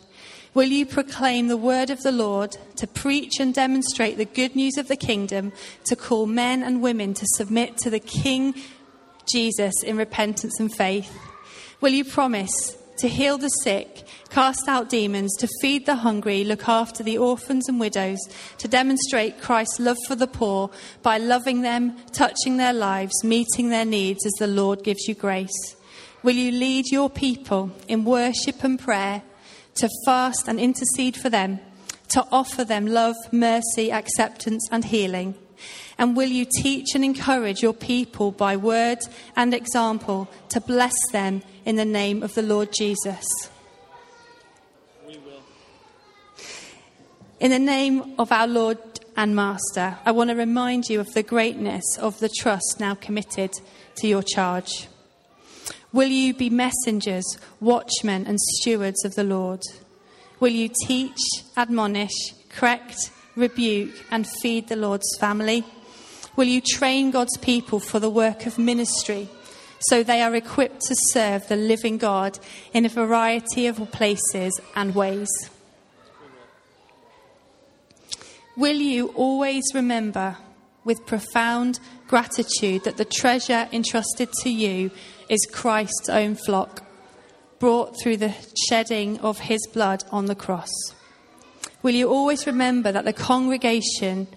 Will 0.53 0.69
you 0.69 0.85
proclaim 0.85 1.47
the 1.47 1.57
word 1.57 1.89
of 1.89 2.03
the 2.03 2.11
Lord, 2.11 2.55
to 2.75 2.85
preach 2.85 3.39
and 3.39 3.53
demonstrate 3.53 4.17
the 4.17 4.25
good 4.25 4.55
news 4.55 4.77
of 4.77 4.87
the 4.87 4.95
kingdom, 4.95 5.51
to 5.85 5.95
call 5.95 6.27
men 6.27 6.61
and 6.61 6.81
women 6.81 7.13
to 7.15 7.25
submit 7.35 7.77
to 7.79 7.89
the 7.89 7.99
King 7.99 8.53
Jesus 9.27 9.73
in 9.83 9.97
repentance 9.97 10.59
and 10.59 10.73
faith? 10.73 11.11
Will 11.81 11.91
you 11.91 12.05
promise 12.05 12.77
to 12.97 13.07
heal 13.07 13.37
the 13.37 13.49
sick, 13.49 14.03
cast 14.29 14.67
out 14.67 14.89
demons, 14.89 15.35
to 15.37 15.47
feed 15.61 15.85
the 15.85 15.95
hungry, 15.95 16.43
look 16.43 16.67
after 16.67 17.03
the 17.03 17.17
orphans 17.17 17.67
and 17.67 17.79
widows, 17.79 18.19
to 18.57 18.67
demonstrate 18.67 19.41
Christ's 19.41 19.79
love 19.79 19.97
for 20.07 20.15
the 20.15 20.27
poor 20.27 20.69
by 21.01 21.17
loving 21.17 21.61
them, 21.61 21.97
touching 22.11 22.57
their 22.57 22.73
lives, 22.73 23.23
meeting 23.23 23.69
their 23.69 23.85
needs 23.85 24.25
as 24.25 24.33
the 24.39 24.47
Lord 24.47 24.83
gives 24.83 25.07
you 25.07 25.15
grace? 25.15 25.75
Will 26.21 26.35
you 26.35 26.51
lead 26.51 26.85
your 26.91 27.09
people 27.09 27.71
in 27.87 28.05
worship 28.05 28.63
and 28.63 28.79
prayer, 28.79 29.23
to 29.75 29.89
fast 30.05 30.47
and 30.47 30.59
intercede 30.59 31.17
for 31.17 31.29
them, 31.29 31.59
to 32.09 32.25
offer 32.31 32.63
them 32.63 32.85
love, 32.85 33.15
mercy, 33.31 33.91
acceptance, 33.91 34.65
and 34.71 34.85
healing? 34.85 35.35
And 35.97 36.15
will 36.15 36.29
you 36.29 36.45
teach 36.61 36.95
and 36.95 37.03
encourage 37.03 37.61
your 37.61 37.73
people 37.73 38.31
by 38.31 38.57
word 38.57 38.99
and 39.35 39.53
example 39.53 40.29
to 40.49 40.59
bless 40.59 40.95
them 41.11 41.43
in 41.65 41.75
the 41.75 41.85
name 41.85 42.23
of 42.23 42.33
the 42.33 42.41
Lord 42.41 42.69
Jesus? 42.77 43.25
We 45.07 45.17
will. 45.17 45.41
In 47.39 47.51
the 47.51 47.59
name 47.59 48.15
of 48.17 48.31
our 48.31 48.47
Lord 48.47 48.79
and 49.15 49.35
Master, 49.35 49.97
I 50.05 50.11
want 50.11 50.29
to 50.31 50.35
remind 50.35 50.89
you 50.89 50.99
of 50.99 51.13
the 51.13 51.23
greatness 51.23 51.83
of 51.99 52.19
the 52.19 52.29
trust 52.29 52.77
now 52.79 52.95
committed 52.95 53.51
to 53.97 54.07
your 54.07 54.23
charge. 54.23 54.87
Will 55.91 56.09
you 56.09 56.33
be 56.33 56.49
messengers, 56.49 57.37
watchmen, 57.59 58.25
and 58.25 58.39
stewards 58.39 59.05
of 59.05 59.13
the 59.13 59.23
Lord? 59.23 59.61
Will 60.39 60.51
you 60.51 60.69
teach, 60.87 61.19
admonish, 61.55 62.33
correct, 62.49 62.95
rebuke, 63.35 63.93
and 64.09 64.27
feed 64.41 64.67
the 64.67 64.75
Lord's 64.75 65.15
family? 65.19 65.63
Will 66.35 66.47
you 66.47 66.61
train 66.61 67.11
God's 67.11 67.37
people 67.37 67.79
for 67.79 67.99
the 67.99 68.09
work 68.09 68.45
of 68.45 68.57
ministry 68.57 69.29
so 69.79 70.01
they 70.01 70.21
are 70.21 70.35
equipped 70.35 70.81
to 70.81 70.95
serve 71.09 71.47
the 71.47 71.55
living 71.55 71.97
God 71.97 72.39
in 72.73 72.85
a 72.85 72.89
variety 72.89 73.67
of 73.67 73.91
places 73.91 74.59
and 74.75 74.95
ways? 74.95 75.29
Will 78.55 78.77
you 78.77 79.07
always 79.09 79.63
remember 79.73 80.37
with 80.83 81.05
profound 81.05 81.79
gratitude 82.07 82.83
that 82.83 82.97
the 82.97 83.05
treasure 83.05 83.67
entrusted 83.71 84.31
to 84.41 84.49
you 84.49 84.91
is 85.29 85.47
Christ's 85.51 86.09
own 86.09 86.35
flock, 86.35 86.83
brought 87.59 87.99
through 87.99 88.17
the 88.17 88.33
shedding 88.67 89.19
of 89.19 89.39
his 89.39 89.65
blood 89.67 90.03
on 90.11 90.25
the 90.25 90.35
cross? 90.35 90.71
Will 91.81 91.95
you 91.95 92.09
always 92.09 92.47
remember 92.47 92.91
that 92.91 93.05
the 93.05 93.13
congregation 93.13 94.27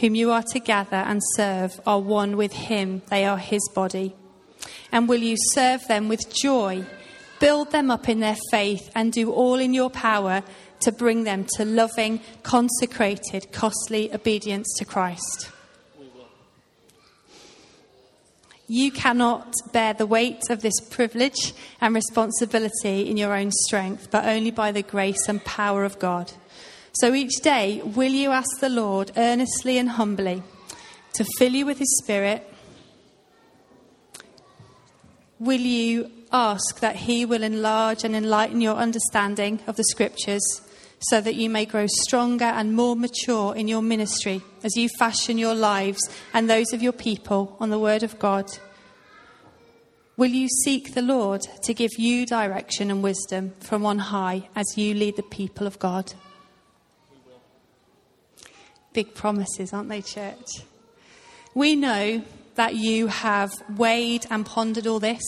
whom 0.00 0.14
you 0.14 0.30
are 0.30 0.44
to 0.52 0.60
gather 0.60 0.96
and 0.96 1.20
serve 1.34 1.80
are 1.86 2.00
one 2.00 2.36
with 2.36 2.52
him, 2.52 3.02
they 3.10 3.24
are 3.24 3.38
his 3.38 3.68
body? 3.74 4.14
And 4.92 5.08
will 5.08 5.20
you 5.20 5.36
serve 5.52 5.86
them 5.88 6.08
with 6.08 6.32
joy, 6.32 6.84
build 7.40 7.72
them 7.72 7.90
up 7.90 8.08
in 8.08 8.20
their 8.20 8.36
faith, 8.50 8.90
and 8.94 9.12
do 9.12 9.32
all 9.32 9.56
in 9.56 9.74
your 9.74 9.90
power 9.90 10.42
to 10.80 10.92
bring 10.92 11.24
them 11.24 11.46
to 11.56 11.64
loving, 11.64 12.20
consecrated, 12.42 13.52
costly 13.52 14.12
obedience 14.12 14.72
to 14.78 14.84
Christ? 14.84 15.50
You 18.70 18.92
cannot 18.92 19.54
bear 19.72 19.94
the 19.94 20.06
weight 20.06 20.50
of 20.50 20.60
this 20.60 20.78
privilege 20.90 21.54
and 21.80 21.94
responsibility 21.94 23.08
in 23.08 23.16
your 23.16 23.34
own 23.34 23.50
strength, 23.50 24.10
but 24.10 24.26
only 24.26 24.50
by 24.50 24.72
the 24.72 24.82
grace 24.82 25.26
and 25.26 25.42
power 25.42 25.84
of 25.84 25.98
God. 25.98 26.32
So 27.00 27.14
each 27.14 27.36
day, 27.42 27.80
will 27.84 28.10
you 28.10 28.30
ask 28.30 28.58
the 28.58 28.68
Lord 28.68 29.12
earnestly 29.16 29.78
and 29.78 29.90
humbly 29.90 30.42
to 31.12 31.24
fill 31.38 31.52
you 31.52 31.64
with 31.64 31.78
His 31.78 31.96
Spirit? 32.02 32.52
Will 35.38 35.60
you 35.60 36.10
ask 36.32 36.80
that 36.80 36.96
He 36.96 37.24
will 37.24 37.44
enlarge 37.44 38.02
and 38.02 38.16
enlighten 38.16 38.60
your 38.60 38.74
understanding 38.74 39.60
of 39.68 39.76
the 39.76 39.84
Scriptures 39.84 40.42
so 40.98 41.20
that 41.20 41.36
you 41.36 41.48
may 41.48 41.64
grow 41.64 41.86
stronger 41.86 42.46
and 42.46 42.74
more 42.74 42.96
mature 42.96 43.54
in 43.54 43.68
your 43.68 43.82
ministry 43.82 44.42
as 44.64 44.74
you 44.74 44.88
fashion 44.98 45.38
your 45.38 45.54
lives 45.54 46.00
and 46.34 46.50
those 46.50 46.72
of 46.72 46.82
your 46.82 46.92
people 46.92 47.56
on 47.60 47.70
the 47.70 47.78
Word 47.78 48.02
of 48.02 48.18
God? 48.18 48.46
Will 50.16 50.30
you 50.30 50.48
seek 50.64 50.94
the 50.94 51.02
Lord 51.02 51.42
to 51.62 51.74
give 51.74 51.92
you 51.96 52.26
direction 52.26 52.90
and 52.90 53.04
wisdom 53.04 53.54
from 53.60 53.86
on 53.86 54.00
high 54.00 54.48
as 54.56 54.66
you 54.76 54.94
lead 54.94 55.14
the 55.14 55.22
people 55.22 55.64
of 55.64 55.78
God? 55.78 56.12
Big 58.98 59.14
promises, 59.14 59.72
aren't 59.72 59.88
they, 59.88 60.02
church? 60.02 60.64
We 61.54 61.76
know 61.76 62.20
that 62.56 62.74
you 62.74 63.06
have 63.06 63.52
weighed 63.76 64.26
and 64.28 64.44
pondered 64.44 64.88
all 64.88 64.98
this 64.98 65.22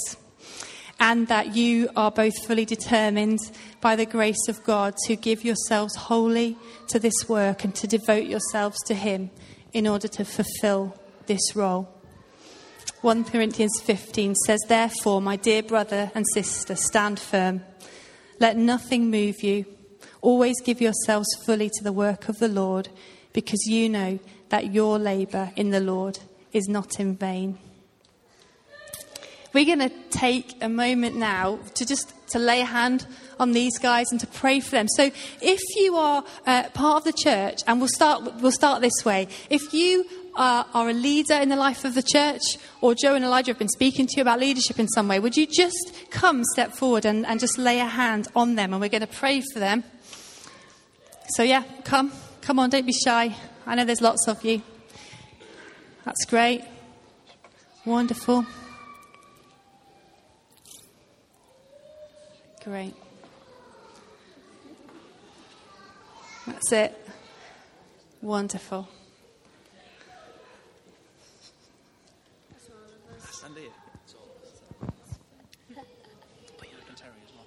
and 0.99 1.29
that 1.29 1.55
you 1.55 1.89
are 1.95 2.11
both 2.11 2.37
fully 2.45 2.65
determined 2.65 3.39
by 3.81 3.95
the 3.95 4.07
grace 4.07 4.49
of 4.49 4.65
God 4.65 4.97
to 5.07 5.15
give 5.15 5.45
yourselves 5.45 5.95
wholly 5.95 6.59
to 6.89 6.99
this 6.99 7.29
work 7.29 7.63
and 7.63 7.73
to 7.77 7.87
devote 7.87 8.25
yourselves 8.25 8.77
to 8.89 8.95
Him 8.95 9.31
in 9.73 9.87
order 9.87 10.09
to 10.09 10.25
fulfill 10.25 11.01
this 11.27 11.55
role. 11.55 11.89
1 13.03 13.23
Corinthians 13.23 13.81
15 13.83 14.35
says, 14.35 14.59
Therefore, 14.67 15.23
my 15.23 15.37
dear 15.37 15.63
brother 15.63 16.11
and 16.17 16.25
sister, 16.35 16.75
stand 16.75 17.21
firm. 17.21 17.63
Let 18.41 18.57
nothing 18.57 19.13
move 19.13 19.45
you. 19.45 19.65
Always 20.23 20.61
give 20.61 20.81
yourselves 20.81 21.29
fully 21.47 21.69
to 21.69 21.85
the 21.85 21.93
work 21.93 22.29
of 22.29 22.41
the 22.41 22.49
Lord, 22.49 22.89
because 23.33 23.61
you 23.67 23.89
know 23.89 24.19
that 24.49 24.73
your 24.73 24.99
labour 24.99 25.53
in 25.57 25.71
the 25.71 25.81
Lord 25.81 26.19
is 26.53 26.69
not 26.69 26.99
in 26.99 27.17
vain 27.17 27.59
we're 29.53 29.65
going 29.65 29.89
to 29.89 29.95
take 30.11 30.57
a 30.61 30.69
moment 30.69 31.17
now 31.17 31.59
to 31.75 31.85
just 31.85 32.13
to 32.29 32.39
lay 32.39 32.61
a 32.61 32.65
hand 32.65 33.07
on 33.41 33.53
these 33.53 33.79
guys 33.79 34.07
and 34.13 34.21
to 34.21 34.27
pray 34.27 34.61
for 34.61 34.71
them. 34.71 34.87
So 34.89 35.11
if 35.41 35.61
you 35.77 35.97
are 35.97 36.25
uh, 36.47 36.69
part 36.71 36.99
of 36.99 37.05
the 37.05 37.13
church, 37.13 37.61
and 37.67 37.81
we'll 37.81 37.89
start, 37.89 38.23
we'll 38.41 38.53
start 38.53 38.81
this 38.81 39.05
way. 39.05 39.27
If 39.49 39.75
you 39.75 40.07
are, 40.37 40.65
are, 40.73 40.89
a 40.89 40.93
leader 40.93 41.35
in 41.35 41.49
the 41.49 41.57
life 41.57 41.85
of 41.85 41.95
the 41.95 42.03
church, 42.03 42.43
or 42.81 42.95
Joe 42.95 43.17
and 43.17 43.25
Elijah 43.25 43.51
have 43.51 43.59
been 43.59 43.69
speaking 43.69 44.07
to 44.07 44.17
you 44.17 44.23
about 44.23 44.39
leadership 44.39 44.79
in 44.79 44.87
some 44.89 45.09
way, 45.09 45.19
would 45.19 45.37
you 45.37 45.47
just 45.47 45.93
come 46.11 46.45
step 46.53 46.73
forward 46.73 47.05
and, 47.05 47.27
and 47.27 47.41
just 47.41 47.59
lay 47.59 47.81
a 47.81 47.87
hand 47.87 48.29
on 48.37 48.55
them? 48.55 48.73
And 48.73 48.81
we're 48.81 48.89
going 48.89 49.01
to 49.01 49.09
pray 49.09 49.43
for 49.53 49.59
them. 49.59 49.83
So 51.35 51.43
yeah, 51.43 51.65
come. 51.83 52.13
Come 52.43 52.59
on, 52.59 52.71
don't 52.71 52.87
be 52.87 52.93
shy. 52.93 53.35
I 53.67 53.75
know 53.75 53.85
there's 53.85 54.01
lots 54.01 54.27
of 54.27 54.45
you. 54.45 54.63
That's 56.05 56.25
great. 56.25 56.65
Wonderful. 57.85 58.45
Great. 62.65 62.95
That's 66.47 66.73
it. 66.73 67.07
Wonderful. 68.21 68.89
Stand 73.31 73.57
here. 73.57 73.71
Oh, 74.83 74.89
yeah, 75.71 75.81
I 75.81 76.87
can 76.87 76.95
Terry 76.97 77.13
as 77.25 77.33
well. 77.35 77.47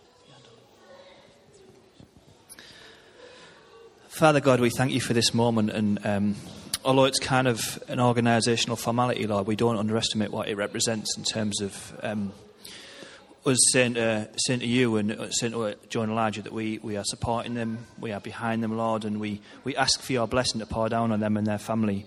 Father 4.14 4.42
God, 4.42 4.60
we 4.60 4.70
thank 4.70 4.92
you 4.92 5.02
for 5.02 5.14
this 5.14 5.34
moment. 5.34 5.72
And 5.72 6.06
um, 6.06 6.36
although 6.86 7.06
it's 7.06 7.18
kind 7.18 7.48
of 7.48 7.82
an 7.88 7.98
organisational 7.98 8.78
formality, 8.78 9.26
Lord, 9.26 9.48
we 9.48 9.56
don't 9.56 9.76
underestimate 9.76 10.30
what 10.30 10.48
it 10.48 10.56
represents 10.56 11.18
in 11.18 11.24
terms 11.24 11.62
of 11.62 12.00
um, 12.04 12.32
us 13.44 13.58
saying 13.72 13.96
to, 13.96 14.30
saying 14.38 14.60
to 14.60 14.68
you 14.68 14.98
and 14.98 15.34
saying 15.34 15.54
to 15.54 15.76
Joe 15.90 16.04
and 16.04 16.12
Elijah 16.12 16.44
that 16.44 16.54
we, 16.54 16.78
we 16.84 16.96
are 16.96 17.04
supporting 17.04 17.56
them, 17.56 17.88
we 18.00 18.12
are 18.12 18.20
behind 18.20 18.62
them, 18.62 18.78
Lord, 18.78 19.04
and 19.04 19.20
we, 19.20 19.42
we 19.64 19.76
ask 19.76 20.00
for 20.00 20.14
your 20.14 20.28
blessing 20.28 20.60
to 20.60 20.68
pour 20.68 20.90
down 20.90 21.12
on 21.12 21.20
them 21.20 21.36
and 21.36 21.48
their 21.48 21.58
family 21.58 22.06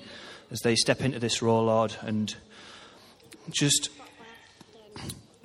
as 0.53 0.61
they 0.61 0.77
step 0.77 1.01
into 1.01 1.19
this 1.19 1.43
role, 1.43 1.65
Lord, 1.65 1.97
and 2.03 2.37
just 3.51 3.91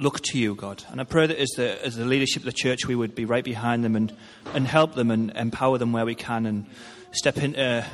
look 0.02 0.20
to 0.20 0.40
you, 0.40 0.56
God. 0.56 0.84
And 0.90 1.00
I 1.00 1.04
pray 1.04 1.28
that 1.28 1.38
as 1.38 1.50
the, 1.52 1.86
as 1.86 1.96
the 1.96 2.06
leadership 2.06 2.42
of 2.42 2.46
the 2.46 2.52
church, 2.52 2.88
we 2.88 2.96
would 2.96 3.14
be 3.14 3.26
right 3.26 3.44
behind 3.44 3.84
them 3.84 3.96
and, 3.96 4.12
and 4.54 4.66
help 4.66 4.96
them 4.96 5.12
and 5.12 5.32
empower 5.36 5.78
them 5.78 5.94
where 5.94 6.06
we 6.06 6.16
can 6.16 6.48
and 6.48 6.66
step 7.12 7.38
in 7.38 7.54
to 7.54 7.86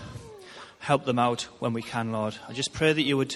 help 0.79 1.03
them 1.03 1.19
out 1.19 1.43
when 1.59 1.73
we 1.73 1.81
can, 1.81 2.13
Lord. 2.13 2.37
I 2.47 2.53
just 2.53 2.71
pray 2.71 2.93
that 2.93 3.01
you 3.01 3.17
would 3.17 3.35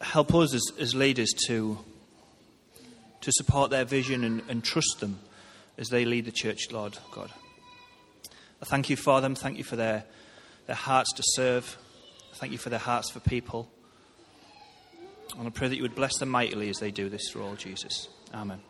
help 0.00 0.34
us 0.34 0.54
as, 0.54 0.62
as 0.80 0.94
leaders 0.94 1.30
to, 1.46 1.78
to 3.20 3.32
support 3.32 3.70
their 3.70 3.84
vision 3.84 4.24
and, 4.24 4.42
and 4.48 4.64
trust 4.64 5.00
them 5.00 5.18
as 5.76 5.88
they 5.88 6.06
lead 6.06 6.24
the 6.24 6.32
church, 6.32 6.72
Lord 6.72 6.96
God. 7.12 7.30
I 8.62 8.64
thank 8.64 8.88
you 8.88 8.96
for 8.96 9.20
them. 9.20 9.34
Thank 9.34 9.58
you 9.58 9.64
for 9.64 9.76
their, 9.76 10.04
their 10.66 10.76
hearts 10.76 11.12
to 11.12 11.22
serve. 11.22 11.76
Thank 12.36 12.52
you 12.52 12.58
for 12.58 12.70
their 12.70 12.78
hearts 12.78 13.10
for 13.10 13.20
people. 13.20 13.70
And 15.38 15.46
I 15.48 15.50
pray 15.50 15.68
that 15.68 15.76
you 15.76 15.82
would 15.82 15.94
bless 15.94 16.18
them 16.18 16.28
mightily 16.28 16.68
as 16.68 16.78
they 16.78 16.90
do 16.90 17.08
this 17.08 17.28
for 17.30 17.42
all 17.42 17.56
Jesus. 17.56 18.08
Amen. 18.32 18.60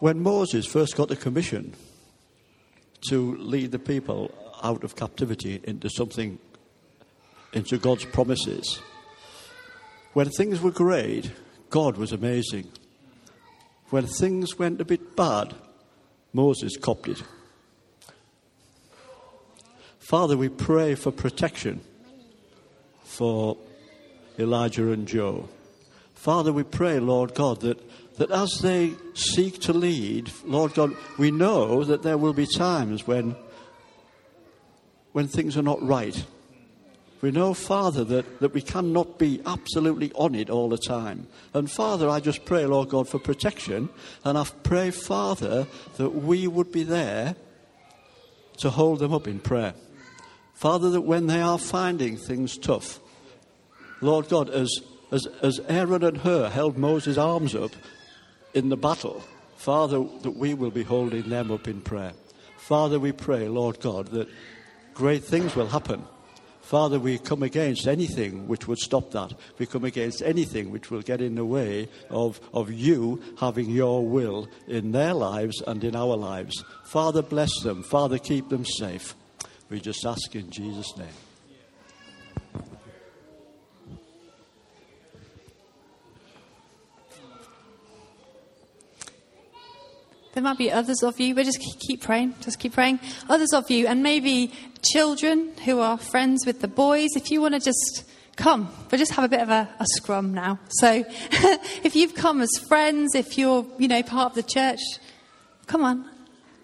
When 0.00 0.22
Moses 0.22 0.66
first 0.66 0.96
got 0.96 1.08
the 1.08 1.16
commission 1.16 1.72
to 3.08 3.36
lead 3.36 3.72
the 3.72 3.78
people 3.78 4.34
out 4.62 4.84
of 4.84 4.96
captivity 4.96 5.60
into 5.64 5.88
something, 5.88 6.38
into 7.54 7.78
God's 7.78 8.04
promises, 8.04 8.80
when 10.12 10.28
things 10.28 10.60
were 10.60 10.70
great, 10.70 11.30
God 11.70 11.96
was 11.96 12.12
amazing. 12.12 12.70
When 13.90 14.06
things 14.06 14.58
went 14.58 14.80
a 14.80 14.84
bit 14.84 15.14
bad, 15.14 15.54
Moses 16.32 16.76
copped 16.76 17.08
it. 17.08 17.22
Father, 19.98 20.36
we 20.36 20.48
pray 20.48 20.94
for 20.94 21.10
protection 21.10 21.80
for 23.04 23.56
Elijah 24.38 24.90
and 24.92 25.06
Joe. 25.06 25.48
Father, 26.14 26.52
we 26.52 26.62
pray, 26.62 26.98
Lord 26.98 27.34
God, 27.34 27.60
that, 27.60 27.80
that 28.16 28.30
as 28.30 28.58
they 28.60 28.94
seek 29.14 29.60
to 29.62 29.72
lead, 29.72 30.32
Lord 30.44 30.74
God, 30.74 30.96
we 31.18 31.30
know 31.30 31.84
that 31.84 32.02
there 32.02 32.18
will 32.18 32.32
be 32.32 32.46
times 32.46 33.06
when, 33.06 33.36
when 35.12 35.28
things 35.28 35.56
are 35.56 35.62
not 35.62 35.82
right. 35.82 36.24
We 37.24 37.30
know, 37.30 37.54
Father, 37.54 38.04
that, 38.04 38.40
that 38.40 38.52
we 38.52 38.60
cannot 38.60 39.18
be 39.18 39.40
absolutely 39.46 40.12
on 40.12 40.34
it 40.34 40.50
all 40.50 40.68
the 40.68 40.76
time. 40.76 41.26
And 41.54 41.70
Father, 41.70 42.06
I 42.06 42.20
just 42.20 42.44
pray, 42.44 42.66
Lord 42.66 42.90
God, 42.90 43.08
for 43.08 43.18
protection. 43.18 43.88
And 44.26 44.36
I 44.36 44.44
pray, 44.62 44.90
Father, 44.90 45.66
that 45.96 46.10
we 46.10 46.46
would 46.46 46.70
be 46.70 46.82
there 46.82 47.34
to 48.58 48.68
hold 48.68 48.98
them 48.98 49.14
up 49.14 49.26
in 49.26 49.38
prayer. 49.40 49.72
Father, 50.52 50.90
that 50.90 51.00
when 51.00 51.26
they 51.26 51.40
are 51.40 51.56
finding 51.56 52.18
things 52.18 52.58
tough, 52.58 53.00
Lord 54.02 54.28
God, 54.28 54.50
as, 54.50 54.70
as, 55.10 55.26
as 55.40 55.60
Aaron 55.66 56.04
and 56.04 56.18
Hur 56.18 56.50
held 56.50 56.76
Moses' 56.76 57.16
arms 57.16 57.54
up 57.54 57.72
in 58.52 58.68
the 58.68 58.76
battle, 58.76 59.24
Father, 59.56 60.04
that 60.20 60.36
we 60.36 60.52
will 60.52 60.70
be 60.70 60.82
holding 60.82 61.30
them 61.30 61.50
up 61.50 61.68
in 61.68 61.80
prayer. 61.80 62.12
Father, 62.58 62.98
we 62.98 63.12
pray, 63.12 63.48
Lord 63.48 63.80
God, 63.80 64.08
that 64.08 64.28
great 64.92 65.24
things 65.24 65.56
will 65.56 65.68
happen 65.68 66.04
Father, 66.64 66.98
we 66.98 67.18
come 67.18 67.42
against 67.42 67.86
anything 67.86 68.48
which 68.48 68.66
would 68.66 68.78
stop 68.78 69.10
that. 69.10 69.34
We 69.58 69.66
come 69.66 69.84
against 69.84 70.22
anything 70.22 70.70
which 70.70 70.90
will 70.90 71.02
get 71.02 71.20
in 71.20 71.34
the 71.34 71.44
way 71.44 71.90
of, 72.08 72.40
of 72.54 72.72
you 72.72 73.22
having 73.38 73.68
your 73.68 74.06
will 74.06 74.48
in 74.66 74.90
their 74.90 75.12
lives 75.12 75.60
and 75.66 75.84
in 75.84 75.94
our 75.94 76.16
lives. 76.16 76.64
Father, 76.86 77.20
bless 77.20 77.50
them. 77.62 77.82
Father, 77.82 78.16
keep 78.16 78.48
them 78.48 78.64
safe. 78.64 79.14
We 79.68 79.78
just 79.78 80.06
ask 80.06 80.34
in 80.34 80.50
Jesus' 80.50 80.96
name. 80.96 81.33
There 90.34 90.42
might 90.42 90.58
be 90.58 90.70
others 90.72 91.04
of 91.04 91.20
you, 91.20 91.32
but 91.32 91.44
just 91.44 91.60
keep 91.86 92.02
praying. 92.02 92.34
Just 92.40 92.58
keep 92.58 92.72
praying. 92.72 92.98
Others 93.28 93.52
of 93.52 93.70
you, 93.70 93.86
and 93.86 94.02
maybe 94.02 94.52
children 94.82 95.52
who 95.64 95.78
are 95.78 95.96
friends 95.96 96.44
with 96.44 96.60
the 96.60 96.66
boys, 96.66 97.10
if 97.14 97.30
you 97.30 97.40
want 97.40 97.54
to 97.54 97.60
just 97.60 98.04
come, 98.34 98.68
we'll 98.90 98.98
just 98.98 99.12
have 99.12 99.24
a 99.24 99.28
bit 99.28 99.40
of 99.40 99.48
a, 99.48 99.68
a 99.78 99.86
scrum 99.96 100.34
now. 100.34 100.58
So 100.68 101.04
if 101.84 101.94
you've 101.94 102.16
come 102.16 102.40
as 102.40 102.50
friends, 102.68 103.14
if 103.14 103.38
you're, 103.38 103.64
you 103.78 103.86
know, 103.86 104.02
part 104.02 104.30
of 104.30 104.34
the 104.34 104.42
church, 104.42 104.80
come 105.68 105.84
on, 105.84 106.04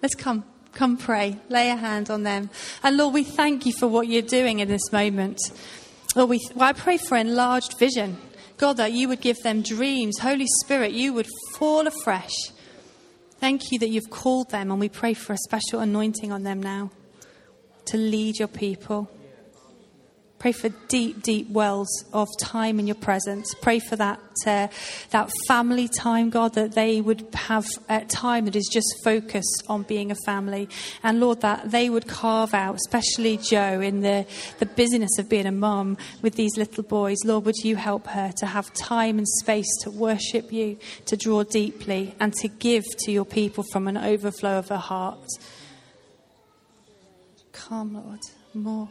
let's 0.02 0.16
come. 0.16 0.42
Come 0.72 0.96
pray. 0.96 1.36
Lay 1.48 1.70
a 1.70 1.76
hand 1.76 2.10
on 2.10 2.24
them. 2.24 2.50
And 2.82 2.96
Lord, 2.96 3.14
we 3.14 3.22
thank 3.22 3.66
you 3.66 3.72
for 3.72 3.86
what 3.86 4.08
you're 4.08 4.22
doing 4.22 4.58
in 4.58 4.68
this 4.68 4.92
moment. 4.92 5.38
Lord, 6.16 6.30
we, 6.30 6.40
well, 6.56 6.68
I 6.68 6.72
pray 6.72 6.96
for 6.96 7.16
enlarged 7.16 7.78
vision. 7.78 8.16
God, 8.56 8.78
that 8.78 8.92
you 8.92 9.08
would 9.08 9.20
give 9.20 9.38
them 9.38 9.62
dreams. 9.62 10.18
Holy 10.18 10.46
Spirit, 10.64 10.92
you 10.92 11.12
would 11.12 11.28
fall 11.56 11.86
afresh 11.86 12.32
Thank 13.40 13.72
you 13.72 13.78
that 13.78 13.88
you've 13.88 14.10
called 14.10 14.50
them, 14.50 14.70
and 14.70 14.78
we 14.78 14.90
pray 14.90 15.14
for 15.14 15.32
a 15.32 15.38
special 15.38 15.80
anointing 15.80 16.30
on 16.30 16.42
them 16.42 16.62
now 16.62 16.90
to 17.86 17.96
lead 17.96 18.38
your 18.38 18.48
people. 18.48 19.10
Pray 20.40 20.52
for 20.52 20.70
deep, 20.88 21.22
deep 21.22 21.50
wells 21.50 22.06
of 22.14 22.26
time 22.40 22.80
in 22.80 22.86
your 22.86 22.96
presence. 22.96 23.54
Pray 23.60 23.78
for 23.78 23.96
that, 23.96 24.18
uh, 24.46 24.68
that 25.10 25.30
family 25.46 25.86
time, 25.98 26.30
God, 26.30 26.54
that 26.54 26.72
they 26.72 27.02
would 27.02 27.28
have 27.34 27.66
a 27.90 28.06
time 28.06 28.46
that 28.46 28.56
is 28.56 28.66
just 28.72 28.88
focused 29.04 29.64
on 29.68 29.82
being 29.82 30.10
a 30.10 30.14
family. 30.24 30.66
And 31.02 31.20
Lord, 31.20 31.42
that 31.42 31.70
they 31.70 31.90
would 31.90 32.06
carve 32.06 32.54
out, 32.54 32.76
especially 32.76 33.36
Joe, 33.36 33.82
in 33.82 34.00
the, 34.00 34.26
the 34.60 34.64
busyness 34.64 35.18
of 35.18 35.28
being 35.28 35.44
a 35.44 35.52
mum 35.52 35.98
with 36.22 36.36
these 36.36 36.56
little 36.56 36.84
boys. 36.84 37.18
Lord, 37.22 37.44
would 37.44 37.58
you 37.62 37.76
help 37.76 38.06
her 38.06 38.32
to 38.38 38.46
have 38.46 38.72
time 38.72 39.18
and 39.18 39.28
space 39.28 39.68
to 39.82 39.90
worship 39.90 40.50
you, 40.50 40.78
to 41.04 41.18
draw 41.18 41.42
deeply, 41.42 42.14
and 42.18 42.32
to 42.36 42.48
give 42.48 42.84
to 43.00 43.12
your 43.12 43.26
people 43.26 43.62
from 43.72 43.86
an 43.86 43.98
overflow 43.98 44.58
of 44.58 44.70
her 44.70 44.78
heart? 44.78 45.28
Come, 47.52 47.92
Lord, 47.92 48.20
more. 48.54 48.88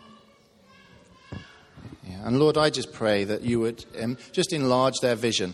Yeah. 2.10 2.28
And 2.28 2.40
Lord, 2.40 2.58
I 2.58 2.72
just 2.72 2.92
pray 2.92 3.24
that 3.26 3.44
you 3.44 3.60
would 3.60 3.86
um, 4.02 4.18
just 4.32 4.52
enlarge 4.52 4.96
their 5.00 5.16
vision. 5.16 5.54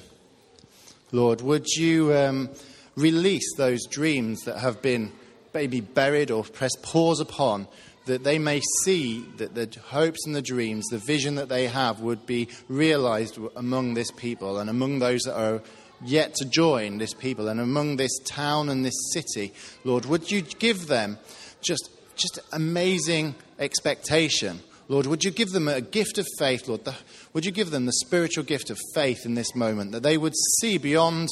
Lord, 1.11 1.41
would 1.41 1.67
you 1.67 2.15
um, 2.15 2.49
release 2.95 3.55
those 3.57 3.85
dreams 3.85 4.41
that 4.43 4.59
have 4.59 4.81
been 4.81 5.11
maybe 5.53 5.81
buried 5.81 6.31
or 6.31 6.43
pressed 6.43 6.81
pause 6.81 7.19
upon, 7.19 7.67
that 8.05 8.23
they 8.23 8.39
may 8.39 8.61
see 8.83 9.21
that 9.37 9.53
the 9.53 9.69
hopes 9.87 10.25
and 10.25 10.35
the 10.35 10.41
dreams, 10.41 10.85
the 10.87 10.97
vision 10.97 11.35
that 11.35 11.49
they 11.49 11.67
have, 11.67 11.99
would 11.99 12.25
be 12.25 12.47
realized 12.69 13.37
among 13.57 13.93
this 13.93 14.11
people 14.11 14.57
and 14.57 14.69
among 14.69 14.99
those 14.99 15.21
that 15.23 15.35
are 15.35 15.61
yet 16.03 16.35
to 16.35 16.45
join 16.45 16.99
this 16.99 17.13
people 17.13 17.49
and 17.49 17.59
among 17.59 17.97
this 17.97 18.17
town 18.19 18.69
and 18.69 18.85
this 18.85 19.11
city. 19.13 19.53
Lord, 19.83 20.05
would 20.05 20.31
you 20.31 20.41
give 20.41 20.87
them 20.87 21.17
just, 21.61 21.89
just 22.15 22.39
amazing 22.53 23.35
expectation 23.59 24.61
Lord, 24.87 25.07
would 25.07 25.23
you 25.23 25.31
give 25.31 25.49
them 25.49 25.67
a 25.67 25.81
gift 25.81 26.19
of 26.19 26.27
faith, 26.37 26.67
Lord? 26.67 26.85
The, 26.85 26.93
would 27.33 27.43
you 27.43 27.51
give 27.51 27.71
them 27.71 27.87
the 27.87 27.93
spiritual 27.93 28.43
gift 28.43 28.69
of 28.69 28.77
faith 28.93 29.25
in 29.25 29.33
this 29.33 29.55
moment, 29.55 29.91
that 29.93 30.03
they 30.03 30.17
would 30.17 30.35
see 30.59 30.77
beyond 30.77 31.29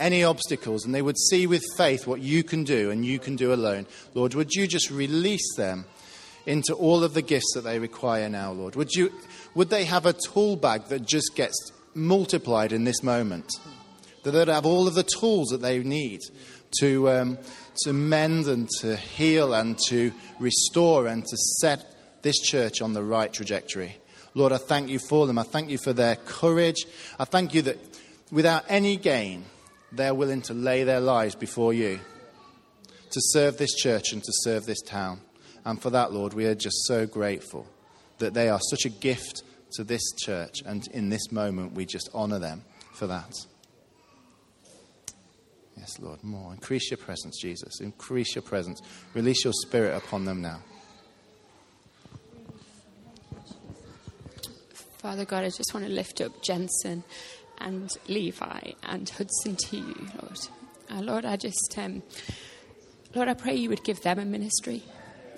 any 0.00 0.24
obstacles 0.24 0.84
and 0.84 0.94
they 0.94 1.02
would 1.02 1.18
see 1.18 1.46
with 1.46 1.62
faith 1.76 2.06
what 2.06 2.20
you 2.20 2.42
can 2.42 2.64
do 2.64 2.90
and 2.90 3.04
you 3.04 3.18
can 3.18 3.36
do 3.36 3.52
alone? 3.52 3.86
Lord, 4.14 4.34
would 4.34 4.52
you 4.52 4.66
just 4.66 4.90
release 4.90 5.54
them 5.56 5.84
into 6.46 6.72
all 6.74 7.04
of 7.04 7.12
the 7.12 7.22
gifts 7.22 7.52
that 7.54 7.62
they 7.62 7.78
require 7.78 8.28
now, 8.30 8.52
Lord? 8.52 8.74
Would, 8.74 8.92
you, 8.92 9.12
would 9.54 9.68
they 9.68 9.84
have 9.84 10.06
a 10.06 10.14
tool 10.14 10.56
bag 10.56 10.86
that 10.86 11.06
just 11.06 11.32
gets 11.34 11.72
multiplied 11.94 12.72
in 12.72 12.84
this 12.84 13.02
moment? 13.02 13.50
That 14.22 14.30
they'd 14.30 14.48
have 14.48 14.64
all 14.64 14.88
of 14.88 14.94
the 14.94 15.02
tools 15.02 15.48
that 15.48 15.60
they 15.60 15.78
need 15.80 16.20
to, 16.80 17.10
um, 17.10 17.38
to 17.82 17.92
mend 17.92 18.46
and 18.46 18.66
to 18.80 18.96
heal 18.96 19.52
and 19.52 19.78
to 19.88 20.10
restore 20.38 21.06
and 21.06 21.22
to 21.24 21.36
set 21.60 21.93
this 22.24 22.40
church 22.40 22.82
on 22.82 22.92
the 22.92 23.04
right 23.04 23.32
trajectory. 23.32 23.96
Lord, 24.34 24.50
I 24.52 24.56
thank 24.56 24.88
you 24.88 24.98
for 24.98 25.28
them. 25.28 25.38
I 25.38 25.44
thank 25.44 25.70
you 25.70 25.78
for 25.78 25.92
their 25.92 26.16
courage. 26.16 26.86
I 27.20 27.24
thank 27.24 27.54
you 27.54 27.62
that 27.62 27.78
without 28.32 28.64
any 28.68 28.96
gain, 28.96 29.44
they're 29.92 30.14
willing 30.14 30.42
to 30.42 30.54
lay 30.54 30.82
their 30.82 30.98
lives 30.98 31.36
before 31.36 31.72
you 31.72 32.00
to 33.10 33.20
serve 33.20 33.58
this 33.58 33.72
church 33.74 34.12
and 34.12 34.24
to 34.24 34.32
serve 34.42 34.66
this 34.66 34.82
town. 34.82 35.20
And 35.64 35.80
for 35.80 35.90
that, 35.90 36.12
Lord, 36.12 36.34
we 36.34 36.46
are 36.46 36.56
just 36.56 36.84
so 36.86 37.06
grateful. 37.06 37.68
that 38.18 38.34
they 38.34 38.48
are 38.48 38.60
such 38.70 38.84
a 38.84 38.88
gift 38.88 39.42
to 39.72 39.84
this 39.84 40.12
church. 40.12 40.62
And 40.64 40.86
in 40.88 41.10
this 41.10 41.32
moment, 41.32 41.72
we 41.72 41.84
just 41.84 42.08
honor 42.14 42.38
them 42.38 42.62
for 42.92 43.06
that. 43.08 43.32
Yes, 45.76 45.98
Lord, 45.98 46.22
more. 46.22 46.52
Increase 46.52 46.90
your 46.90 46.98
presence, 46.98 47.38
Jesus. 47.40 47.80
Increase 47.80 48.34
your 48.34 48.42
presence. 48.42 48.80
Release 49.14 49.44
your 49.44 49.52
spirit 49.52 49.96
upon 49.96 50.24
them 50.24 50.40
now. 50.40 50.60
Father 55.04 55.26
God, 55.26 55.44
I 55.44 55.50
just 55.50 55.74
want 55.74 55.84
to 55.84 55.92
lift 55.92 56.22
up 56.22 56.40
Jensen 56.40 57.04
and 57.58 57.90
Levi 58.08 58.72
and 58.84 59.06
Hudson 59.06 59.54
to 59.54 59.76
you, 59.76 60.08
Lord. 60.18 60.38
Uh, 60.90 61.02
Lord, 61.02 61.26
I 61.26 61.36
just, 61.36 61.74
um, 61.76 62.02
Lord, 63.14 63.28
I 63.28 63.34
pray 63.34 63.54
you 63.54 63.68
would 63.68 63.84
give 63.84 64.00
them 64.00 64.18
a 64.18 64.24
ministry. 64.24 64.82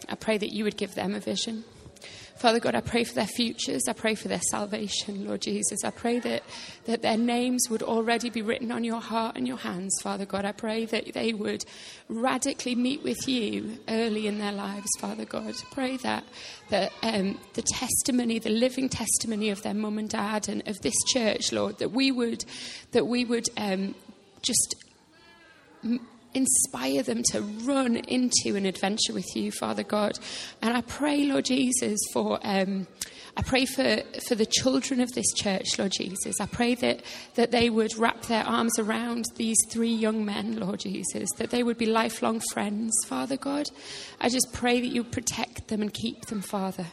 I 0.08 0.14
pray 0.14 0.38
that 0.38 0.52
you 0.52 0.62
would 0.62 0.76
give 0.76 0.94
them 0.94 1.16
a 1.16 1.18
vision. 1.18 1.64
Father 2.36 2.60
God, 2.60 2.74
I 2.74 2.82
pray 2.82 3.02
for 3.04 3.14
their 3.14 3.26
futures. 3.26 3.88
I 3.88 3.94
pray 3.94 4.14
for 4.14 4.28
their 4.28 4.42
salvation, 4.50 5.26
Lord 5.26 5.40
Jesus. 5.40 5.84
I 5.84 5.90
pray 5.90 6.18
that, 6.18 6.42
that 6.84 7.00
their 7.00 7.16
names 7.16 7.68
would 7.70 7.82
already 7.82 8.28
be 8.28 8.42
written 8.42 8.70
on 8.70 8.84
your 8.84 9.00
heart 9.00 9.36
and 9.36 9.48
your 9.48 9.56
hands, 9.56 9.96
Father 10.02 10.26
God. 10.26 10.44
I 10.44 10.52
pray 10.52 10.84
that 10.84 11.14
they 11.14 11.32
would 11.32 11.64
radically 12.08 12.74
meet 12.74 13.02
with 13.02 13.26
you 13.26 13.78
early 13.88 14.26
in 14.26 14.38
their 14.38 14.52
lives, 14.52 14.88
Father 14.98 15.24
God. 15.24 15.48
I 15.48 15.74
pray 15.74 15.96
that, 15.98 16.24
that 16.68 16.92
um, 17.02 17.40
the 17.54 17.62
testimony, 17.62 18.38
the 18.38 18.50
living 18.50 18.90
testimony 18.90 19.48
of 19.48 19.62
their 19.62 19.74
mum 19.74 19.98
and 19.98 20.10
dad 20.10 20.48
and 20.50 20.66
of 20.68 20.78
this 20.82 20.96
church, 21.08 21.52
Lord, 21.52 21.78
that 21.78 21.92
we 21.92 22.12
would, 22.12 22.44
that 22.92 23.06
we 23.06 23.24
would 23.24 23.48
um, 23.56 23.94
just 24.42 24.74
inspire 26.36 27.02
them 27.02 27.22
to 27.30 27.40
run 27.40 27.96
into 27.96 28.56
an 28.56 28.66
adventure 28.66 29.14
with 29.14 29.34
you, 29.34 29.50
Father 29.50 29.82
God. 29.82 30.18
And 30.62 30.76
I 30.76 30.82
pray, 30.82 31.24
Lord 31.24 31.46
Jesus, 31.46 31.98
for. 32.12 32.38
Um, 32.42 32.86
I 33.38 33.42
pray 33.42 33.66
for, 33.66 33.98
for 34.26 34.34
the 34.34 34.46
children 34.46 34.98
of 34.98 35.12
this 35.12 35.30
church, 35.34 35.78
Lord 35.78 35.92
Jesus. 35.92 36.40
I 36.40 36.46
pray 36.46 36.74
that, 36.76 37.02
that 37.34 37.50
they 37.50 37.68
would 37.68 37.94
wrap 37.98 38.22
their 38.22 38.42
arms 38.42 38.78
around 38.78 39.26
these 39.36 39.58
three 39.68 39.92
young 39.92 40.24
men, 40.24 40.58
Lord 40.58 40.80
Jesus, 40.80 41.28
that 41.36 41.50
they 41.50 41.62
would 41.62 41.76
be 41.76 41.84
lifelong 41.84 42.40
friends, 42.52 42.94
Father 43.06 43.36
God. 43.36 43.68
I 44.22 44.30
just 44.30 44.54
pray 44.54 44.80
that 44.80 44.86
you 44.86 45.04
protect 45.04 45.68
them 45.68 45.82
and 45.82 45.92
keep 45.92 46.24
them, 46.26 46.40
Father. 46.40 46.86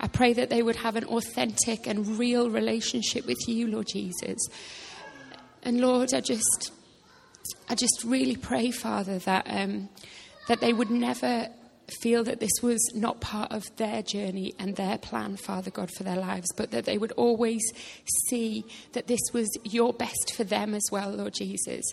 I 0.00 0.08
pray 0.08 0.32
that 0.32 0.48
they 0.48 0.62
would 0.62 0.76
have 0.76 0.96
an 0.96 1.04
authentic 1.04 1.86
and 1.86 2.18
real 2.18 2.48
relationship 2.48 3.26
with 3.26 3.46
you, 3.46 3.66
Lord 3.66 3.88
Jesus. 3.92 4.38
And 5.62 5.82
Lord, 5.82 6.14
I 6.14 6.22
just 6.22 6.72
I 7.68 7.74
just 7.74 8.02
really 8.04 8.36
pray, 8.36 8.70
Father, 8.70 9.18
that, 9.20 9.46
um, 9.48 9.88
that 10.48 10.60
they 10.60 10.72
would 10.72 10.90
never 10.90 11.48
feel 12.00 12.24
that 12.24 12.40
this 12.40 12.62
was 12.62 12.78
not 12.94 13.20
part 13.20 13.52
of 13.52 13.64
their 13.76 14.02
journey 14.02 14.54
and 14.58 14.76
their 14.76 14.98
plan, 14.98 15.36
Father 15.36 15.70
God, 15.70 15.90
for 15.96 16.04
their 16.04 16.16
lives, 16.16 16.46
but 16.56 16.70
that 16.70 16.84
they 16.84 16.98
would 16.98 17.12
always 17.12 17.62
see 18.28 18.64
that 18.92 19.06
this 19.06 19.20
was 19.32 19.48
your 19.64 19.92
best 19.92 20.34
for 20.36 20.44
them 20.44 20.74
as 20.74 20.86
well, 20.90 21.10
Lord 21.10 21.34
Jesus. 21.34 21.84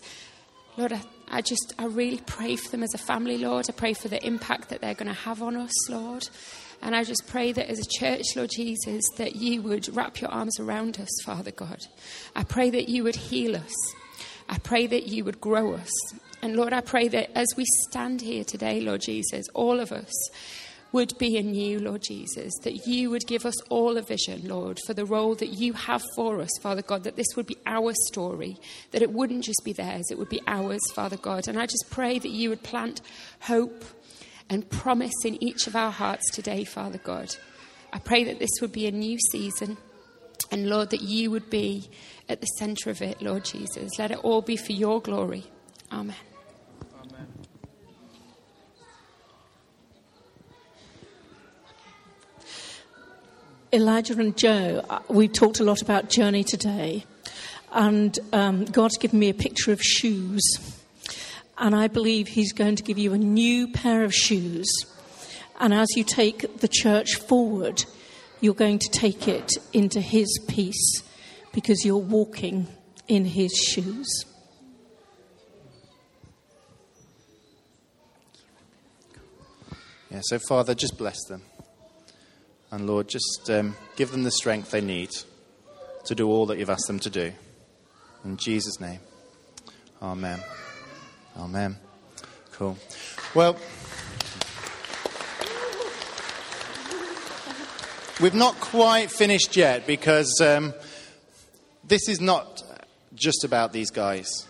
Lord, 0.78 0.94
I, 0.94 1.02
I 1.30 1.42
just, 1.42 1.74
I 1.80 1.86
really 1.86 2.22
pray 2.26 2.56
for 2.56 2.70
them 2.70 2.84
as 2.84 2.94
a 2.94 3.00
family, 3.00 3.40
Lord. 3.40 3.66
I 3.68 3.74
pray 3.74 3.94
for 3.94 4.08
the 4.08 4.24
impact 4.26 4.70
that 4.70 4.82
they're 4.82 4.94
going 4.94 5.08
to 5.08 5.22
have 5.22 5.42
on 5.42 5.56
us, 5.56 5.90
Lord. 5.90 6.30
And 6.82 6.96
I 6.96 7.04
just 7.04 7.24
pray 7.28 7.52
that 7.52 7.70
as 7.70 7.80
a 7.80 8.00
church, 8.00 8.36
Lord 8.36 8.52
Jesus, 8.56 9.04
that 9.18 9.36
you 9.36 9.64
would 9.64 9.96
wrap 9.96 10.22
your 10.22 10.30
arms 10.30 10.60
around 10.60 11.00
us, 11.00 11.10
Father 11.26 11.50
God. 11.50 11.80
I 12.36 12.44
pray 12.44 12.70
that 12.70 12.88
you 12.88 13.04
would 13.04 13.16
heal 13.16 13.56
us. 13.56 13.74
I 14.50 14.58
pray 14.60 14.88
that 14.88 15.08
you 15.08 15.24
would 15.26 15.42
grow 15.42 15.74
us. 15.74 15.92
And 16.42 16.56
Lord, 16.56 16.74
I 16.74 16.82
pray 16.82 17.08
that 17.10 17.32
as 17.36 17.48
we 17.58 17.66
stand 17.90 18.22
here 18.22 18.44
today, 18.44 18.80
Lord 18.82 19.02
Jesus, 19.02 19.46
all 19.54 19.80
of 19.80 19.92
us 19.92 20.14
would 20.92 21.18
be 21.18 21.36
in 21.36 21.54
you, 21.54 21.80
Lord 21.80 22.02
Jesus, 22.02 22.54
that 22.64 22.88
you 22.88 23.10
would 23.10 23.28
give 23.28 23.46
us 23.46 23.62
all 23.70 23.98
a 23.98 24.02
vision, 24.02 24.48
Lord, 24.48 24.80
for 24.86 24.94
the 24.94 25.06
role 25.06 25.36
that 25.36 25.54
you 25.54 25.74
have 25.74 26.02
for 26.16 26.40
us, 26.40 26.50
Father 26.62 26.82
God, 26.82 27.04
that 27.04 27.16
this 27.16 27.36
would 27.36 27.46
be 27.46 27.58
our 27.66 27.94
story, 28.08 28.58
that 28.92 29.02
it 29.02 29.12
wouldn't 29.12 29.44
just 29.44 29.62
be 29.66 29.74
theirs, 29.74 30.06
it 30.10 30.18
would 30.18 30.30
be 30.30 30.42
ours, 30.48 30.82
Father 30.94 31.18
God. 31.18 31.48
And 31.48 31.60
I 31.60 31.66
just 31.66 31.88
pray 31.90 32.20
that 32.20 32.30
you 32.30 32.50
would 32.50 32.64
plant 32.64 33.02
hope 33.42 33.84
and 34.50 34.70
promise 34.70 35.26
in 35.26 35.42
each 35.44 35.68
of 35.68 35.76
our 35.76 35.92
hearts 35.92 36.30
today, 36.32 36.64
Father 36.64 37.00
God. 37.00 37.36
I 37.92 38.00
pray 38.00 38.24
that 38.24 38.40
this 38.40 38.62
would 38.62 38.72
be 38.72 38.88
a 38.88 38.92
new 38.92 39.18
season, 39.32 39.78
and 40.52 40.70
Lord, 40.70 40.90
that 40.92 41.02
you 41.02 41.32
would 41.32 41.50
be 41.50 41.90
at 42.30 42.42
the 42.42 42.48
center 42.48 42.90
of 42.90 43.02
it, 43.02 43.22
Lord 43.22 43.46
Jesus. 43.46 43.98
Let 44.00 44.12
it 44.12 44.20
all 44.20 44.42
be 44.42 44.58
for 44.58 44.74
your 44.74 45.02
glory. 45.02 45.46
Amen. 45.92 46.16
Elijah 53.74 54.14
and 54.18 54.36
Joe, 54.38 54.84
uh, 54.90 55.00
we 55.10 55.28
talked 55.28 55.60
a 55.60 55.64
lot 55.64 55.82
about 55.82 56.10
journey 56.10 56.44
today, 56.44 57.04
and 57.74 58.18
um, 58.32 58.64
God's 58.64 58.98
given 58.98 59.20
me 59.20 59.28
a 59.28 59.34
picture 59.34 59.74
of 59.74 59.82
shoes. 59.82 60.42
And 61.58 61.76
I 61.76 61.88
believe 61.88 62.30
He's 62.30 62.54
going 62.54 62.78
to 62.78 62.84
give 62.84 62.98
you 62.98 63.14
a 63.14 63.18
new 63.18 63.68
pair 63.68 64.06
of 64.06 64.14
shoes. 64.14 64.68
And 65.60 65.74
as 65.74 65.88
you 65.98 66.06
take 66.06 66.60
the 66.60 66.70
church 66.70 67.16
forward, 67.16 67.84
you're 68.42 68.54
going 68.54 68.80
to 68.80 68.90
take 68.90 69.28
it 69.28 69.52
into 69.74 70.02
His 70.02 70.40
peace 70.48 71.04
because 71.58 71.84
you're 71.84 71.98
walking 71.98 72.68
in 73.08 73.26
his 73.26 73.52
shoes. 73.52 74.08
Yeah, 80.12 80.22
so 80.22 80.40
Father, 80.40 80.74
just 80.74 80.98
bless 80.98 81.18
them. 81.26 81.42
And 82.72 82.86
Lord, 82.86 83.08
just 83.08 83.50
um, 83.50 83.76
give 83.96 84.12
them 84.12 84.24
the 84.24 84.32
strength 84.32 84.72
they 84.72 84.82
need 84.82 85.10
to 86.06 86.16
do 86.16 86.30
all 86.30 86.46
that 86.48 86.58
you've 86.58 86.70
asked 86.70 86.88
them 86.88 87.00
to 87.00 87.10
do. 87.10 87.34
In 88.24 88.38
Jesus' 88.38 88.80
name. 88.80 89.00
Amen. 90.02 90.40
Amen. 91.38 91.78
Cool. 92.52 92.78
Well, 93.34 93.58
we've 98.20 98.34
not 98.34 98.60
quite 98.60 99.12
finished 99.12 99.56
yet 99.56 99.86
because 99.86 100.42
um, 100.42 100.74
this 101.88 102.10
is 102.10 102.20
not 102.20 102.64
just 103.14 103.44
about 103.44 103.74
these 103.74 103.92
guys 103.92 104.48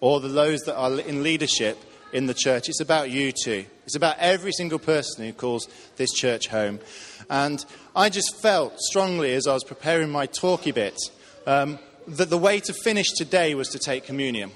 or 0.00 0.20
the 0.20 0.28
those 0.28 0.60
that 0.60 0.76
are 0.76 1.00
in 1.00 1.22
leadership 1.22 1.78
in 2.12 2.26
the 2.26 2.34
church. 2.34 2.68
It's 2.68 2.80
about 2.80 3.10
you 3.10 3.32
too. 3.32 3.64
It's 3.84 3.96
about 3.96 4.16
every 4.18 4.52
single 4.52 4.78
person 4.78 5.24
who 5.24 5.32
calls 5.32 5.68
this 5.96 6.10
church 6.12 6.48
home. 6.48 6.80
And 7.28 7.64
I 7.94 8.08
just 8.08 8.40
felt 8.40 8.78
strongly 8.78 9.34
as 9.34 9.46
I 9.46 9.54
was 9.54 9.64
preparing 9.64 10.10
my 10.10 10.26
talky 10.26 10.72
bit 10.72 10.98
um, 11.46 11.78
that 12.06 12.30
the 12.30 12.38
way 12.38 12.60
to 12.60 12.72
finish 12.72 13.10
today 13.10 13.54
was 13.54 13.68
to 13.70 13.78
take 13.78 14.04
communion, 14.04 14.52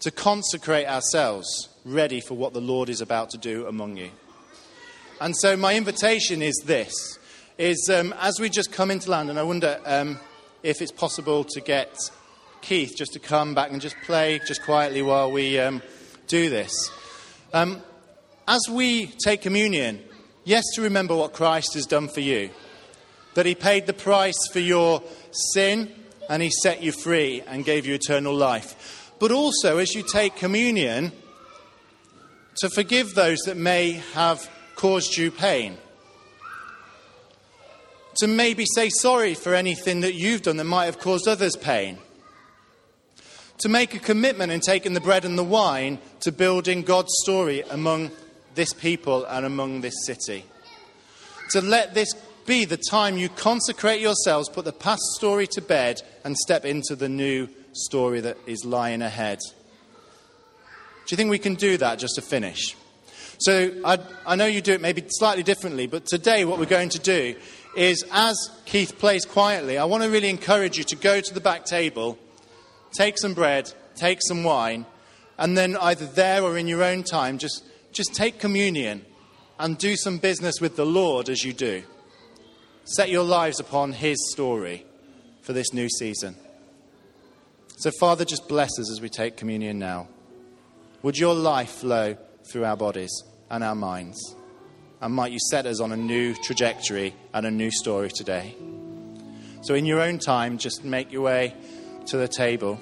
to 0.00 0.10
consecrate 0.10 0.86
ourselves 0.86 1.68
ready 1.84 2.20
for 2.20 2.34
what 2.34 2.52
the 2.52 2.60
Lord 2.60 2.88
is 2.88 3.00
about 3.00 3.30
to 3.30 3.38
do 3.38 3.66
among 3.66 3.96
you. 3.96 4.10
And 5.20 5.36
so 5.36 5.56
my 5.56 5.76
invitation 5.76 6.42
is 6.42 6.56
this: 6.64 7.18
is 7.58 7.90
um, 7.92 8.14
as 8.18 8.40
we 8.40 8.48
just 8.48 8.72
come 8.72 8.90
into 8.90 9.10
land, 9.10 9.30
and 9.30 9.38
I 9.38 9.42
wonder. 9.42 9.80
Um, 9.84 10.18
if 10.62 10.82
it's 10.82 10.92
possible 10.92 11.44
to 11.44 11.60
get 11.60 11.96
Keith 12.60 12.94
just 12.96 13.12
to 13.14 13.18
come 13.18 13.54
back 13.54 13.70
and 13.70 13.80
just 13.80 13.96
play 14.02 14.40
just 14.46 14.62
quietly 14.62 15.02
while 15.02 15.30
we 15.30 15.58
um, 15.58 15.82
do 16.26 16.50
this. 16.50 16.90
Um, 17.52 17.82
as 18.46 18.60
we 18.70 19.06
take 19.24 19.42
communion, 19.42 20.02
yes, 20.44 20.64
to 20.74 20.82
remember 20.82 21.16
what 21.16 21.32
Christ 21.32 21.74
has 21.74 21.86
done 21.86 22.08
for 22.08 22.20
you, 22.20 22.50
that 23.34 23.46
he 23.46 23.54
paid 23.54 23.86
the 23.86 23.92
price 23.92 24.38
for 24.52 24.60
your 24.60 25.02
sin 25.30 25.92
and 26.28 26.42
he 26.42 26.50
set 26.50 26.82
you 26.82 26.92
free 26.92 27.42
and 27.46 27.64
gave 27.64 27.86
you 27.86 27.94
eternal 27.94 28.34
life. 28.34 29.12
But 29.18 29.32
also, 29.32 29.78
as 29.78 29.94
you 29.94 30.02
take 30.02 30.36
communion, 30.36 31.12
to 32.56 32.68
forgive 32.68 33.14
those 33.14 33.38
that 33.46 33.56
may 33.56 33.92
have 34.14 34.48
caused 34.80 35.14
you 35.14 35.30
pain 35.30 35.76
to 38.16 38.26
maybe 38.26 38.64
say 38.74 38.88
sorry 38.88 39.34
for 39.34 39.54
anything 39.54 40.00
that 40.00 40.14
you've 40.14 40.40
done 40.40 40.56
that 40.56 40.64
might 40.64 40.86
have 40.86 40.98
caused 40.98 41.28
others 41.28 41.54
pain. 41.54 41.98
To 43.58 43.68
make 43.68 43.94
a 43.94 43.98
commitment 43.98 44.50
in 44.50 44.60
taking 44.60 44.94
the 44.94 45.00
bread 45.00 45.26
and 45.26 45.38
the 45.38 45.44
wine 45.44 45.98
to 46.20 46.32
building 46.32 46.80
God's 46.80 47.12
story 47.22 47.60
among 47.70 48.10
this 48.54 48.72
people 48.72 49.26
and 49.26 49.44
among 49.44 49.82
this 49.82 49.94
city. 50.06 50.46
To 51.50 51.60
let 51.60 51.92
this 51.92 52.14
be 52.46 52.64
the 52.64 52.80
time 52.90 53.18
you 53.18 53.28
consecrate 53.28 54.00
yourselves, 54.00 54.48
put 54.48 54.64
the 54.64 54.72
past 54.72 55.02
story 55.14 55.46
to 55.48 55.60
bed, 55.60 56.00
and 56.24 56.34
step 56.38 56.64
into 56.64 56.96
the 56.96 57.08
new 57.08 57.48
story 57.72 58.22
that 58.22 58.38
is 58.46 58.64
lying 58.64 59.02
ahead. 59.02 59.40
Do 61.06 61.12
you 61.12 61.18
think 61.18 61.28
we 61.28 61.38
can 61.38 61.54
do 61.54 61.76
that 61.76 61.98
just 61.98 62.14
to 62.14 62.22
finish? 62.22 62.76
So 63.40 63.72
I, 63.86 63.98
I 64.26 64.36
know 64.36 64.44
you 64.44 64.60
do 64.60 64.74
it 64.74 64.82
maybe 64.82 65.02
slightly 65.08 65.42
differently, 65.42 65.86
but 65.86 66.04
today 66.04 66.44
what 66.44 66.58
we're 66.58 66.66
going 66.66 66.90
to 66.90 66.98
do 66.98 67.34
is 67.74 68.04
as 68.12 68.36
Keith 68.66 68.98
plays 68.98 69.24
quietly, 69.24 69.78
I 69.78 69.84
want 69.84 70.02
to 70.02 70.10
really 70.10 70.28
encourage 70.28 70.76
you 70.76 70.84
to 70.84 70.96
go 70.96 71.22
to 71.22 71.34
the 71.34 71.40
back 71.40 71.64
table, 71.64 72.18
take 72.92 73.16
some 73.16 73.32
bread, 73.32 73.72
take 73.94 74.18
some 74.20 74.44
wine, 74.44 74.84
and 75.38 75.56
then 75.56 75.78
either 75.78 76.04
there 76.04 76.42
or 76.42 76.58
in 76.58 76.68
your 76.68 76.84
own 76.84 77.02
time, 77.02 77.38
just, 77.38 77.64
just 77.92 78.14
take 78.14 78.38
communion 78.38 79.06
and 79.58 79.78
do 79.78 79.96
some 79.96 80.18
business 80.18 80.60
with 80.60 80.76
the 80.76 80.84
Lord 80.84 81.30
as 81.30 81.42
you 81.42 81.54
do. 81.54 81.82
set 82.84 83.08
your 83.08 83.24
lives 83.24 83.58
upon 83.58 83.92
His 83.92 84.18
story 84.32 84.84
for 85.40 85.54
this 85.54 85.72
new 85.72 85.88
season. 85.88 86.36
So, 87.78 87.90
Father, 87.98 88.26
just 88.26 88.48
bless 88.48 88.78
us 88.78 88.92
as 88.92 89.00
we 89.00 89.08
take 89.08 89.38
communion 89.38 89.78
now. 89.78 90.08
Would 91.02 91.16
your 91.16 91.34
life 91.34 91.70
flow 91.70 92.18
through 92.44 92.66
our 92.66 92.76
bodies 92.76 93.10
and 93.50 93.64
our 93.64 93.74
minds? 93.74 94.36
And 95.00 95.14
might 95.14 95.32
you 95.32 95.38
set 95.50 95.66
us 95.66 95.80
on 95.80 95.92
a 95.92 95.96
new 95.96 96.34
trajectory 96.34 97.14
and 97.32 97.46
a 97.46 97.50
new 97.50 97.70
story 97.70 98.10
today? 98.10 98.54
So, 99.62 99.74
in 99.74 99.84
your 99.84 100.00
own 100.00 100.18
time, 100.18 100.58
just 100.58 100.84
make 100.84 101.12
your 101.12 101.22
way 101.22 101.54
to 102.06 102.16
the 102.16 102.28
table 102.28 102.80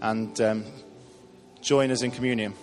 and 0.00 0.40
um, 0.40 0.64
join 1.60 1.90
us 1.90 2.02
in 2.02 2.10
communion. 2.10 2.54